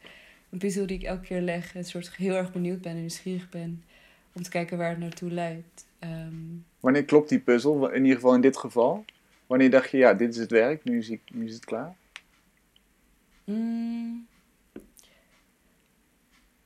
een 0.51 0.59
puzzel 0.59 0.87
die 0.87 0.99
ik 0.99 1.05
elke 1.05 1.27
keer 1.27 1.41
leg. 1.41 1.73
En 1.73 1.79
een 1.79 1.85
soort 1.85 2.17
heel 2.17 2.35
erg 2.35 2.53
benieuwd 2.53 2.81
ben 2.81 2.93
en 2.93 3.01
nieuwsgierig 3.01 3.49
ben. 3.49 3.85
Om 4.33 4.43
te 4.43 4.51
kijken 4.51 4.79
waar 4.79 4.91
het 4.91 4.99
naartoe 4.99 5.31
leidt. 5.31 5.87
Ehm, 5.99 6.35
Wanneer 6.81 7.05
klopt 7.05 7.29
die 7.29 7.41
puzzel? 7.41 7.91
In 7.91 8.03
ieder 8.03 8.17
geval 8.17 8.35
in 8.35 8.41
dit 8.41 8.57
geval. 8.57 9.05
Wanneer 9.47 9.71
dacht 9.71 9.91
je, 9.91 9.97
ja, 9.97 10.15
dit 10.15 10.31
is 10.31 10.37
het 10.37 10.51
werk, 10.51 10.85
nu 10.85 10.99
is, 10.99 11.09
ik, 11.09 11.21
nu 11.33 11.47
is 11.47 11.55
het 11.55 11.65
klaar? 11.65 11.97
Mm, 13.45 14.27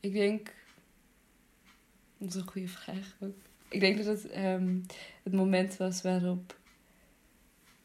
ik 0.00 0.12
denk 0.12 0.54
dat 2.18 2.28
is 2.28 2.34
een 2.34 2.48
goede 2.48 2.68
vraag 2.68 3.16
ook. 3.20 3.36
Ik 3.68 3.80
denk 3.80 4.04
dat 4.04 4.06
het 4.06 4.36
um, 4.36 4.86
het 5.22 5.32
moment 5.32 5.76
was 5.76 6.02
waarop. 6.02 6.58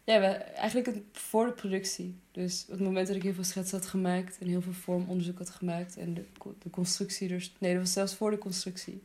Ja, 0.03 0.35
eigenlijk 0.35 0.87
het, 0.87 1.01
voor 1.11 1.45
de 1.45 1.51
productie. 1.51 2.15
Dus 2.31 2.65
het 2.69 2.79
moment 2.79 3.07
dat 3.07 3.15
ik 3.15 3.23
heel 3.23 3.33
veel 3.33 3.43
schetsen 3.43 3.77
had 3.77 3.87
gemaakt 3.87 4.37
en 4.39 4.47
heel 4.47 4.61
veel 4.61 4.73
vormonderzoek 4.73 5.37
had 5.37 5.49
gemaakt 5.49 5.97
en 5.97 6.13
de, 6.13 6.25
de 6.59 6.69
constructie. 6.69 7.27
Dus, 7.27 7.53
nee, 7.57 7.73
dat 7.73 7.81
was 7.81 7.93
zelfs 7.93 8.15
voor 8.15 8.31
de 8.31 8.37
constructie. 8.37 9.03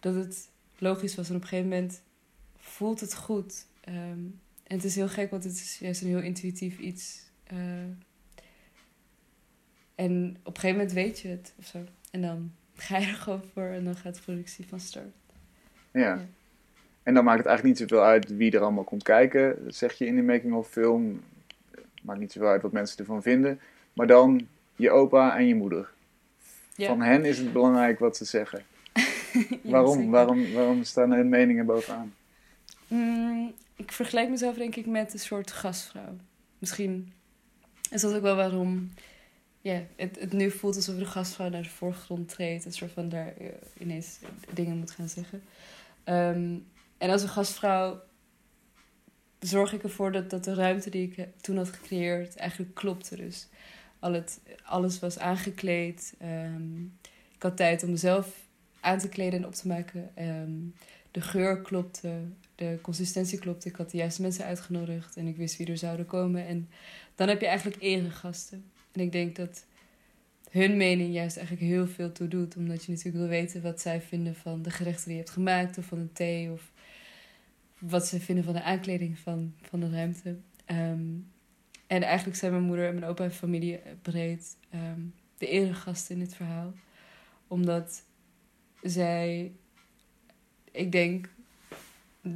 Dat 0.00 0.14
het 0.14 0.48
logisch 0.78 1.14
was 1.14 1.28
en 1.28 1.36
op 1.36 1.42
een 1.42 1.48
gegeven 1.48 1.70
moment 1.70 2.02
voelt 2.56 3.00
het 3.00 3.14
goed. 3.14 3.66
Um, 3.88 4.40
en 4.64 4.76
het 4.76 4.84
is 4.84 4.94
heel 4.94 5.08
gek, 5.08 5.30
want 5.30 5.44
het 5.44 5.52
is 5.52 5.78
juist 5.78 6.02
een 6.02 6.08
heel 6.08 6.20
intuïtief 6.20 6.78
iets. 6.78 7.20
Uh, 7.52 7.58
en 9.94 10.36
op 10.42 10.54
een 10.54 10.60
gegeven 10.60 10.76
moment 10.76 10.92
weet 10.92 11.20
je 11.20 11.28
het 11.28 11.54
of 11.58 11.66
zo. 11.66 11.84
En 12.10 12.22
dan 12.22 12.52
ga 12.80 12.98
je 12.98 13.06
er 13.06 13.14
gewoon 13.14 13.42
voor 13.52 13.66
en 13.66 13.84
dan 13.84 13.96
gaat 13.96 14.14
de 14.14 14.20
productie 14.20 14.66
van 14.68 14.80
start. 14.80 15.14
Ja. 15.90 16.26
En 17.02 17.14
dan 17.14 17.24
maakt 17.24 17.38
het 17.38 17.46
eigenlijk 17.46 17.78
niet 17.78 17.88
zoveel 17.88 18.06
uit 18.06 18.36
wie 18.36 18.52
er 18.52 18.60
allemaal 18.60 18.84
komt 18.84 19.02
kijken. 19.02 19.64
Dat 19.64 19.74
zeg 19.74 19.94
je 19.94 20.06
in 20.06 20.16
de 20.16 20.22
making-of 20.22 20.68
film. 20.68 21.20
Maakt 22.02 22.20
niet 22.20 22.32
zoveel 22.32 22.48
uit 22.48 22.62
wat 22.62 22.72
mensen 22.72 22.98
ervan 22.98 23.22
vinden. 23.22 23.60
Maar 23.92 24.06
dan 24.06 24.48
je 24.76 24.90
opa 24.90 25.36
en 25.38 25.46
je 25.46 25.54
moeder. 25.54 25.90
Ja. 26.74 26.88
Van 26.88 27.00
hen 27.00 27.24
is 27.24 27.38
het 27.38 27.52
belangrijk 27.52 27.98
wat 27.98 28.16
ze 28.16 28.24
zeggen. 28.24 28.62
waarom? 29.62 30.10
waarom? 30.10 30.52
Waarom 30.52 30.84
staan 30.84 31.12
hun 31.12 31.28
meningen 31.28 31.66
bovenaan? 31.66 32.14
Mm, 32.88 33.52
ik 33.76 33.92
vergelijk 33.92 34.28
mezelf 34.28 34.56
denk 34.56 34.76
ik 34.76 34.86
met 34.86 35.12
een 35.12 35.18
soort 35.18 35.52
gastvrouw. 35.52 36.16
Misschien 36.58 37.12
is 37.90 38.00
dat 38.00 38.14
ook 38.14 38.22
wel 38.22 38.36
waarom 38.36 38.90
ja, 39.60 39.82
het, 39.96 40.18
het 40.20 40.32
nu 40.32 40.50
voelt 40.50 40.76
alsof 40.76 40.96
de 40.96 41.04
gastvrouw 41.04 41.48
naar 41.48 41.62
de 41.62 41.68
voorgrond 41.68 42.28
treedt. 42.28 42.64
Een 42.64 42.72
soort 42.72 42.92
van 42.92 43.08
daar 43.08 43.36
eh, 43.36 43.46
ineens 43.78 44.18
dingen 44.52 44.76
moet 44.76 44.90
gaan 44.90 45.08
zeggen. 45.08 45.42
Ehm, 46.04 46.56
en 46.98 47.10
als 47.10 47.22
een 47.22 47.28
gastvrouw 47.28 48.00
zorg 49.38 49.72
ik 49.72 49.82
ervoor 49.82 50.12
dat, 50.12 50.30
dat 50.30 50.44
de 50.44 50.54
ruimte 50.54 50.90
die 50.90 51.10
ik 51.10 51.28
toen 51.40 51.56
had 51.56 51.68
gecreëerd 51.68 52.36
eigenlijk 52.36 52.74
klopte. 52.74 53.16
Dus 53.16 53.48
al 53.98 54.12
het, 54.12 54.40
alles 54.62 54.98
was 54.98 55.18
aangekleed. 55.18 56.14
Um, 56.22 56.98
ik 57.34 57.42
had 57.42 57.56
tijd 57.56 57.82
om 57.82 57.90
mezelf 57.90 58.46
aan 58.80 58.98
te 58.98 59.08
kleden 59.08 59.38
en 59.38 59.46
op 59.46 59.54
te 59.54 59.68
maken. 59.68 60.10
Um, 60.18 60.74
de 61.10 61.20
geur 61.20 61.62
klopte, 61.62 62.20
de 62.54 62.78
consistentie 62.82 63.38
klopte. 63.38 63.68
Ik 63.68 63.76
had 63.76 63.90
de 63.90 63.96
juiste 63.96 64.22
mensen 64.22 64.44
uitgenodigd 64.44 65.16
en 65.16 65.26
ik 65.26 65.36
wist 65.36 65.56
wie 65.56 65.66
er 65.66 65.78
zouden 65.78 66.06
komen. 66.06 66.46
En 66.46 66.68
dan 67.14 67.28
heb 67.28 67.40
je 67.40 67.46
eigenlijk 67.46 67.82
eregasten. 67.82 68.64
En 68.98 69.04
ik 69.04 69.12
denk 69.12 69.36
dat 69.36 69.66
hun 70.50 70.76
mening 70.76 71.14
juist 71.14 71.36
eigenlijk 71.36 71.66
heel 71.66 71.86
veel 71.86 72.12
toe 72.12 72.28
doet. 72.28 72.56
Omdat 72.56 72.84
je 72.84 72.90
natuurlijk 72.92 73.16
wil 73.16 73.28
weten 73.28 73.62
wat 73.62 73.80
zij 73.80 74.00
vinden 74.00 74.34
van 74.34 74.62
de 74.62 74.70
gerechten 74.70 75.04
die 75.04 75.12
je 75.12 75.18
hebt 75.18 75.32
gemaakt. 75.32 75.78
Of 75.78 75.84
van 75.84 75.98
de 75.98 76.12
thee. 76.12 76.52
Of 76.52 76.72
wat 77.78 78.06
ze 78.06 78.20
vinden 78.20 78.44
van 78.44 78.52
de 78.52 78.62
aankleding 78.62 79.18
van, 79.18 79.54
van 79.62 79.80
de 79.80 79.90
ruimte. 79.90 80.36
Ehm, 80.64 81.06
en 81.86 82.02
eigenlijk 82.02 82.36
zijn 82.36 82.52
mijn 82.52 82.64
moeder 82.64 82.86
en 82.86 82.94
mijn 82.94 83.06
opa 83.06 83.24
en 83.24 83.32
familie 83.32 83.80
breed 84.02 84.56
um, 84.74 85.14
de 85.38 85.48
eregasten 85.48 86.14
in 86.14 86.20
dit 86.20 86.34
verhaal. 86.34 86.72
Omdat 87.46 88.02
zij, 88.82 89.52
ik 90.72 90.92
denk, 90.92 91.28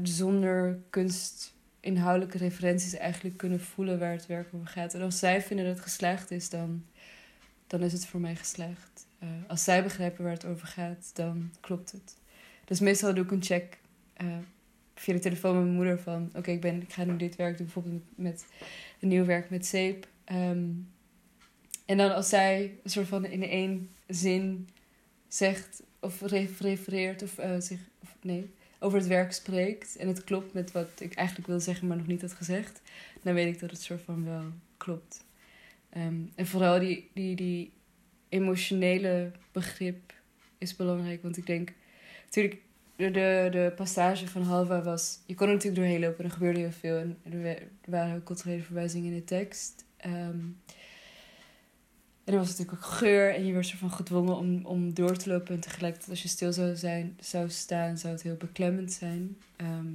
zonder 0.02 0.78
kunst 0.90 1.51
inhoudelijke 1.82 2.38
referenties 2.38 2.94
eigenlijk 2.94 3.36
kunnen 3.36 3.60
voelen 3.60 3.98
waar 3.98 4.12
het 4.12 4.26
werk 4.26 4.48
over 4.54 4.66
gaat. 4.66 4.94
En 4.94 5.02
als 5.02 5.18
zij 5.18 5.42
vinden 5.42 5.66
dat 5.66 5.74
het 5.74 5.84
geslaagd 5.84 6.30
is, 6.30 6.48
dan, 6.48 6.84
dan 7.66 7.82
is 7.82 7.92
het 7.92 8.06
voor 8.06 8.20
mij 8.20 8.36
geslaagd. 8.36 9.06
Uh, 9.22 9.28
als 9.46 9.64
zij 9.64 9.82
begrijpen 9.82 10.24
waar 10.24 10.32
het 10.32 10.44
over 10.44 10.66
gaat, 10.66 11.10
dan 11.14 11.50
klopt 11.60 11.92
het. 11.92 12.16
Dus 12.64 12.80
meestal 12.80 13.14
doe 13.14 13.24
ik 13.24 13.30
een 13.30 13.42
check 13.42 13.78
uh, 14.22 14.36
via 14.94 15.14
de 15.14 15.20
telefoon 15.20 15.54
met 15.54 15.62
mijn 15.62 15.76
moeder 15.76 15.98
van... 15.98 16.30
oké, 16.34 16.50
ik 16.50 16.64
ik, 16.64 16.82
ik 16.82 16.92
ga 16.92 17.04
nu 17.04 17.16
dit 17.16 17.36
werk 17.36 17.56
doen, 17.56 17.66
bijvoorbeeld 17.66 18.02
met 18.14 18.46
een 19.00 19.08
nieuw 19.08 19.24
werk 19.24 19.50
met 19.50 19.66
zeep. 19.66 20.08
Um, 20.32 20.88
en 21.86 21.96
dan 21.96 22.14
als 22.14 22.28
zij 22.28 22.78
een 22.82 22.90
soort 22.90 23.08
van 23.08 23.24
in 23.24 23.42
één 23.42 23.90
zin 24.06 24.68
zegt 25.28 25.82
of 26.00 26.20
refereert 26.60 27.22
of 27.22 27.38
uh, 27.38 27.54
zich... 27.58 27.80
Of, 28.02 28.16
nee, 28.20 28.50
over 28.82 28.98
het 28.98 29.06
werk 29.06 29.32
spreekt 29.32 29.96
en 29.96 30.08
het 30.08 30.24
klopt 30.24 30.52
met 30.52 30.72
wat 30.72 31.00
ik 31.00 31.14
eigenlijk 31.14 31.48
wil 31.48 31.60
zeggen, 31.60 31.86
maar 31.86 31.96
nog 31.96 32.06
niet 32.06 32.20
had 32.20 32.32
gezegd, 32.32 32.82
dan 33.22 33.34
weet 33.34 33.54
ik 33.54 33.60
dat 33.60 33.70
het 33.70 33.82
soort 33.82 34.02
van 34.02 34.24
wel 34.24 34.44
klopt. 34.76 35.24
Um, 35.96 36.30
en 36.34 36.46
vooral 36.46 36.78
die, 36.78 37.10
die, 37.14 37.36
die 37.36 37.72
emotionele 38.28 39.30
begrip 39.52 40.12
is 40.58 40.76
belangrijk, 40.76 41.22
want 41.22 41.36
ik 41.36 41.46
denk, 41.46 41.72
natuurlijk, 42.24 42.60
de, 42.96 43.10
de, 43.10 43.48
de 43.50 43.72
passage 43.76 44.28
van 44.28 44.42
Halva 44.42 44.82
was, 44.82 45.18
je 45.26 45.34
kon 45.34 45.46
er 45.46 45.52
natuurlijk 45.52 45.82
doorheen 45.82 46.00
lopen 46.00 46.18
en 46.18 46.24
er 46.24 46.30
gebeurde 46.30 46.58
heel 46.58 46.72
veel 46.72 46.96
en 46.96 47.18
er, 47.44 47.62
waren 47.84 48.22
culturele 48.22 48.62
verwijzingen 48.62 49.12
in 49.12 49.18
de 49.18 49.24
tekst. 49.24 49.84
Um, 50.06 50.60
En 52.24 52.32
er 52.32 52.38
was 52.38 52.48
natuurlijk 52.48 52.76
ook 52.76 52.90
geur 52.90 53.34
en 53.34 53.46
je 53.46 53.52
werd 53.52 53.70
van 53.70 53.90
gedwongen 53.90 54.36
om, 54.36 54.64
om 54.64 54.94
door 54.94 55.16
te 55.16 55.28
lopen. 55.28 55.54
En 55.54 55.60
tegelijkertijd 55.60 56.10
als 56.10 56.22
je 56.22 56.28
stil 56.28 56.52
zou, 56.52 56.76
zijn, 56.76 57.16
zou 57.20 57.50
staan, 57.50 57.98
zou 57.98 58.12
het 58.12 58.22
heel 58.22 58.36
beklemmend 58.36 58.92
zijn. 58.92 59.36
Ehm, 59.56 59.92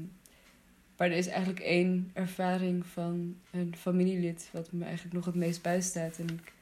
maar 0.98 1.08
er 1.08 1.18
is 1.18 1.28
eigenlijk 1.28 1.60
één 1.60 2.12
ervaring 2.14 2.86
van 2.86 3.36
een 3.52 3.76
familielid 3.78 4.50
wat 4.52 4.72
me 4.72 4.86
eigenlijk 4.86 5.16
nog 5.16 5.26
het 5.26 5.36
meest 5.36 5.62
bijstaat. 5.62 6.18
En 6.18 6.30
ik 6.30 6.54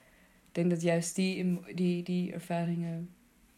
denk 0.52 0.70
dat 0.70 0.82
juist 0.82 1.16
die, 1.16 1.60
die, 1.74 2.04
die 2.04 2.34
ervaringen 2.34 3.10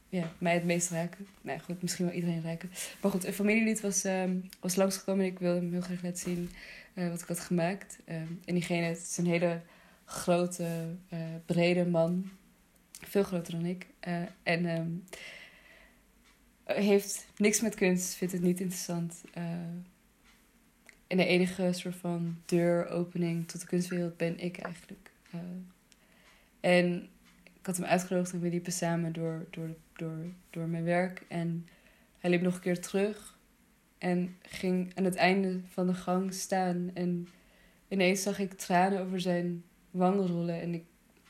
ja, 0.09 0.31
mij 0.37 0.53
het 0.53 0.65
meest 0.65 0.89
raken. 0.89 1.27
Nou 1.41 1.59
goed, 1.59 1.81
misschien 1.81 2.05
wel 2.05 2.15
iedereen 2.15 2.41
raken. 2.41 2.69
Maar 3.01 3.11
goed, 3.11 3.25
een 3.25 3.33
familielid 3.33 3.81
was, 3.81 4.03
um, 4.03 4.49
was 4.59 4.75
langsgekomen 4.75 5.25
en 5.25 5.31
ik 5.31 5.39
wilde 5.39 5.59
hem 5.59 5.71
heel 5.71 5.81
graag 5.81 6.03
laten 6.03 6.19
zien 6.19 6.49
uh, 6.93 7.09
wat 7.09 7.21
ik 7.21 7.27
had 7.27 7.39
gemaakt. 7.39 7.99
Um, 8.09 8.39
en 8.45 8.53
diegene, 8.53 8.85
het 8.85 8.97
is 8.97 9.17
een 9.17 9.25
hele 9.25 9.61
grote, 10.07 10.95
uh, 11.13 11.19
brede 11.45 11.85
man. 11.85 12.29
Veel 12.91 13.23
groter 13.23 13.53
dan 13.53 13.65
ik. 13.65 13.87
Uh, 14.07 14.21
en 14.43 14.65
um, 14.65 15.03
heeft 16.63 17.27
niks 17.37 17.61
met 17.61 17.75
kunst, 17.75 18.13
vindt 18.13 18.33
het 18.33 18.43
niet 18.43 18.59
interessant. 18.59 19.23
en 21.07 21.17
de 21.17 21.25
enige 21.25 21.73
soort 21.73 21.95
van 21.95 22.37
deuropening 22.45 23.47
tot 23.47 23.61
de 23.61 23.67
kunstwereld 23.67 24.17
ben 24.17 24.39
ik 24.39 24.57
eigenlijk. 24.57 25.11
en 26.59 27.09
ik 27.59 27.65
had 27.65 27.77
hem 27.77 27.85
uitgenodigd 27.85 28.33
en 28.33 28.39
we 28.39 28.49
liepen 28.49 28.71
samen 28.71 29.13
door, 29.13 29.45
door, 29.49 29.69
door, 29.93 30.25
door 30.49 30.67
mijn 30.67 30.83
werk. 30.83 31.25
En 31.27 31.67
hij 32.19 32.29
liep 32.29 32.41
nog 32.41 32.55
een 32.55 32.61
keer 32.61 32.81
terug 32.81 33.37
en 33.97 34.37
ging 34.41 34.91
aan 34.95 35.03
het 35.03 35.15
einde 35.15 35.59
van 35.67 35.87
de 35.87 35.93
gang 35.93 36.33
staan. 36.33 36.91
En 36.93 37.27
ineens 37.87 38.21
zag 38.21 38.39
ik 38.39 38.53
tranen 38.53 39.01
over 39.01 39.19
zijn 39.19 39.63
wangen 39.97 40.27
rollen. 40.27 40.61
En 40.61 40.73
ik 40.73 40.83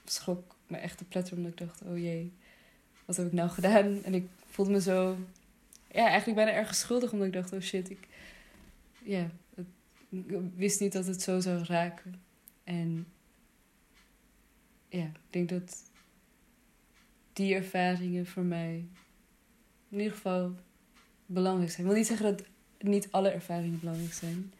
schrok 0.06 0.56
me 0.68 0.78
echt 0.78 0.98
te 0.98 1.06
pletter 1.06 1.38
omdat 1.38 1.52
ik 1.52 1.58
dacht, 1.58 1.82
oh 1.82 1.98
jee, 1.98 2.34
wat 3.06 3.16
heb 3.16 3.26
ik 3.26 3.34
nou 3.34 3.50
gedaan? 3.50 4.04
En 4.04 4.14
ik 4.14 4.28
voelde 4.50 4.72
me 4.72 4.82
zo, 4.82 5.18
ja, 5.92 6.08
eigenlijk 6.08 6.36
bijna 6.36 6.52
erg 6.52 6.76
schuldig. 6.76 7.12
Omdat 7.12 7.28
ik 7.28 7.34
dacht, 7.34 7.54
oh 7.54 7.60
shit, 7.62 7.90
ik, 7.90 8.08
ja, 9.04 9.30
ik 10.10 10.52
wist 10.56 10.80
niet 10.80 10.94
dat 10.94 11.06
het 11.06 11.22
zo 11.22 11.40
zou 11.40 11.64
raken. 11.64 12.22
En 12.64 13.08
ja, 14.90 15.04
ik 15.04 15.20
denk 15.30 15.50
dat 15.50 15.84
die 17.34 17.56
ervaringen 17.56 18.26
voor 18.26 18.44
mij 18.44 18.86
in 19.90 19.98
ieder 19.98 20.14
geval 20.14 20.56
belangrijk 21.26 21.72
zijn. 21.72 21.82
Ik 21.82 21.88
wil 21.88 21.98
niet 21.98 22.08
zeggen 22.08 22.26
dat 22.26 22.46
niet 22.80 23.12
alle 23.12 23.30
ervaringen 23.30 23.80
belangrijk 23.80 24.14
zijn. 24.14 24.54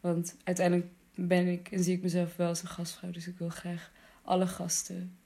Want 0.00 0.36
uiteindelijk 0.44 0.86
ben 1.26 1.46
ik 1.46 1.70
en 1.70 1.82
zie 1.82 1.96
ik 1.96 2.02
mezelf 2.02 2.36
wel 2.36 2.48
als 2.48 2.62
een 2.62 2.68
gastvrouw. 2.68 3.10
Dus 3.10 3.26
ik 3.26 3.38
wil 3.38 3.48
graag 3.48 3.92
alle 4.22 4.46
gasten 4.46 5.16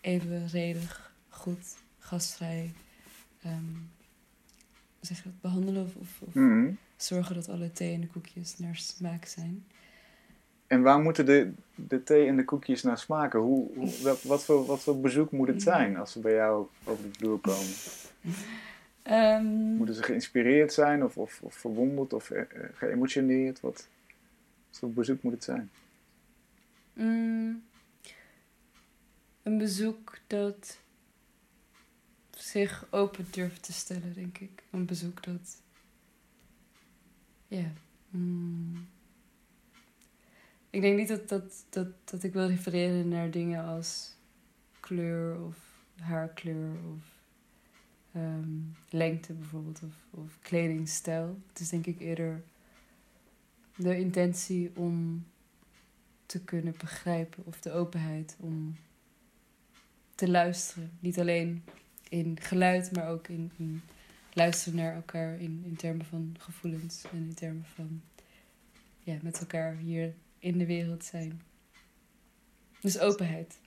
even 0.00 0.46
redig, 0.46 1.12
goed, 1.28 1.76
gastvrij 1.98 2.72
um, 3.46 3.90
zeg 5.00 5.22
dat, 5.22 5.40
behandelen. 5.40 5.82
Of, 5.82 6.20
of, 6.20 6.34
mhm. 6.34 6.70
zorgen 6.96 7.34
dat 7.34 7.48
alle 7.48 7.72
thee 7.72 7.94
en 7.94 8.00
de 8.00 8.06
koekjes 8.06 8.58
naar 8.58 8.76
smaak 8.76 9.24
zijn. 9.24 9.64
En 10.66 10.82
waar 10.82 11.00
moeten 11.00 11.26
de, 11.26 11.52
de 11.74 12.02
thee 12.02 12.26
en 12.26 12.36
de 12.36 12.44
koekjes 12.44 12.82
naar 12.82 12.98
smaken? 12.98 13.40
Hoe, 13.40 13.70
hoe 13.74 14.16
wat, 14.22 14.44
voor, 14.44 14.64
wat 14.64 14.80
voor 14.80 15.00
bezoek 15.00 15.30
moet 15.30 15.48
het 15.48 15.62
zijn 15.62 15.96
als 15.96 16.12
ze 16.12 16.20
bij 16.20 16.34
jou 16.34 16.66
over 16.84 17.04
de 17.04 17.18
vloer 17.18 17.38
komen? 17.38 17.66
Um, 19.10 19.76
Moeten 19.76 19.94
ze 19.94 20.02
geïnspireerd 20.02 20.72
zijn 20.72 21.04
of, 21.04 21.16
of, 21.16 21.40
of 21.42 21.54
verwonderd 21.54 22.12
of 22.12 22.30
uh, 22.30 22.42
geëmotioneerd? 22.74 23.60
Wat 23.60 23.88
voor 24.78 24.92
bezoek 24.92 25.22
moet 25.22 25.32
het 25.32 25.44
zijn? 25.44 25.70
Mm, 26.92 27.64
een 29.42 29.58
bezoek 29.58 30.18
dat 30.26 30.78
zich 32.30 32.86
open 32.90 33.26
durft 33.30 33.62
te 33.62 33.72
stellen, 33.72 34.14
denk 34.14 34.38
ik. 34.38 34.62
Een 34.70 34.86
bezoek 34.86 35.24
dat. 35.24 35.62
Ja. 37.48 37.72
Mm, 38.08 38.88
ik 40.70 40.80
denk 40.80 40.98
niet 40.98 41.08
dat, 41.08 41.28
dat, 41.28 41.64
dat, 41.68 41.88
dat 42.04 42.22
ik 42.22 42.32
wil 42.32 42.46
refereren 42.46 43.08
naar 43.08 43.30
dingen 43.30 43.64
als 43.64 44.14
kleur 44.80 45.40
of 45.40 45.56
haarkleur 45.96 46.70
of 46.94 47.16
Ehm, 48.16 48.58
lengte 48.90 49.32
bijvoorbeeld 49.32 49.80
of, 49.82 50.20
of 50.20 50.38
kledingstijl. 50.40 51.38
Het 51.48 51.60
is 51.60 51.68
denk 51.68 51.86
ik 51.86 52.00
eerder 52.00 52.42
de 53.76 53.98
intentie 53.98 54.70
om 54.76 55.26
te 56.26 56.44
kunnen 56.44 56.74
begrijpen 56.78 57.46
of 57.46 57.60
de 57.60 57.72
openheid 57.72 58.36
om 58.40 58.76
te 60.14 60.30
luisteren. 60.30 60.90
Niet 61.00 61.20
alleen 61.20 61.64
in 62.08 62.40
geluid, 62.40 62.92
maar 62.92 63.08
ook 63.08 63.28
in, 63.28 63.82
luisteren 64.32 64.78
naar 64.78 64.94
elkaar 64.94 65.40
in, 65.40 65.62
in 65.64 65.76
termen 65.76 66.06
van 66.06 66.34
gevoelens 66.38 67.04
en 67.12 67.18
in 67.18 67.34
termen 67.34 67.64
van 67.74 68.02
ja, 68.98 69.16
met 69.22 69.40
elkaar 69.40 69.76
hier 69.76 70.14
in 70.38 70.58
de 70.58 70.66
wereld 70.66 71.04
zijn. 71.04 71.42
Dus 72.80 72.98
openheid. 72.98 73.58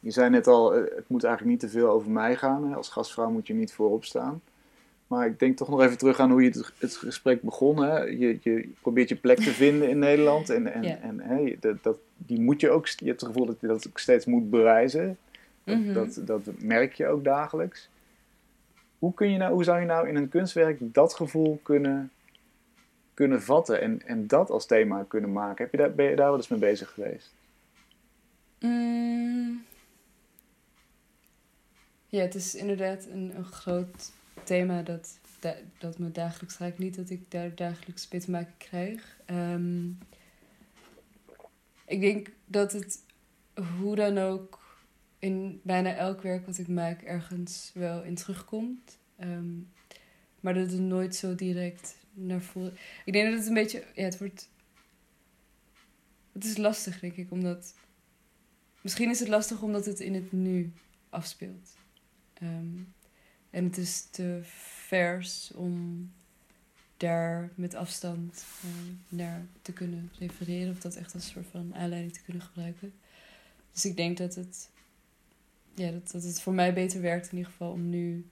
Je 0.00 0.10
zei 0.10 0.30
net 0.30 0.46
al, 0.46 0.74
eh, 0.74 0.96
het 0.96 1.08
moet 1.08 1.24
eigenlijk 1.24 1.52
niet 1.52 1.70
te 1.70 1.78
veel 1.78 1.88
over 1.88 2.10
mij 2.10 2.36
gaan. 2.36 2.74
Als 2.74 2.88
gastvrouw 2.88 3.30
moet 3.30 3.46
je 3.46 3.54
niet 3.54 3.72
voorop 3.72 4.04
staan. 4.04 4.42
Maar 5.08 5.26
ik 5.26 5.38
denk 5.38 5.56
toch 5.56 5.68
nog 5.68 5.80
even 5.82 5.98
terug 5.98 6.20
aan 6.20 6.30
hoe 6.30 6.42
je 6.42 6.48
het, 6.48 6.72
het 6.78 6.96
gesprek 6.96 7.42
begon. 7.42 7.82
Hè? 7.82 7.98
Je, 7.98 8.38
je 8.40 8.72
probeert 8.80 9.08
je 9.08 9.16
plek 9.16 9.36
te 9.38 9.50
vinden 9.50 9.88
in 9.88 9.98
Nederland. 9.98 10.50
En, 10.50 10.72
en, 10.72 11.02
en 11.02 11.20
hè, 11.20 11.56
dat, 11.60 11.82
dat, 11.82 11.98
die 12.16 12.40
moet 12.40 12.60
je 12.60 12.70
ook, 12.70 12.86
je 12.86 13.06
hebt 13.06 13.20
het 13.20 13.30
gevoel 13.30 13.46
dat 13.46 13.60
je 13.60 13.66
dat 13.66 13.88
ook 13.88 13.98
steeds 13.98 14.24
moet 14.26 14.50
bereizen. 14.50 15.18
Dat, 15.64 15.76
Mhm. 15.76 15.92
dat, 15.92 16.20
dat 16.24 16.40
merk 16.58 16.92
je 16.92 17.06
ook 17.06 17.24
dagelijks. 17.24 17.88
Hoe, 18.98 19.14
kun 19.14 19.30
je 19.30 19.38
nou, 19.38 19.52
hoe 19.52 19.64
zou 19.64 19.80
je 19.80 19.86
nou 19.86 20.08
in 20.08 20.16
een 20.16 20.28
kunstwerk 20.28 20.78
dat 20.80 21.14
gevoel 21.14 21.60
kunnen, 21.62 22.10
kunnen 23.14 23.42
vatten 23.42 23.80
en, 23.80 24.02
en 24.06 24.26
dat 24.26 24.50
als 24.50 24.66
thema 24.66 25.04
kunnen 25.08 25.32
maken? 25.32 25.62
Heb 25.64 25.72
je 25.72 25.78
daar, 25.78 25.94
ben 25.94 26.10
je 26.10 26.16
daar 26.16 26.28
wel 26.28 26.36
eens 26.36 26.48
mee 26.48 26.58
bezig 26.60 26.90
geweest? 26.90 27.34
Mm. 28.60 29.64
Ja, 32.06 32.20
het 32.20 32.34
is 32.34 32.54
inderdaad 32.54 33.06
een, 33.10 33.32
een 33.36 33.44
groot 33.44 34.12
thema 34.48 34.82
dat, 34.82 35.18
da- 35.40 35.56
dat 35.78 35.98
me 35.98 36.10
dagelijks 36.10 36.58
raakt. 36.58 36.78
Niet 36.78 36.96
dat 36.96 37.10
ik 37.10 37.30
daar 37.30 37.54
dagelijks 37.54 38.08
mee 38.08 38.22
maken 38.28 38.56
krijg. 38.56 39.20
Ehm, 39.24 39.88
ik 41.84 42.00
denk 42.00 42.30
dat 42.46 42.72
het 42.72 43.02
hoe 43.78 43.96
dan 43.96 44.18
ook 44.18 44.58
in 45.18 45.60
bijna 45.64 45.94
elk 45.94 46.22
werk 46.22 46.46
wat 46.46 46.58
ik 46.58 46.68
maak 46.68 47.02
ergens 47.02 47.70
wel 47.74 48.02
in 48.02 48.14
terugkomt. 48.14 48.98
Ehm, 49.16 49.56
maar 50.40 50.54
dat 50.54 50.70
het 50.70 50.80
nooit 50.80 51.14
zo 51.14 51.34
direct 51.34 51.96
naar 52.12 52.40
voren. 52.40 52.76
Ik 53.04 53.12
denk 53.12 53.28
dat 53.28 53.38
het 53.38 53.48
een 53.48 53.54
beetje. 53.54 53.84
Ja, 53.94 54.02
het 54.04 54.18
wordt. 54.18 54.50
Het 56.32 56.44
is 56.44 56.56
lastig, 56.56 57.00
denk 57.00 57.16
ik, 57.16 57.30
omdat. 57.30 57.74
Misschien 58.80 59.10
is 59.10 59.18
het 59.18 59.28
lastig 59.28 59.62
omdat 59.62 59.84
het 59.84 60.00
in 60.00 60.14
het 60.14 60.32
nu 60.32 60.72
afspeelt. 61.10 61.76
Ehm, 62.34 62.76
en 63.50 63.64
het 63.64 63.76
is 63.76 64.06
te 64.10 64.40
vers 64.86 65.50
om 65.54 66.10
daar 66.96 67.50
met 67.54 67.74
afstand 67.74 68.44
eh, 68.62 68.68
naar 69.08 69.46
te 69.62 69.72
kunnen 69.72 70.10
refereren. 70.18 70.72
Of 70.72 70.80
dat 70.80 70.96
echt 70.96 71.14
als 71.14 71.24
een 71.24 71.30
soort 71.30 71.46
van 71.50 71.74
aanleiding 71.74 72.12
te 72.12 72.22
kunnen 72.22 72.42
gebruiken. 72.42 72.92
Dus 73.72 73.84
ik 73.84 73.96
denk 73.96 74.16
dat 74.16 74.34
het, 74.34 74.68
ja, 75.74 75.90
dat, 75.90 76.10
dat 76.10 76.22
het 76.22 76.40
voor 76.40 76.54
mij 76.54 76.74
beter 76.74 77.00
werkt 77.00 77.30
in 77.30 77.36
ieder 77.36 77.52
geval 77.52 77.72
om 77.72 77.88
nu 77.88 78.26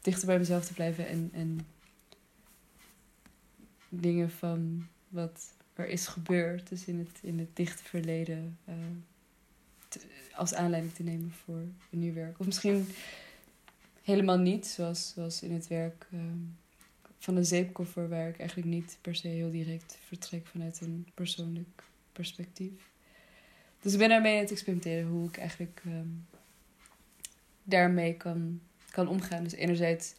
dichter 0.00 0.26
bij 0.26 0.38
mezelf 0.38 0.64
te 0.64 0.72
blijven. 0.72 1.08
En, 1.08 1.30
en 1.32 1.66
dingen 3.88 4.30
van 4.30 4.86
wat 5.08 5.52
er 5.74 5.88
is 5.88 6.06
gebeurd, 6.06 6.68
dus 6.68 6.84
in 6.84 6.98
het, 6.98 7.18
in 7.22 7.38
het 7.38 7.56
dichte 7.56 7.84
verleden, 7.84 8.58
eh, 8.64 8.74
als 10.34 10.54
aanleiding 10.54 10.94
te 10.94 11.02
nemen 11.02 11.32
voor 11.44 11.56
een 11.90 11.98
nieuw 11.98 12.14
werk. 12.14 12.38
Of 12.38 12.46
misschien 12.46 12.86
helemaal 14.02 14.38
niet, 14.38 14.66
zoals, 14.66 15.12
zoals 15.14 15.42
in 15.42 15.52
het 15.52 15.68
werk 15.68 16.06
ehm, 16.12 16.38
van 17.18 17.36
een 17.36 17.46
zeepkoffer, 17.46 18.08
waar 18.08 18.28
ik 18.28 18.38
eigenlijk 18.38 18.68
niet 18.68 18.98
per 19.00 19.14
se 19.14 19.28
heel 19.28 19.50
direct 19.50 19.98
vertrek 20.06 20.46
vanuit 20.46 20.80
een 20.80 21.06
persoonlijk 21.14 21.82
perspectief. 22.12 22.90
Dus 23.80 23.92
ik 23.92 23.98
ben 23.98 24.08
daarmee 24.08 24.34
aan 24.34 24.40
het 24.40 24.50
experimenteren 24.50 25.08
hoe 25.08 25.28
ik 25.28 25.36
eigenlijk 25.36 25.82
ehm, 25.84 26.08
daarmee 27.62 28.16
kan, 28.16 28.60
kan 28.90 29.08
omgaan. 29.08 29.42
Dus 29.42 29.52
enerzijds, 29.52 30.14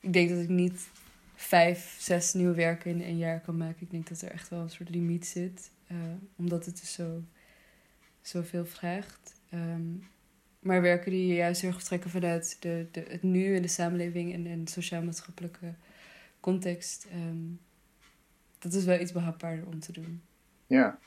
ik 0.00 0.12
denk 0.12 0.28
dat 0.28 0.38
ik 0.38 0.48
niet 0.48 0.88
vijf, 1.34 1.96
zes 1.98 2.32
nieuwe 2.32 2.54
werken 2.54 2.90
in 2.90 3.00
een 3.00 3.18
jaar 3.18 3.40
kan 3.40 3.56
maken. 3.56 3.82
Ik 3.82 3.90
denk 3.90 4.08
dat 4.08 4.20
er 4.20 4.30
echt 4.30 4.48
wel 4.48 4.60
een 4.60 4.70
soort 4.70 4.88
limiet 4.88 5.26
zit, 5.26 5.70
eh, 5.86 5.96
omdat 6.36 6.66
het 6.66 6.80
dus 6.80 6.92
zo, 6.92 7.22
zoveel 8.20 8.66
vraagt. 8.66 9.34
Ehm, 9.50 9.92
maar 10.64 10.82
werken 10.82 11.10
die 11.10 11.34
juist 11.34 11.60
heel 11.60 11.70
erg 11.70 11.78
vertrekken 11.78 12.10
vanuit 12.10 12.56
de, 12.60 12.86
de, 12.90 13.04
het 13.08 13.22
nu 13.22 13.56
en 13.56 13.62
de 13.62 13.68
samenleving 13.68 14.32
en, 14.34 14.46
en 14.46 14.66
sociaal-maatschappelijke 14.66 15.72
context. 16.40 17.06
ehm, 17.10 17.36
dat 18.58 18.72
is 18.72 18.84
wel 18.84 19.00
iets 19.00 19.12
behapbaarder 19.12 19.66
om 19.66 19.80
te 19.80 19.92
doen. 19.92 20.22
Ja. 20.66 20.98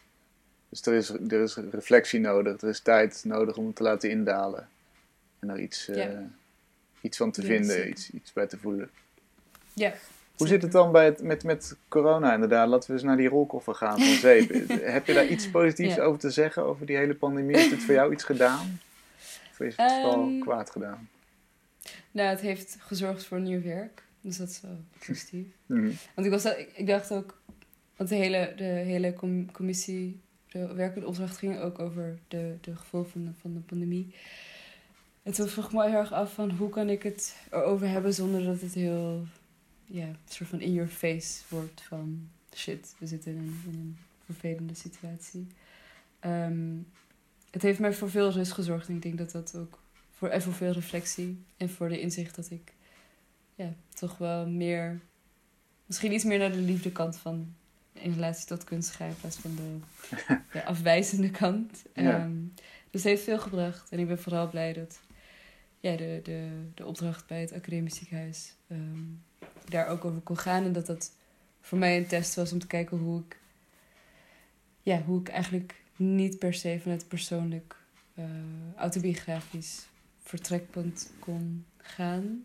Dus 0.69 0.81
er 0.85 0.93
is, 0.93 1.09
er 1.09 1.41
is 1.41 1.55
reflectie 1.55 2.19
nodig, 2.19 2.61
er 2.61 2.69
is 2.69 2.79
tijd 2.79 3.21
nodig 3.25 3.57
om 3.57 3.65
het 3.65 3.75
te 3.75 3.83
laten 3.83 4.09
indalen. 4.09 4.67
En 5.39 5.49
er 5.49 5.59
iets, 5.59 5.85
Ja. 5.85 5.93
eh, 5.95 6.17
iets 7.01 7.17
van 7.17 7.31
te 7.31 7.41
Ja, 7.41 7.47
vinden, 7.47 7.69
zeker. 7.71 7.89
iets, 7.89 8.09
iets 8.09 8.33
bij 8.33 8.47
te 8.47 8.57
voelen. 8.57 8.89
Ja. 9.73 9.93
Hoe 10.37 10.47
zit 10.47 10.61
het 10.61 10.71
dan 10.71 10.91
bij 10.91 11.05
het, 11.05 11.21
met, 11.21 11.43
met 11.43 11.75
corona 11.87 12.33
inderdaad? 12.33 12.67
Laten 12.67 12.87
we 12.89 12.93
eens 12.95 13.03
naar 13.05 13.17
die 13.17 13.27
rolkoffer 13.27 13.75
gaan 13.75 13.97
van 13.99 14.13
zeep. 14.15 14.49
Heb 14.97 15.05
je 15.05 15.13
daar 15.13 15.27
iets 15.27 15.49
positiefs 15.49 15.95
Ja. 15.95 16.03
over 16.03 16.19
te 16.19 16.29
zeggen, 16.29 16.63
over 16.63 16.85
die 16.85 16.97
hele 16.97 17.15
pandemie? 17.15 17.55
Heeft 17.57 17.71
het 17.71 17.83
voor 17.83 17.93
jou 17.93 18.13
iets 18.13 18.23
gedaan? 18.23 18.79
Of 19.59 19.65
is 19.65 19.75
het 19.75 19.91
vooral 19.91 20.27
Ehm, 20.27 20.39
kwaad 20.39 20.69
gedaan? 20.69 21.09
Nou, 22.11 22.29
het 22.29 22.41
heeft 22.41 22.77
gezorgd 22.79 23.25
voor 23.25 23.39
nieuw 23.39 23.61
werk. 23.61 24.03
Dus 24.21 24.37
dat 24.37 24.49
is 24.49 24.61
wel 24.61 24.83
positief. 25.07 25.45
Mhm. 25.65 25.91
Want 26.15 26.27
ik, 26.27 26.33
was, 26.33 26.45
ik, 26.45 26.71
ik 26.75 26.87
dacht 26.87 27.11
ook... 27.11 27.41
Want 27.95 28.09
de 28.09 28.15
hele, 28.15 28.53
de 28.55 28.63
hele 28.63 29.13
com- 29.13 29.51
commissie, 29.51 30.19
de 30.49 30.73
werkende 30.73 31.07
opdracht 31.07 31.37
ging 31.37 31.59
ook 31.59 31.79
over 31.79 32.19
de, 32.27 32.55
de 32.61 32.75
gevolgen 32.75 33.11
van 33.11 33.25
de, 33.25 33.31
van 33.41 33.53
de 33.53 33.59
pandemie. 33.59 34.13
En 35.23 35.33
toen 35.33 35.47
vroeg 35.47 35.65
ik 35.65 35.71
me 35.71 35.83
heel 35.89 35.99
erg 35.99 36.11
af 36.13 36.33
van 36.33 36.51
hoe 36.51 36.69
kan 36.69 36.89
ik 36.89 37.03
het 37.03 37.35
erover 37.51 37.87
hebben 37.87 38.13
zonder 38.13 38.43
dat 38.43 38.61
het 38.61 38.73
heel, 38.73 39.25
ja, 39.85 40.07
soort 40.29 40.49
van 40.49 40.59
in 40.61 40.73
your 40.73 40.89
face 40.89 41.41
wordt 41.49 41.81
van 41.81 42.29
shit, 42.55 42.95
we 42.97 43.07
zitten 43.07 43.31
in 43.31 43.37
een, 43.37 43.61
in 43.71 43.79
een 43.79 43.97
vervelende 44.25 44.75
situatie. 44.75 45.47
Ehm, 46.19 46.75
het 47.51 47.61
heeft 47.61 47.79
mij 47.79 47.93
voor 47.93 48.09
veel 48.09 48.31
rust 48.31 48.51
gezorgd 48.51 48.87
en 48.87 48.95
ik 48.95 49.01
denk 49.01 49.17
dat 49.17 49.31
dat 49.31 49.55
ook 49.55 49.79
voor, 50.11 50.27
en 50.27 50.41
voor 50.41 50.53
veel 50.53 50.71
reflectie 50.71 51.43
en 51.57 51.69
voor 51.69 51.89
de 51.89 51.99
inzicht 51.99 52.35
dat 52.35 52.49
ik 52.49 52.73
ja, 53.55 53.73
toch 53.93 54.17
wel 54.17 54.47
meer, 54.47 54.99
misschien 55.85 56.13
iets 56.13 56.23
meer 56.23 56.39
naar 56.39 56.51
de 56.51 56.57
liefde 56.57 56.91
kant 56.91 57.17
van 57.17 57.55
in 57.93 58.13
relatie 58.13 58.47
tot 58.47 58.63
kunst 58.63 58.89
ga 58.89 59.05
in 59.05 59.15
plaats 59.19 59.37
van 59.37 59.55
de, 59.55 59.77
de 60.59 60.65
afwijzende 60.65 61.31
kant. 61.31 61.83
Ja. 61.93 62.19
Ehm, 62.19 62.35
dus 62.91 63.03
het 63.03 63.11
heeft 63.11 63.23
veel 63.23 63.39
gebracht 63.39 63.89
en 63.89 63.99
ik 63.99 64.07
ben 64.07 64.19
vooral 64.19 64.49
blij 64.49 64.73
dat 64.73 64.99
ja, 65.79 65.95
de, 65.95 66.19
de, 66.23 66.49
de 66.73 66.85
opdracht 66.85 67.27
bij 67.27 67.41
het 67.41 67.53
academisch 67.53 67.95
ziekenhuis 67.95 68.53
ehm, 68.67 69.03
daar 69.69 69.87
ook 69.87 70.05
over 70.05 70.21
kon 70.21 70.37
gaan 70.37 70.63
en 70.63 70.73
dat 70.73 70.85
dat 70.85 71.11
voor 71.61 71.77
mij 71.77 71.97
een 71.97 72.07
test 72.07 72.35
was 72.35 72.51
om 72.51 72.59
te 72.59 72.67
kijken 72.67 72.97
hoe 72.97 73.19
ik, 73.19 73.39
ja, 74.81 75.01
hoe 75.01 75.19
ik 75.19 75.27
eigenlijk 75.27 75.75
niet 75.97 76.39
per 76.39 76.53
se 76.53 76.79
vanuit 76.81 77.07
persoonlijk 77.07 77.75
eh, 78.15 78.23
autobiografisch 78.75 79.85
vertrekpunt 80.23 81.11
kon 81.19 81.65
gaan, 81.77 82.43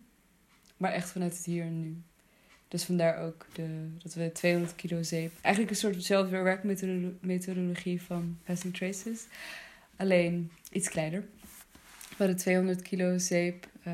maar 0.76 0.92
echt 0.92 1.10
vanuit 1.10 1.36
het 1.36 1.44
hier 1.44 1.64
en 1.64 1.80
nu. 1.80 1.96
Dus 2.68 2.84
vandaar 2.84 3.18
ook 3.18 3.46
de, 3.52 3.88
dat 4.02 4.14
we 4.14 4.32
200 4.32 4.74
kilo 4.76 5.02
zeep. 5.02 5.32
Eigenlijk 5.40 5.74
een 5.74 5.80
soort 5.80 6.04
zelfde 6.04 6.36
werkmethodologie 6.40 8.02
van 8.02 8.38
Passing 8.44 8.74
Traces. 8.76 9.26
Alleen 9.96 10.50
iets 10.72 10.88
kleiner. 10.88 11.20
We 12.08 12.14
hadden 12.18 12.36
200 12.36 12.82
kilo 12.82 13.18
zeep. 13.18 13.66
eh, 13.82 13.92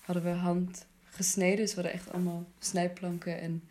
hadden 0.00 0.24
we 0.24 0.30
hand 0.30 0.86
gesneden. 1.04 1.56
Dus 1.56 1.74
we 1.74 1.80
hadden 1.80 1.92
echt 2.00 2.12
allemaal 2.12 2.46
snijplanken. 2.58 3.40
En 3.40 3.62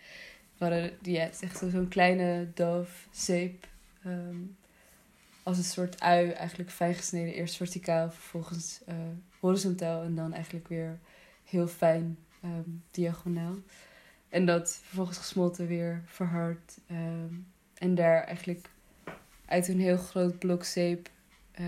we 0.57 0.65
hadden 0.65 0.91
ja, 1.01 1.29
echt 1.41 1.57
zo- 1.57 1.69
zo'n 1.69 1.88
kleine 1.88 2.47
doof 2.53 3.07
zeep. 3.11 3.67
ehm, 4.03 4.36
als 5.43 5.57
een 5.57 5.63
soort 5.63 5.99
ui 5.99 6.29
eigenlijk 6.29 6.71
fijn 6.71 6.93
gesneden. 6.93 7.33
Eerst 7.33 7.55
verticaal, 7.55 8.11
vervolgens 8.11 8.81
eh, 8.85 8.95
horizontaal. 9.39 10.03
En 10.03 10.15
dan 10.15 10.33
eigenlijk 10.33 10.67
weer 10.67 10.99
heel 11.43 11.67
fijn 11.67 12.17
ehm, 12.41 12.69
diagonaal. 12.91 13.55
En 14.29 14.45
dat 14.45 14.79
vervolgens 14.83 15.17
gesmolten 15.17 15.67
weer 15.67 16.01
verhard. 16.05 16.77
ehm, 16.87 17.33
en 17.73 17.95
daar 17.95 18.23
eigenlijk 18.23 18.69
uit 19.45 19.67
een 19.67 19.79
heel 19.79 19.97
groot 19.97 20.39
blok 20.39 20.63
zeep 20.63 21.09
eh, 21.51 21.65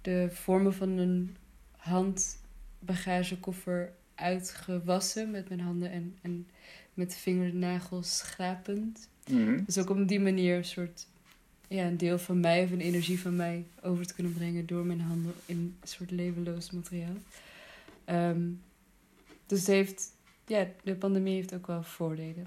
de 0.00 0.28
vormen 0.30 0.74
van 0.74 0.88
een 0.88 1.36
handbagagekoffer 1.76 3.92
uitgewassen 4.14 5.30
met 5.30 5.48
mijn 5.48 5.60
handen 5.60 5.90
en, 5.90 6.16
en 6.22 6.48
met 6.94 7.16
vingernagels 7.16 8.16
schrapend. 8.16 9.08
Mhm. 9.30 9.64
Dus 9.64 9.78
ook 9.78 9.90
op 9.90 10.08
die 10.08 10.20
manier 10.20 10.56
een 10.56 10.64
soort 10.64 11.06
ja, 11.68 11.84
een 11.84 11.96
deel 11.96 12.18
van 12.18 12.40
mij 12.40 12.64
of 12.64 12.70
een 12.70 12.80
energie 12.80 13.20
van 13.20 13.36
mij 13.36 13.66
over 13.82 14.06
te 14.06 14.14
kunnen 14.14 14.32
brengen 14.32 14.66
door 14.66 14.84
mijn 14.86 15.00
handen 15.00 15.32
in 15.46 15.76
een 15.80 15.88
soort 15.88 16.10
levenloos 16.10 16.70
materiaal. 16.70 17.16
Ehm, 18.04 18.40
dus 19.46 19.66
heeft, 19.66 20.12
ja, 20.46 20.66
de 20.82 20.94
pandemie 20.94 21.34
heeft 21.34 21.54
ook 21.54 21.66
wel 21.66 21.82
voordelen. 21.82 22.46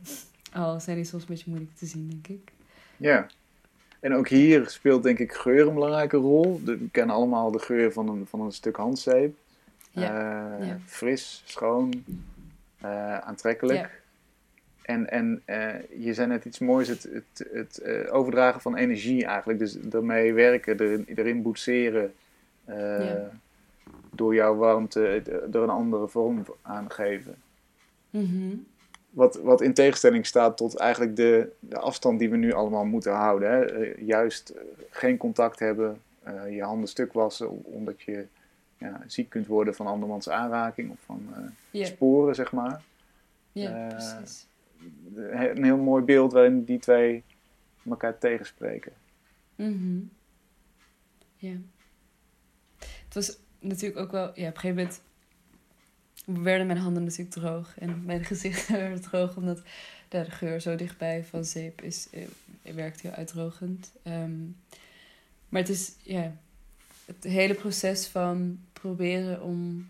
Al 0.54 0.80
zijn 0.80 0.96
die 0.96 1.06
soms 1.06 1.22
een 1.22 1.30
beetje 1.30 1.50
moeilijk 1.50 1.76
te 1.76 1.86
zien, 1.86 2.08
denk 2.10 2.28
ik. 2.40 2.52
Ja. 2.98 3.28
En 4.00 4.14
ook 4.14 4.28
hier 4.28 4.70
speelt 4.70 5.04
denk 5.04 5.20
ik 5.20 5.34
geur 5.34 5.68
een 5.68 5.74
belangrijke 5.74 6.18
rol. 6.18 6.62
We 6.64 6.88
kennen 6.92 7.16
allemaal 7.16 7.52
de 7.52 7.60
geur 7.60 7.92
van 7.92 8.10
een, 8.10 8.26
van 8.28 8.42
een 8.42 8.52
stuk 8.52 8.76
handzeep. 8.76 9.36
Ja, 9.92 10.60
Eh, 10.60 10.68
ja. 10.68 10.80
Fris, 10.86 11.42
schoon, 11.46 12.04
eh, 12.82 13.18
aantrekkelijk. 13.18 14.01
En, 14.82 15.10
en 15.10 15.42
eh, 15.46 15.74
je 15.98 16.14
zei 16.14 16.28
net 16.28 16.46
iets 16.46 16.60
moois, 16.60 16.88
het, 16.88 17.04
het, 17.14 17.48
het 17.54 17.78
eh, 17.78 18.14
overdragen 18.14 18.62
van 18.62 18.76
energie 18.76 19.26
eigenlijk. 19.26 19.60
Dus 19.60 19.78
daarmee 19.82 20.34
werken, 20.34 20.80
erin, 20.80 21.06
erin 21.16 21.42
boetseren. 21.42 22.14
eh, 22.66 23.00
Ja. 23.00 23.30
Door 24.16 24.36
jouw 24.36 24.56
warmte, 24.56 25.06
er 25.52 25.56
een 25.56 25.70
andere 25.70 26.08
vorm 26.08 26.46
aan 26.62 26.92
geven. 26.92 27.36
Mhm. 28.10 28.56
Wat, 29.10 29.36
wat 29.36 29.62
in 29.62 29.74
tegenstelling 29.74 30.26
staat 30.26 30.58
tot 30.58 30.76
eigenlijk 30.78 31.16
de, 31.16 31.52
de 31.60 31.78
afstand 31.78 32.20
die 32.20 32.30
we 32.30 32.38
nu 32.38 32.54
allemaal 32.54 32.86
moeten 32.86 33.14
houden. 33.14 33.52
Hè? 33.52 33.92
Juist 33.98 34.54
geen 34.90 35.18
contact 35.18 35.60
hebben, 35.60 36.02
je 36.50 36.64
handen 36.64 36.90
stuk 36.90 37.14
wassen, 37.14 37.64
omdat 37.64 38.02
je 38.02 38.26
ja, 38.78 39.02
ziek 39.08 39.30
kunt 39.30 39.48
worden 39.48 39.76
van 39.76 39.88
andermans 39.88 40.30
aanraking 40.30 40.92
of 40.92 40.98
van 41.06 41.30
sporen, 41.72 42.36
zeg 42.36 42.52
maar. 42.52 42.82
ja 43.52 43.88
precies. 43.90 44.46
Een 45.16 45.64
heel 45.64 45.78
mooi 45.78 46.04
beeld 46.04 46.34
waarin 46.34 46.64
die 46.64 46.80
twee 46.80 47.24
elkaar 47.90 48.18
tegenspreken. 48.18 48.92
Mhm. 49.56 50.00
Ja. 51.36 51.56
Het 52.80 53.14
was 53.14 53.38
natuurlijk 53.60 54.00
ook 54.00 54.12
wel... 54.12 54.22
Ja, 54.22 54.48
op 54.48 54.56
een 54.56 54.60
gegeven 54.60 54.76
moment 54.76 55.02
werden 56.26 56.68
mijn 56.68 56.80
handen 56.80 57.04
natuurlijk 57.04 57.32
droog. 57.32 57.80
En 57.80 58.06
mijn 58.06 58.26
gezicht 58.34 58.68
werd 58.68 59.04
droog, 59.04 59.38
omdat 59.38 59.62
de 60.10 60.32
geur 60.32 60.62
zo 60.62 60.76
dichtbij 60.76 61.24
van 61.24 61.46
zeep 61.46 61.82
is, 61.82 62.08
eh, 62.10 62.74
werkt 62.76 63.02
heel 63.02 63.12
uitdrogend. 63.12 63.92
Ehm, 64.04 64.44
maar 65.50 65.62
het 65.62 65.70
is, 65.70 65.96
ja... 66.02 66.36
Het 67.06 67.24
hele 67.24 67.54
proces 67.54 68.08
van 68.08 68.60
proberen 68.74 69.42
om 69.42 69.88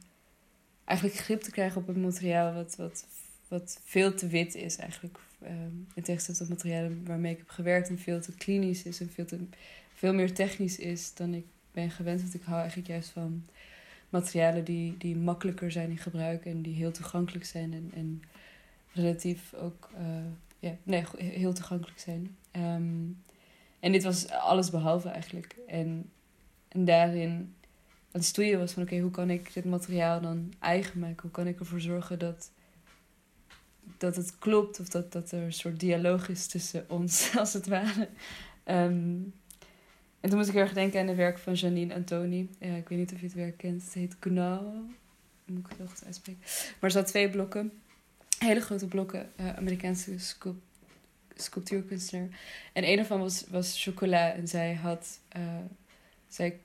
eigenlijk 0.86 1.20
grip 1.20 1.42
te 1.42 1.52
krijgen 1.52 1.82
op 1.82 1.88
het 1.88 1.98
materiaal 1.98 2.54
wat, 2.54 2.76
wat, 2.76 3.06
wat 3.52 3.80
veel 3.84 4.14
te 4.14 4.28
wit 4.28 4.56
is 4.56 4.78
eigenlijk. 4.78 5.20
ehm, 5.42 5.76
in 5.94 6.04
tegenstelling 6.04 6.44
tot 6.44 6.50
materialen 6.50 7.06
waarmee 7.06 7.32
ik 7.32 7.38
heb 7.38 7.50
gewerkt 7.50 7.90
en 7.90 8.00
veel 8.00 8.22
te 8.22 8.32
klinisch 8.36 8.84
is 8.84 9.00
en 9.00 9.10
veel, 9.10 9.26
te, 9.26 9.40
veel 9.94 10.14
meer 10.14 10.34
technisch 10.34 10.78
is 10.78 11.14
dan 11.14 11.34
ik 11.34 11.46
ben 11.72 11.92
gewend. 11.92 12.22
Want 12.22 12.34
ik 12.34 12.44
hou 12.44 12.60
eigenlijk 12.60 12.88
juist 12.88 13.10
van 13.10 13.46
materialen 14.10 14.64
die, 14.64 14.98
die 14.98 15.16
makkelijker 15.16 15.72
zijn 15.72 15.90
in 15.90 15.98
gebruik 15.98 16.46
en 16.46 16.62
die 16.62 16.76
heel 16.76 16.92
toegankelijk 16.92 17.46
zijn 17.46 17.74
en, 17.74 17.92
en 17.96 18.22
relatief 18.94 19.54
ook 19.54 19.90
eh, 19.98 20.06
ja, 20.60 20.76
nee, 20.84 21.04
heel 21.18 21.54
toegankelijk 21.54 22.00
zijn. 22.00 22.38
Ehm, 22.52 23.06
en 23.80 23.92
dit 23.92 24.04
was 24.04 24.30
alles 24.30 24.70
behalve 24.70 25.10
eigenlijk. 25.10 25.56
En, 25.68 26.10
en 26.68 26.86
daarin 26.86 27.54
het 28.12 28.26
stoeien 28.26 28.60
was 28.60 28.72
van 28.72 28.84
oké, 28.84 29.00
hoe 29.00 29.12
kan 29.12 29.30
ik 29.30 29.54
dit 29.54 29.66
materiaal 29.66 30.22
dan 30.22 30.54
eigen 30.60 31.00
maken? 31.00 31.22
Hoe 31.22 31.32
kan 31.32 31.48
ik 31.48 31.60
ervoor 31.60 31.82
zorgen 31.82 32.20
dat, 32.20 32.52
dat 33.98 34.16
het 34.16 34.40
klopt 34.40 34.80
of 34.80 34.90
dat, 34.90 35.12
dat 35.12 35.32
er 35.32 35.42
een 35.44 35.54
soort 35.54 35.80
dialoog 35.80 36.30
is 36.30 36.48
tussen 36.48 36.86
ons, 36.90 37.32
als 37.38 37.54
het 37.54 37.68
ware. 37.68 38.08
Ehm, 38.64 39.18
en 40.20 40.30
toen 40.30 40.36
moest 40.36 40.48
ik 40.48 40.54
heel 40.54 40.64
erg 40.64 40.74
denken 40.74 41.00
aan 41.00 41.08
het 41.08 41.16
werk 41.18 41.38
van 41.40 41.54
Janine 41.54 41.94
Antoni. 41.94 42.50
Ja, 42.60 42.76
ik 42.76 42.90
weet 42.90 43.00
niet 43.00 43.12
of 43.14 43.20
je 43.20 43.26
het 43.26 43.36
werk 43.36 43.58
kent. 43.58 43.84
Het 43.84 43.94
heet 43.94 44.16
Gnau. 44.20 44.64
Moet 45.46 45.60
ik 45.60 45.68
het 45.68 45.78
heel 45.78 45.88
goed 45.88 46.06
uitspreken. 46.06 46.42
Maar 46.44 46.78
er 46.80 46.92
zaten 46.92 47.10
twee 47.10 47.30
blokken. 47.30 47.72
Hele 48.40 48.60
grote 48.62 48.88
blokken. 48.88 49.30
eh, 49.36 49.58
Amerikaanse 49.58 50.20
sculp- 50.20 50.62
sculptuurkunstenaar. 51.36 52.28
En 52.74 52.88
een 52.90 53.00
ervan 53.00 53.20
was, 53.20 53.44
was 53.50 53.84
chocola. 53.84 54.32
En 54.34 54.48
zij 54.48 54.74
had... 54.74 55.20
eh, 55.28 55.42
zij 56.28 56.60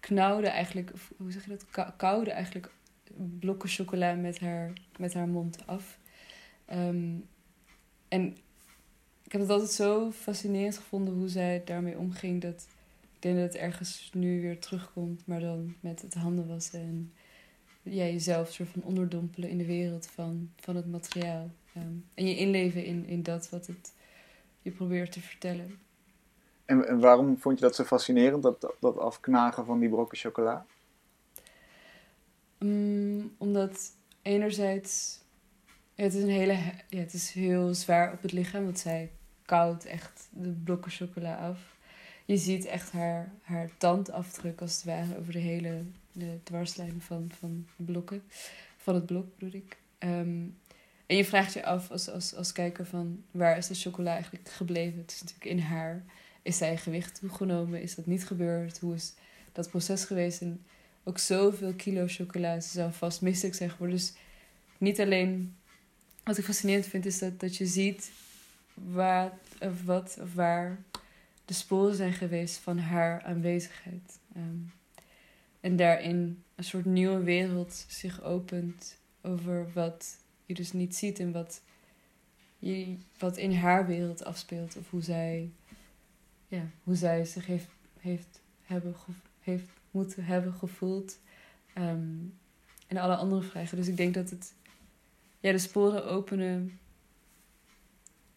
knauwde 0.00 0.48
eigenlijk... 0.48 0.90
Hoe 1.16 1.32
zeg 1.32 1.44
je 1.44 1.50
dat? 1.50 1.64
Ka- 1.70 1.94
Kauwde 1.96 2.30
eigenlijk 2.30 2.70
blokken 3.38 3.68
chocola 3.68 4.12
met 4.14 4.40
haar, 4.40 4.72
met 4.98 5.14
haar 5.14 5.28
mond 5.28 5.66
af. 5.66 5.98
Ehm, 6.70 7.14
en 8.08 8.36
ik 9.22 9.32
heb 9.32 9.40
het 9.40 9.50
altijd 9.50 9.70
zo 9.70 10.10
fascinerend 10.10 10.76
gevonden 10.76 11.14
hoe 11.14 11.28
zij 11.28 11.62
daarmee 11.64 11.98
omging. 11.98 12.40
Dat 12.40 12.66
ik 13.14 13.22
denk 13.22 13.36
dat 13.36 13.44
het 13.44 13.62
ergens 13.62 14.10
nu 14.14 14.40
weer 14.40 14.58
terugkomt, 14.58 15.26
maar 15.26 15.40
dan 15.40 15.74
met 15.80 16.02
het 16.02 16.14
handen 16.14 16.48
wassen 16.48 16.80
en 16.80 17.12
ja, 17.82 18.04
jezelf 18.04 18.52
soort 18.52 18.68
van 18.68 18.82
onderdompelen 18.82 19.48
in 19.48 19.58
de 19.58 19.66
wereld 19.66 20.06
van, 20.06 20.50
van 20.56 20.76
het 20.76 20.90
materiaal. 20.90 21.50
Ehm, 21.74 21.94
en 22.14 22.26
je 22.26 22.36
inleven 22.36 22.84
in, 22.84 23.06
in 23.06 23.22
dat 23.22 23.50
wat 23.50 23.66
het 23.66 23.92
je 24.62 24.70
probeert 24.70 25.12
te 25.12 25.20
vertellen. 25.20 25.78
En, 26.64 26.88
en 26.88 27.00
waarom 27.00 27.38
vond 27.38 27.58
je 27.58 27.64
dat 27.64 27.74
zo 27.74 27.84
fascinerend, 27.84 28.42
dat, 28.42 28.74
dat, 28.80 28.98
afknagen 28.98 29.64
van 29.64 29.78
die 29.78 29.88
brokken 29.88 30.18
chocola? 30.18 30.66
Mm, 32.58 33.34
omdat 33.38 33.92
enerzijds, 34.22 35.19
het 36.02 36.14
is 36.14 36.22
een 36.22 36.28
hele, 36.28 36.58
ja, 36.88 36.98
het 36.98 37.14
is 37.14 37.30
heel 37.30 37.74
zwaar 37.74 38.12
op 38.12 38.22
het 38.22 38.32
lichaam, 38.32 38.64
want 38.64 38.78
zij 38.78 39.10
koudt 39.44 39.84
echt 39.84 40.28
de 40.30 40.48
blokken 40.48 40.90
chocola 40.90 41.34
af. 41.34 41.76
Je 42.24 42.36
ziet 42.36 42.64
echt 42.64 42.92
haar, 42.92 43.32
haar 43.42 43.70
tandafdruk 43.78 44.60
als 44.60 44.74
het 44.74 44.84
ware 44.84 45.18
over 45.18 45.32
de 45.32 45.38
hele 45.38 45.82
de 46.12 46.38
dwarslijn 46.42 47.00
van, 47.00 47.30
van 47.38 47.66
blokken. 47.76 48.22
Van 48.76 48.94
het 48.94 49.06
blok 49.06 49.38
bedoel 49.38 49.60
ik. 49.60 49.76
Ehm, 49.98 50.44
en 51.06 51.16
je 51.16 51.24
vraagt 51.24 51.52
je 51.52 51.64
af 51.64 51.90
als, 51.90 52.10
als, 52.10 52.34
als 52.34 52.52
kijker 52.52 52.86
van 52.86 53.24
waar 53.30 53.56
is 53.56 53.66
de 53.66 53.74
chocola 53.74 54.12
eigenlijk 54.12 54.48
gebleven? 54.48 54.98
Het 55.00 55.10
is 55.10 55.22
natuurlijk 55.22 55.50
in 55.50 55.58
haar. 55.58 56.04
Is 56.42 56.56
zij 56.56 56.76
gewicht 56.76 57.20
toegenomen? 57.20 57.82
Is 57.82 57.94
dat 57.94 58.06
niet 58.06 58.26
gebeurd? 58.26 58.78
Hoe 58.78 58.94
is 58.94 59.14
dat 59.52 59.70
proces 59.70 60.04
geweest? 60.04 60.40
En 60.40 60.64
ook 61.04 61.18
zoveel 61.18 61.74
kilo 61.74 62.04
chocola. 62.06 62.60
Ze 62.60 62.68
zou 62.68 62.92
vast 62.92 63.22
misselijk 63.22 63.56
zijn 63.56 63.70
geworden. 63.70 63.96
Dus 63.96 64.12
niet 64.78 65.00
alleen... 65.00 65.54
Wat 66.24 66.38
ik 66.38 66.44
fascinerend 66.44 66.86
vind 66.86 67.06
is 67.06 67.18
dat, 67.18 67.40
dat 67.40 67.56
je 67.56 67.66
ziet 67.66 68.10
waar, 68.74 69.38
of 69.60 69.84
wat 69.84 70.18
of 70.20 70.34
waar 70.34 70.78
de 71.44 71.54
sporen 71.54 71.94
zijn 71.94 72.12
geweest 72.12 72.56
van 72.56 72.78
haar 72.78 73.22
aanwezigheid. 73.22 74.18
Ehm, 74.34 74.58
en 75.60 75.76
daarin 75.76 76.42
een 76.54 76.64
soort 76.64 76.84
nieuwe 76.84 77.22
wereld 77.22 77.84
zich 77.88 78.22
opent 78.22 78.96
over 79.22 79.72
wat 79.72 80.16
je 80.46 80.54
dus 80.54 80.72
niet 80.72 80.96
ziet 80.96 81.18
en 81.18 81.32
wat, 81.32 81.62
je, 82.58 82.96
wat 83.18 83.36
in 83.36 83.52
haar 83.52 83.86
wereld 83.86 84.24
afspeelt. 84.24 84.76
Of 84.76 84.90
hoe 84.90 85.02
zij, 85.02 85.50
ja, 86.48 86.70
hoe 86.82 86.96
zij 86.96 87.24
zich 87.24 87.46
heeft, 87.46 87.68
heeft, 87.98 88.40
hebben, 88.62 88.94
heeft 89.40 89.68
moeten 89.90 90.24
hebben 90.24 90.52
gevoeld. 90.52 91.18
Ehm, 91.74 92.08
en 92.86 92.96
alle 92.96 93.16
andere 93.16 93.42
vragen. 93.42 93.76
Dus 93.76 93.88
ik 93.88 93.96
denk 93.96 94.14
dat 94.14 94.30
het 94.30 94.54
ja, 95.40 95.52
de 95.52 95.58
sporen 95.58 96.04
openen 96.04 96.78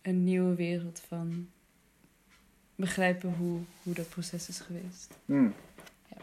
een 0.02 0.24
nieuwe 0.24 0.56
wereld 0.56 1.00
van 1.08 1.50
begrijpen 2.76 3.34
hoe, 3.34 3.60
hoe 3.84 3.94
dat 3.94 4.10
proces 4.10 4.50
is 4.50 4.60
geweest. 4.60 5.18
Hmm. 5.26 5.54
Ja. 6.10 6.18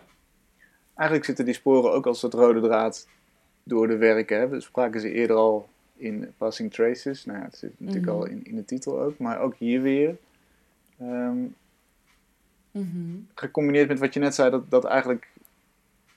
Eigenlijk 0.94 1.24
zitten 1.24 1.44
die 1.44 1.54
sporen 1.54 1.92
ook 1.92 2.06
als 2.06 2.20
dat 2.20 2.34
rode 2.34 2.60
draad 2.60 3.08
door 3.62 3.86
de 3.86 3.96
werken. 3.96 4.38
Hè? 4.38 4.48
We 4.48 4.60
spraken 4.60 5.00
ze 5.00 5.12
eerder 5.12 5.36
al 5.36 5.68
in 5.96 6.32
Passing 6.36 6.72
Traces. 6.72 7.24
Nou 7.24 7.38
ja, 7.38 7.44
het 7.44 7.56
zit 7.56 7.80
natuurlijk 7.80 8.06
mhm. 8.06 8.16
al 8.16 8.26
in, 8.26 8.44
in 8.44 8.56
de 8.56 8.64
titel 8.64 9.00
ook, 9.00 9.18
maar 9.18 9.38
ook 9.40 9.54
hier 9.56 9.82
weer. 9.82 10.16
Um, 11.00 11.54
Gecombineerd 13.34 13.88
met 13.88 13.98
wat 13.98 14.14
je 14.14 14.20
net 14.20 14.34
zei, 14.34 14.50
dat, 14.50 14.70
dat 14.70 14.84
eigenlijk 14.84 15.28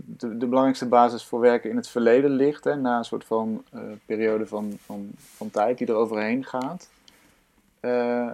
de, 0.06 0.38
de 0.38 0.46
belangrijkste 0.46 0.88
basis 0.88 1.24
voor 1.26 1.40
werken 1.40 1.70
in 1.70 1.76
het 1.76 1.88
verleden 1.88 2.32
ligt. 2.32 2.64
Hè, 2.64 2.76
na 2.76 2.98
een 2.98 3.06
soort 3.06 3.26
van 3.26 3.64
uh, 3.74 3.82
periode 4.06 4.48
van, 4.48 4.78
van, 4.86 5.12
van 5.18 5.50
tijd 5.50 5.78
die 5.78 5.88
er 5.88 5.96
overheen 5.96 6.46
gaat. 6.46 6.90
Uh, 7.82 8.32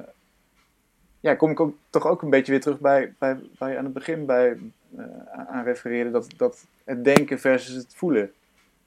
ja, 1.19 1.35
kom 1.35 1.51
ik 1.51 1.59
ook, 1.59 1.75
toch 1.89 2.07
ook 2.07 2.21
een 2.21 2.29
beetje 2.29 2.51
weer 2.51 2.61
terug 2.61 2.79
bij, 2.79 3.13
bij 3.17 3.39
waar 3.57 3.71
je 3.71 3.77
aan 3.77 3.83
het 3.83 3.93
begin 3.93 4.25
bij, 4.25 4.57
uh, 4.97 5.05
aan 5.47 5.63
refereerde. 5.63 6.11
Dat, 6.11 6.27
dat 6.37 6.65
het 6.83 7.03
denken 7.03 7.39
versus 7.39 7.75
het 7.75 7.95
voelen. 7.95 8.31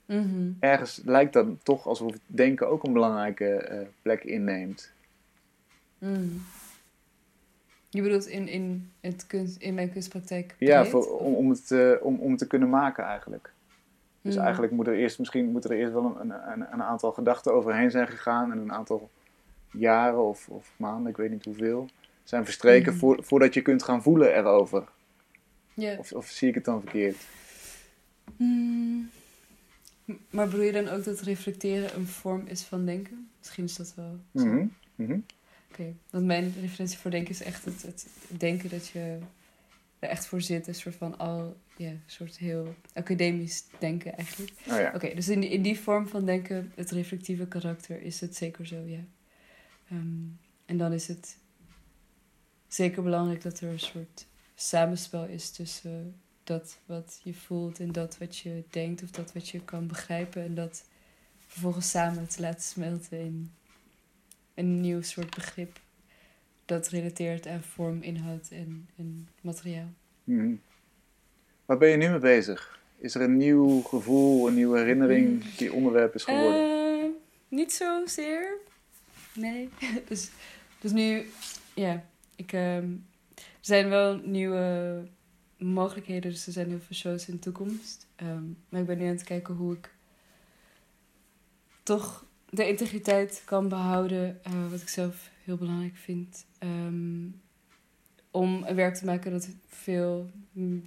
Mhm. 0.06 0.50
Ergens 0.60 1.00
lijkt 1.04 1.32
dat 1.32 1.46
toch 1.62 1.86
alsof 1.86 2.12
het 2.12 2.20
denken 2.26 2.68
ook 2.68 2.84
een 2.84 2.92
belangrijke 2.92 3.86
plek 4.02 4.24
inneemt. 4.24 4.92
Mm. 5.98 6.42
Je 7.92 8.02
bedoelt 8.02 8.26
in, 8.26 8.48
in, 8.48 8.90
het 9.00 9.26
kunst, 9.26 9.56
in 9.56 9.74
mijn 9.74 9.92
kunstpraktijk? 9.92 10.54
Ja, 10.58 10.84
voor, 10.84 11.18
om, 11.18 11.34
om, 11.34 11.50
het, 11.50 11.70
uh, 11.70 11.92
om, 12.00 12.18
om 12.18 12.30
het 12.30 12.38
te 12.38 12.46
kunnen 12.46 12.70
maken 12.70 13.04
eigenlijk. 13.04 13.52
Dus 14.22 14.34
mm. 14.36 14.42
eigenlijk 14.42 14.72
moet 14.72 14.86
er 14.86 14.94
eerst, 14.94 15.18
misschien 15.18 15.50
moeten 15.50 15.70
er 15.70 15.76
eerst 15.76 15.92
wel 15.92 16.16
een, 16.20 16.30
een, 16.30 16.72
een 16.72 16.82
aantal 16.82 17.12
gedachten 17.12 17.52
overheen 17.52 17.90
zijn 17.90 18.08
gegaan 18.08 18.52
en 18.52 18.58
een 18.58 18.72
aantal 18.72 19.10
jaren 19.70 20.28
of, 20.28 20.48
of 20.48 20.72
maanden, 20.76 21.10
ik 21.10 21.16
weet 21.16 21.30
niet 21.30 21.44
hoeveel, 21.44 21.88
zijn 22.24 22.44
verstreken 22.44 22.92
mm. 22.92 23.24
voordat 23.24 23.54
je 23.54 23.62
kunt 23.62 23.82
gaan 23.82 24.02
voelen 24.02 24.36
erover. 24.36 24.84
Yeah. 25.74 25.98
Of, 25.98 26.12
of 26.12 26.26
zie 26.26 26.48
ik 26.48 26.54
het 26.54 26.64
dan 26.64 26.80
verkeerd? 26.80 27.16
Mm. 28.36 29.10
Maar 30.30 30.48
bedoel 30.48 30.64
je 30.64 30.72
dan 30.72 30.88
ook 30.88 31.04
dat 31.04 31.20
reflecteren 31.20 31.94
een 31.94 32.06
vorm 32.06 32.42
is 32.46 32.62
van 32.62 32.84
denken? 32.84 33.30
Misschien 33.38 33.64
is 33.64 33.76
dat 33.76 33.94
wel 33.96 34.18
zo. 34.34 34.46
Mm 34.46 34.72
-hmm. 34.96 35.24
Oké, 35.72 35.94
want 36.10 36.24
mijn 36.24 36.54
referentie 36.60 36.98
voor 36.98 37.10
denken 37.10 37.30
is 37.30 37.42
echt 37.42 37.64
het, 37.64 37.82
het, 37.82 38.06
denken 38.28 38.70
dat 38.70 38.88
je 38.88 39.18
er 39.98 40.08
echt 40.08 40.26
voor 40.26 40.40
zit. 40.40 40.66
Een 40.66 40.74
soort 40.74 40.94
van 40.94 41.18
al, 41.18 41.56
ja, 41.76 41.88
een 41.88 42.02
soort 42.06 42.38
heel 42.38 42.74
academisch 42.92 43.64
denken 43.78 44.16
eigenlijk. 44.16 44.52
Oh 44.68 44.78
ja. 44.78 44.92
Oké, 44.94 45.14
dus 45.14 45.28
in 45.28 45.40
die, 45.40 45.50
in 45.50 45.62
die 45.62 45.78
vorm 45.78 46.08
van 46.08 46.24
denken, 46.24 46.72
het 46.74 46.90
reflectieve 46.90 47.46
karakter, 47.46 48.02
is 48.02 48.20
het 48.20 48.36
zeker 48.36 48.66
zo, 48.66 48.76
ja. 48.76 49.04
Um, 49.92 50.38
en 50.64 50.76
dan 50.76 50.92
is 50.92 51.08
het 51.08 51.38
zeker 52.68 53.02
belangrijk 53.02 53.42
dat 53.42 53.60
er 53.60 53.68
een 53.68 53.80
soort 53.80 54.26
samenspel 54.54 55.24
is 55.24 55.50
tussen 55.50 56.20
dat 56.44 56.78
wat 56.86 57.20
je 57.22 57.34
voelt 57.34 57.80
en 57.80 57.92
dat 57.92 58.18
wat 58.18 58.36
je 58.36 58.64
denkt 58.70 59.02
of 59.02 59.10
dat 59.10 59.32
wat 59.32 59.48
je 59.48 59.64
kan 59.64 59.86
begrijpen 59.86 60.42
en 60.42 60.54
dat 60.54 60.84
vervolgens 61.46 61.90
samen 61.90 62.28
te 62.28 62.40
laten 62.40 62.62
smelten 62.62 63.18
in 63.18 63.52
een 64.54 64.80
nieuw 64.80 65.02
soort 65.02 65.34
begrip 65.34 65.80
dat 66.64 66.88
relateert 66.88 67.46
aan 67.46 67.62
vorm, 67.62 68.02
inhoud 68.02 68.48
en, 68.50 68.88
en 68.96 69.28
materiaal. 69.40 69.92
Hmm. 70.24 70.60
Waar 71.64 71.78
ben 71.78 71.88
je 71.88 71.96
nu 71.96 72.08
mee 72.08 72.18
bezig? 72.18 72.80
Is 72.98 73.14
er 73.14 73.20
een 73.20 73.36
nieuw 73.36 73.80
gevoel, 73.80 74.48
een 74.48 74.54
nieuwe 74.54 74.78
herinnering 74.78 75.54
die 75.54 75.72
onderwerp 75.72 76.14
is 76.14 76.24
geworden? 76.24 77.04
Uh, 77.04 77.10
niet 77.48 77.72
zozeer. 77.72 78.58
Nee. 79.34 79.68
dus, 80.08 80.30
dus 80.80 80.92
nu, 80.92 81.26
ja, 81.74 82.04
ik, 82.36 82.52
uh, 82.52 82.76
er 82.76 82.98
zijn 83.60 83.88
wel 83.88 84.20
nieuwe 84.24 85.04
mogelijkheden, 85.58 86.30
dus 86.30 86.46
er 86.46 86.52
zijn 86.52 86.68
heel 86.68 86.80
veel 86.80 86.96
shows 86.96 87.28
in 87.28 87.34
de 87.34 87.40
toekomst. 87.40 88.06
Um, 88.22 88.56
maar 88.68 88.80
ik 88.80 88.86
ben 88.86 88.98
nu 88.98 89.04
aan 89.04 89.10
het 89.10 89.24
kijken 89.24 89.54
hoe 89.54 89.74
ik 89.74 89.94
toch 91.82 92.26
de 92.54 92.68
integriteit 92.68 93.42
kan 93.44 93.68
behouden, 93.68 94.40
uh, 94.46 94.70
wat 94.70 94.80
ik 94.80 94.88
zelf 94.88 95.30
heel 95.44 95.56
belangrijk 95.56 95.96
vind. 95.96 96.46
Um, 96.58 97.40
om 98.30 98.62
een 98.66 98.74
werk 98.74 98.94
te 98.94 99.04
maken 99.04 99.30
dat 99.30 99.48
veel 99.66 100.30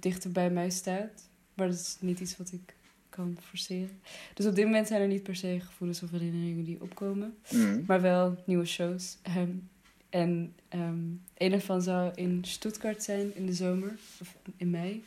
dichter 0.00 0.32
bij 0.32 0.50
mij 0.50 0.70
staat. 0.70 1.28
Maar 1.54 1.66
dat 1.66 1.76
is 1.76 1.96
niet 2.00 2.20
iets 2.20 2.36
wat 2.36 2.52
ik 2.52 2.74
kan 3.10 3.38
forceren. 3.40 4.00
Dus 4.34 4.46
op 4.46 4.54
dit 4.54 4.64
moment 4.64 4.86
zijn 4.86 5.00
er 5.00 5.08
niet 5.08 5.22
per 5.22 5.36
se 5.36 5.60
gevoelens 5.60 6.02
of 6.02 6.10
herinneringen 6.10 6.64
die 6.64 6.82
opkomen. 6.82 7.36
Mm. 7.50 7.84
Maar 7.86 8.00
wel 8.00 8.42
nieuwe 8.46 8.64
shows. 8.64 9.18
Um, 9.36 9.68
en 10.10 10.54
um, 10.74 11.22
een 11.36 11.52
ervan 11.52 11.82
zou 11.82 12.12
in 12.14 12.44
Stuttgart 12.44 13.02
zijn 13.02 13.36
in 13.36 13.46
de 13.46 13.54
zomer, 13.54 13.98
of 14.20 14.36
in 14.56 14.70
mei. 14.70 15.04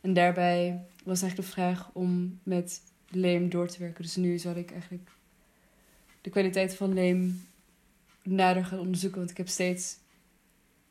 En 0.00 0.12
daarbij 0.12 0.84
was 1.04 1.22
eigenlijk 1.22 1.48
de 1.48 1.54
vraag 1.54 1.90
om 1.92 2.38
met 2.42 2.82
leem 3.08 3.48
door 3.48 3.68
te 3.68 3.78
werken. 3.78 4.02
Dus 4.02 4.16
nu 4.16 4.38
zal 4.38 4.56
ik 4.56 4.70
eigenlijk 4.70 5.10
de 6.20 6.30
kwaliteit 6.30 6.74
van 6.74 6.94
leem 6.94 7.46
nader 8.22 8.64
gaan 8.64 8.78
onderzoeken. 8.78 9.18
Want 9.18 9.30
ik 9.30 9.36
heb 9.36 9.48
steeds 9.48 9.96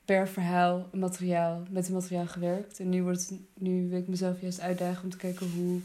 per 0.06 0.28
verhaal 0.28 0.90
materiaal, 0.94 1.64
met 1.70 1.86
het 1.86 1.94
materiaal 1.94 2.28
gewerkt. 2.28 2.80
En 2.80 2.90
nu, 2.90 3.04
wordt 3.04 3.32
nu 3.54 3.90
wil 3.90 4.00
ik 4.00 4.08
mezelf 4.08 4.42
juist 4.42 4.60
uitdagen 4.60 5.04
om 5.04 5.10
te 5.10 5.18
kijken 5.18 5.52
hoe 5.52 5.80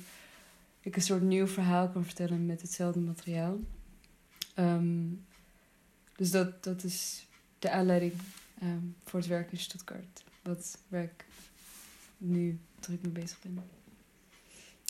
ik 0.80 0.96
een 0.96 1.02
soort 1.02 1.22
nieuw 1.22 1.46
verhaal 1.46 1.88
kan 1.88 2.04
vertellen 2.04 2.46
met 2.46 2.60
hetzelfde 2.60 3.00
materiaal. 3.00 3.58
Um, 4.58 5.24
dus 6.16 6.30
dat, 6.30 6.64
dat 6.64 6.84
is 6.84 7.26
de 7.58 7.70
aanleiding 7.70 8.12
um, 8.62 8.96
voor 9.04 9.18
het 9.18 9.28
werk 9.28 9.52
in 9.52 9.58
Stuttgart. 9.58 10.24
Wat, 10.42 10.78
waar 10.88 11.02
ik 11.02 11.24
nu 12.18 12.58
druk 12.80 13.02
mee 13.02 13.12
bezig 13.12 13.38
ben. 13.42 13.62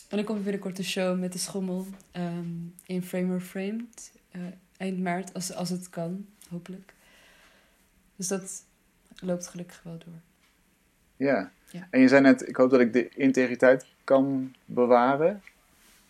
En 0.08 0.16
dan 0.16 0.24
komt 0.24 0.42
binnenkort 0.42 0.78
een 0.78 0.84
show 0.84 1.18
met 1.18 1.32
de 1.32 1.38
schommel 1.38 1.86
um, 2.12 2.74
in 2.86 3.02
Framer 3.02 3.40
Framed. 3.40 4.12
Uh, 4.36 4.42
eind 4.76 5.00
maart, 5.00 5.34
als, 5.34 5.54
als 5.54 5.70
het 5.70 5.90
kan, 5.90 6.26
hopelijk. 6.48 6.94
Dus 8.16 8.28
dat 8.28 8.64
loopt 9.20 9.46
gelukkig 9.46 9.82
wel 9.82 9.98
door. 9.98 10.20
Ja. 11.16 11.50
ja. 11.70 11.88
En 11.90 12.00
je 12.00 12.08
zei 12.08 12.20
net, 12.20 12.48
ik 12.48 12.56
hoop 12.56 12.70
dat 12.70 12.80
ik 12.80 12.92
de 12.92 13.08
integriteit 13.08 13.86
kan 14.04 14.54
bewaren. 14.64 15.42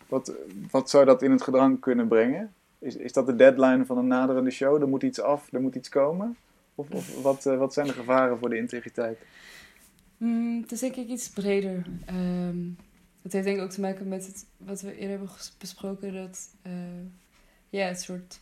Wat, 0.07 0.31
wat 0.71 0.89
zou 0.89 1.05
dat 1.05 1.21
in 1.21 1.31
het 1.31 1.41
gedrang 1.41 1.79
kunnen 1.79 2.07
brengen? 2.07 2.53
Is, 2.79 2.95
is 2.95 3.13
dat 3.13 3.25
de 3.25 3.35
deadline 3.35 3.85
van 3.85 3.97
een 3.97 4.07
naderende 4.07 4.51
show? 4.51 4.81
Er 4.81 4.87
moet 4.87 5.03
iets 5.03 5.21
af, 5.21 5.53
er 5.53 5.61
moet 5.61 5.75
iets 5.75 5.89
komen? 5.89 6.37
Of, 6.75 6.89
of 6.89 7.21
wat, 7.21 7.45
uh, 7.45 7.57
wat 7.57 7.73
zijn 7.73 7.87
de 7.87 7.93
gevaren 7.93 8.37
voor 8.37 8.49
de 8.49 8.57
integriteit? 8.57 9.19
Mm, 10.17 10.61
het 10.61 10.71
is 10.71 10.79
denk 10.79 10.95
ik 10.95 11.07
iets 11.07 11.29
breder. 11.29 11.85
Um, 12.09 12.77
het 13.21 13.33
heeft 13.33 13.45
denk 13.45 13.57
ik 13.57 13.63
ook 13.63 13.69
te 13.69 13.81
maken 13.81 14.07
met 14.07 14.25
het, 14.25 14.45
wat 14.57 14.81
we 14.81 14.95
eerder 14.95 15.09
hebben 15.09 15.29
besproken. 15.57 16.13
Dat 16.13 16.49
uh, 16.67 16.73
ja, 17.75 17.87
het 17.87 18.01
soort. 18.01 18.39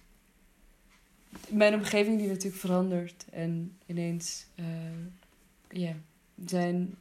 Mijn 1.49 1.73
omgeving 1.73 2.17
die 2.17 2.27
natuurlijk 2.27 2.61
verandert. 2.61 3.25
En 3.31 3.77
ineens 3.85 4.45
uh, 4.55 4.65
ja, 5.69 5.93
zijn, 6.45 6.95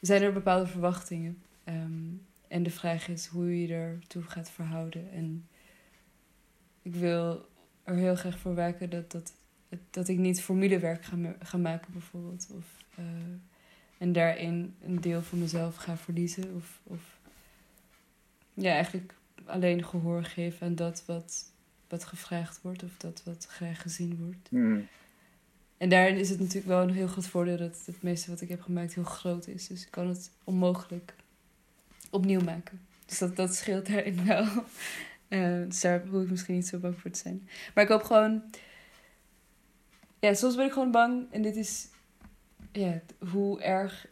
zijn 0.00 0.22
er 0.22 0.32
bepaalde 0.32 0.66
verwachtingen. 0.66 1.42
Ehm, 1.64 2.12
en 2.48 2.62
de 2.62 2.70
vraag 2.70 3.08
is 3.08 3.26
hoe 3.26 3.60
je 3.60 3.74
ertoe 3.74 4.22
gaat 4.22 4.50
verhouden. 4.50 5.10
En 5.12 5.48
ik 6.82 6.94
wil 6.94 7.48
er 7.82 7.94
heel 7.94 8.16
graag 8.16 8.38
voor 8.38 8.54
werken 8.54 8.90
dat, 8.90 9.10
dat, 9.10 9.32
dat 9.90 10.08
ik 10.08 10.18
niet 10.18 10.42
formulewerk 10.42 11.04
ga, 11.04 11.16
ga 11.38 11.56
maken, 11.56 11.92
bijvoorbeeld. 11.92 12.46
Of, 12.56 12.66
uh, 12.98 13.04
en 13.98 14.12
daarin 14.12 14.74
een 14.82 15.00
deel 15.00 15.22
van 15.22 15.38
mezelf 15.38 15.76
ga 15.76 15.96
verliezen. 15.96 16.54
Of, 16.54 16.80
of 16.82 17.18
ja, 18.54 18.72
eigenlijk 18.72 19.14
alleen 19.46 19.84
gehoor 19.84 20.24
geven 20.24 20.66
aan 20.66 20.74
dat 20.74 21.02
wat, 21.06 21.52
wat 21.88 22.04
gevraagd 22.04 22.60
wordt 22.62 22.82
of 22.82 22.96
dat 22.96 23.22
wat 23.24 23.46
graag 23.50 23.82
gezien 23.82 24.16
wordt. 24.16 24.48
Hmm. 24.48 24.86
En 25.76 25.88
daarin 25.88 26.16
is 26.16 26.30
het 26.30 26.38
natuurlijk 26.38 26.66
wel 26.66 26.82
een 26.82 26.94
heel 26.94 27.06
groot 27.06 27.26
voordeel 27.26 27.56
dat 27.56 27.82
het 27.86 28.02
meeste 28.02 28.30
wat 28.30 28.40
ik 28.40 28.48
heb 28.48 28.60
gemaakt 28.60 28.94
heel 28.94 29.04
groot 29.04 29.46
is. 29.46 29.66
Dus 29.66 29.82
ik 29.82 29.90
kan 29.90 30.08
het 30.08 30.30
onmogelijk 30.44 31.14
opnieuw 32.10 32.40
maken. 32.40 32.80
Dus 33.06 33.18
dat, 33.18 33.36
dat 33.36 33.54
scheelt 33.54 33.86
daarin 33.86 34.24
wel. 34.26 34.46
Uh, 35.28 35.66
dus 35.68 35.80
daar 35.80 36.06
hoef 36.06 36.22
ik 36.22 36.30
misschien 36.30 36.54
niet 36.54 36.66
zo 36.66 36.78
bang 36.78 37.00
voor 37.00 37.10
te 37.10 37.18
zijn. 37.18 37.48
Maar 37.74 37.84
ik 37.84 37.90
hoop 37.90 38.02
gewoon. 38.02 38.42
Ja, 40.20 40.34
soms 40.34 40.56
ben 40.56 40.66
ik 40.66 40.72
gewoon 40.72 40.90
bang. 40.90 41.26
En 41.30 41.42
dit 41.42 41.56
is. 41.56 41.88
Ja, 42.72 43.00
hoe 43.30 43.60
erg. 43.60 44.06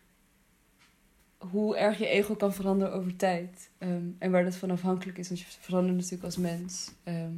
Hoe 1.51 1.77
erg 1.77 1.99
je 1.99 2.07
ego 2.07 2.35
kan 2.35 2.55
veranderen 2.55 2.95
over 2.95 3.17
tijd. 3.17 3.71
Ehm, 3.79 4.07
en 4.19 4.31
waar 4.31 4.45
dat 4.45 4.55
van 4.55 4.71
afhankelijk 4.71 5.19
is. 5.19 5.29
Want 5.29 5.41
je 5.41 5.47
verandert 5.61 5.97
natuurlijk 5.97 6.25
als 6.25 6.37
mens. 6.37 6.91
Ehm, 7.05 7.35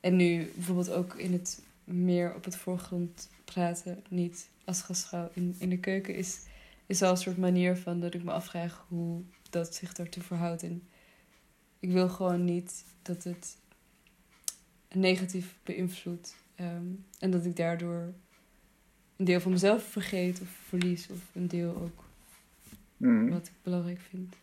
en 0.00 0.16
nu 0.16 0.52
bijvoorbeeld 0.54 0.90
ook 0.90 1.14
in 1.14 1.32
het 1.32 1.62
meer 1.84 2.34
op 2.34 2.44
het 2.44 2.56
voorgrond 2.56 3.28
praten. 3.44 4.04
Niet 4.08 4.48
als 4.64 4.82
gastvrouw 4.82 5.30
in, 5.32 5.54
in 5.58 5.68
de 5.68 5.78
keuken. 5.78 6.14
Is, 6.14 6.38
is 6.86 7.02
al 7.02 7.10
een 7.10 7.16
soort 7.16 7.36
manier 7.36 7.76
van 7.76 8.00
dat 8.00 8.14
ik 8.14 8.24
me 8.24 8.32
afvraag 8.32 8.86
hoe 8.88 9.22
dat 9.50 9.74
zich 9.74 9.92
daartoe 9.92 10.22
verhoudt. 10.22 10.62
En 10.62 10.82
ik 11.80 11.90
wil 11.90 12.08
gewoon 12.08 12.44
niet 12.44 12.84
dat 13.02 13.24
het 13.24 13.56
negatief 14.92 15.56
beïnvloedt. 15.62 16.36
Ehm, 16.54 16.86
en 17.18 17.30
dat 17.30 17.44
ik 17.44 17.56
daardoor 17.56 18.12
een 19.16 19.24
deel 19.24 19.40
van 19.40 19.52
mezelf 19.52 19.84
vergeet 19.84 20.40
of 20.40 20.48
verlies. 20.48 21.08
Of 21.10 21.18
een 21.32 21.48
deel 21.48 21.76
ook 21.76 22.04
Mhm. 23.04 23.28
wat 23.28 23.46
ik 23.46 23.52
belangrijk 23.62 24.00
vind. 24.00 24.36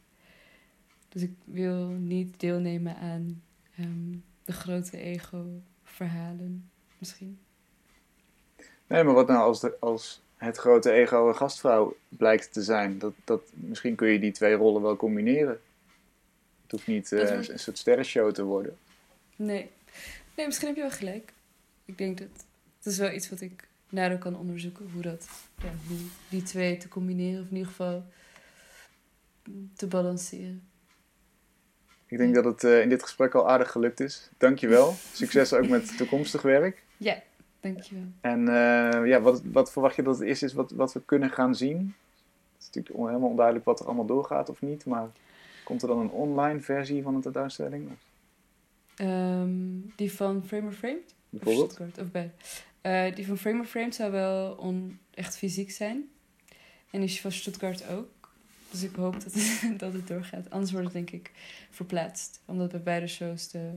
Dus 1.10 1.22
ik 1.22 1.32
wil 1.44 1.88
niet 1.88 2.40
deelnemen 2.40 2.96
aan 2.96 3.44
ehm, 3.78 4.18
de 4.44 4.54
grote 4.54 4.98
ego-verhalen, 4.98 6.70
misschien. 6.98 7.40
Nee, 8.88 9.04
maar 9.04 9.14
wat 9.14 9.28
nou 9.28 9.40
als, 9.40 9.60
de, 9.60 9.78
als 9.80 10.22
het 10.38 10.58
grote 10.58 10.92
ego 10.92 11.28
een 11.28 11.36
gastvrouw 11.36 11.96
blijkt 12.10 12.54
te 12.54 12.64
zijn? 12.64 13.00
Dat, 13.00 13.14
dat, 13.24 13.42
misschien 13.54 13.96
kun 13.96 14.08
je 14.08 14.20
die 14.20 14.32
twee 14.32 14.54
rollen 14.54 14.82
wel 14.82 14.96
combineren. 14.96 15.60
Het 16.62 16.72
hoeft 16.72 16.88
niet 16.88 17.12
eh, 17.12 17.48
een 17.48 17.60
soort 17.60 17.78
sterrenshow 17.78 18.34
te 18.34 18.44
worden. 18.44 18.78
Nee. 19.36 19.70
Nee, 20.36 20.46
misschien 20.46 20.68
heb 20.68 20.76
je 20.76 20.82
wel 20.82 20.92
gelijk. 20.92 21.34
Ik 21.86 21.98
denk 21.98 22.18
dat 22.18 22.28
het 22.78 22.86
is 22.86 22.98
wel 22.98 23.12
iets 23.12 23.30
wat 23.30 23.42
ik 23.42 23.68
nader 23.90 24.18
kan 24.18 24.38
onderzoeken. 24.38 24.90
Hoe 24.94 25.02
dat, 25.02 25.30
ja, 25.64 25.74
hoe 25.88 25.98
die 26.30 26.44
twee 26.44 26.78
te 26.78 26.88
combineren. 26.88 27.42
Of 27.42 27.50
in 27.50 27.56
ieder 27.56 27.70
geval 27.70 28.06
te 29.76 29.88
balanceren. 29.88 30.64
Ik 32.06 32.18
denk 32.18 32.36
dat 32.36 32.46
het 32.46 32.64
eh, 32.64 32.82
in 32.82 32.90
dit 32.90 33.04
gesprek 33.04 33.34
al 33.36 33.50
aardig 33.50 33.72
gelukt 33.72 34.00
is. 34.00 34.30
Dankjewel. 34.38 34.94
Succes 35.14 35.54
ook 35.54 35.68
met 35.68 35.98
toekomstig 35.98 36.42
werk. 36.42 36.84
Ja, 36.98 37.22
dankjewel. 37.60 38.06
En 38.22 38.48
eh, 38.48 39.08
ja, 39.08 39.22
wat, 39.22 39.42
wat 39.44 39.72
verwacht 39.72 39.96
je 39.96 40.04
dat 40.04 40.20
het 40.20 40.28
is, 40.28 40.44
is 40.44 40.54
wat, 40.54 40.72
wat 40.72 40.94
we 40.94 41.02
kunnen 41.06 41.30
gaan 41.30 41.56
zien? 41.56 41.78
Het 42.54 42.62
is 42.62 42.66
natuurlijk 42.66 43.08
helemaal 43.08 43.30
onduidelijk 43.30 43.66
wat 43.66 43.80
er 43.80 43.86
allemaal 43.86 44.06
doorgaat 44.06 44.50
of 44.50 44.62
niet, 44.62 44.86
maar 44.86 45.10
komt 45.64 45.82
er 45.82 45.88
dan 45.88 46.00
een 46.00 46.10
online 46.10 46.60
versie 46.60 47.04
van 47.04 47.16
de 47.16 47.22
tentoonstelling? 47.22 47.92
Of 47.92 48.10
Ehm, 48.96 49.50
die 49.96 50.14
van 50.14 50.44
Framer 50.46 50.72
Framed? 50.74 51.16
bijvoorbeeld? 51.30 51.80
Of 51.80 51.98
of 52.04 52.12
bij. 52.12 52.32
Eh, 52.82 53.16
die 53.16 53.28
van 53.28 53.38
Framer 53.38 53.66
Framed 53.66 53.96
zou 53.96 54.12
wel 54.12 54.52
on, 54.52 55.00
echt 55.14 55.38
fysiek 55.38 55.72
zijn. 55.72 56.10
En 56.92 57.00
die 57.00 57.22
van 57.22 57.32
Stuttgart 57.32 57.88
ook. 57.90 58.21
Dus 58.72 58.84
ik 58.84 58.96
hoop 58.96 59.14
dat 59.14 59.34
het, 59.34 59.64
dat 59.80 59.94
het 59.94 60.08
doorgaat. 60.08 60.50
Anders 60.50 60.72
wordt 60.72 60.86
het 60.86 60.96
denk 60.96 61.12
ik 61.12 61.32
verplaatst. 61.70 62.42
Omdat 62.46 62.72
bij 62.72 62.82
beide 62.82 63.08
shows 63.08 63.50
de 63.50 63.70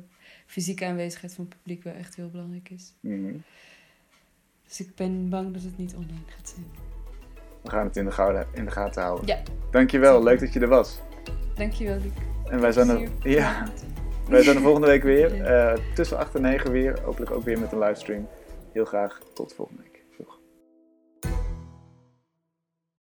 fysieke 0.47 0.85
aanwezigheid 0.85 1.35
van 1.35 1.45
het 1.45 1.55
publiek 1.57 1.83
wel 1.83 1.95
echt 1.95 2.15
heel 2.15 2.31
belangrijk 2.31 2.71
is. 2.71 2.93
Mhm. 3.01 3.35
Dus 4.69 4.81
ik 4.81 4.95
ben 4.95 5.29
bang 5.29 5.53
dat 5.53 5.63
het 5.63 5.79
niet 5.79 5.95
online 5.95 6.31
gaat 6.37 6.49
zijn. 6.49 6.67
We 7.63 7.71
gaan 7.71 7.87
het 7.87 7.97
in 7.97 8.05
de, 8.05 8.11
gouden, 8.11 8.47
in 8.55 8.65
de 8.65 8.71
gaten 8.71 9.03
houden. 9.03 9.27
Ja. 9.27 9.43
Dankjewel, 9.71 10.23
leuk 10.23 10.41
dat 10.41 10.53
je 10.53 10.61
er 10.61 10.69
was. 10.69 11.01
Dankjewel, 11.55 11.99
Luc. 11.99 12.13
En 12.51 12.61
wij 12.61 12.73
zijn 12.73 12.89
er, 12.89 13.09
ja, 13.23 13.69
wij 14.29 14.43
zijn 14.43 14.57
er 14.57 14.63
volgende 14.63 14.87
week 14.87 15.03
weer. 15.03 15.43
Eh, 15.43 15.79
tussen 15.95 16.19
8 16.19 16.35
en 16.35 16.43
9 16.43 16.73
weer. 16.73 17.01
Hopelijk 17.01 17.31
ook 17.31 17.45
weer 17.45 17.59
met 17.59 17.73
een 17.73 17.79
livestream. 17.79 18.29
Heel 18.73 18.85
graag 18.85 19.21
tot 19.35 19.55
volgende 19.55 19.83
week. 19.83 19.94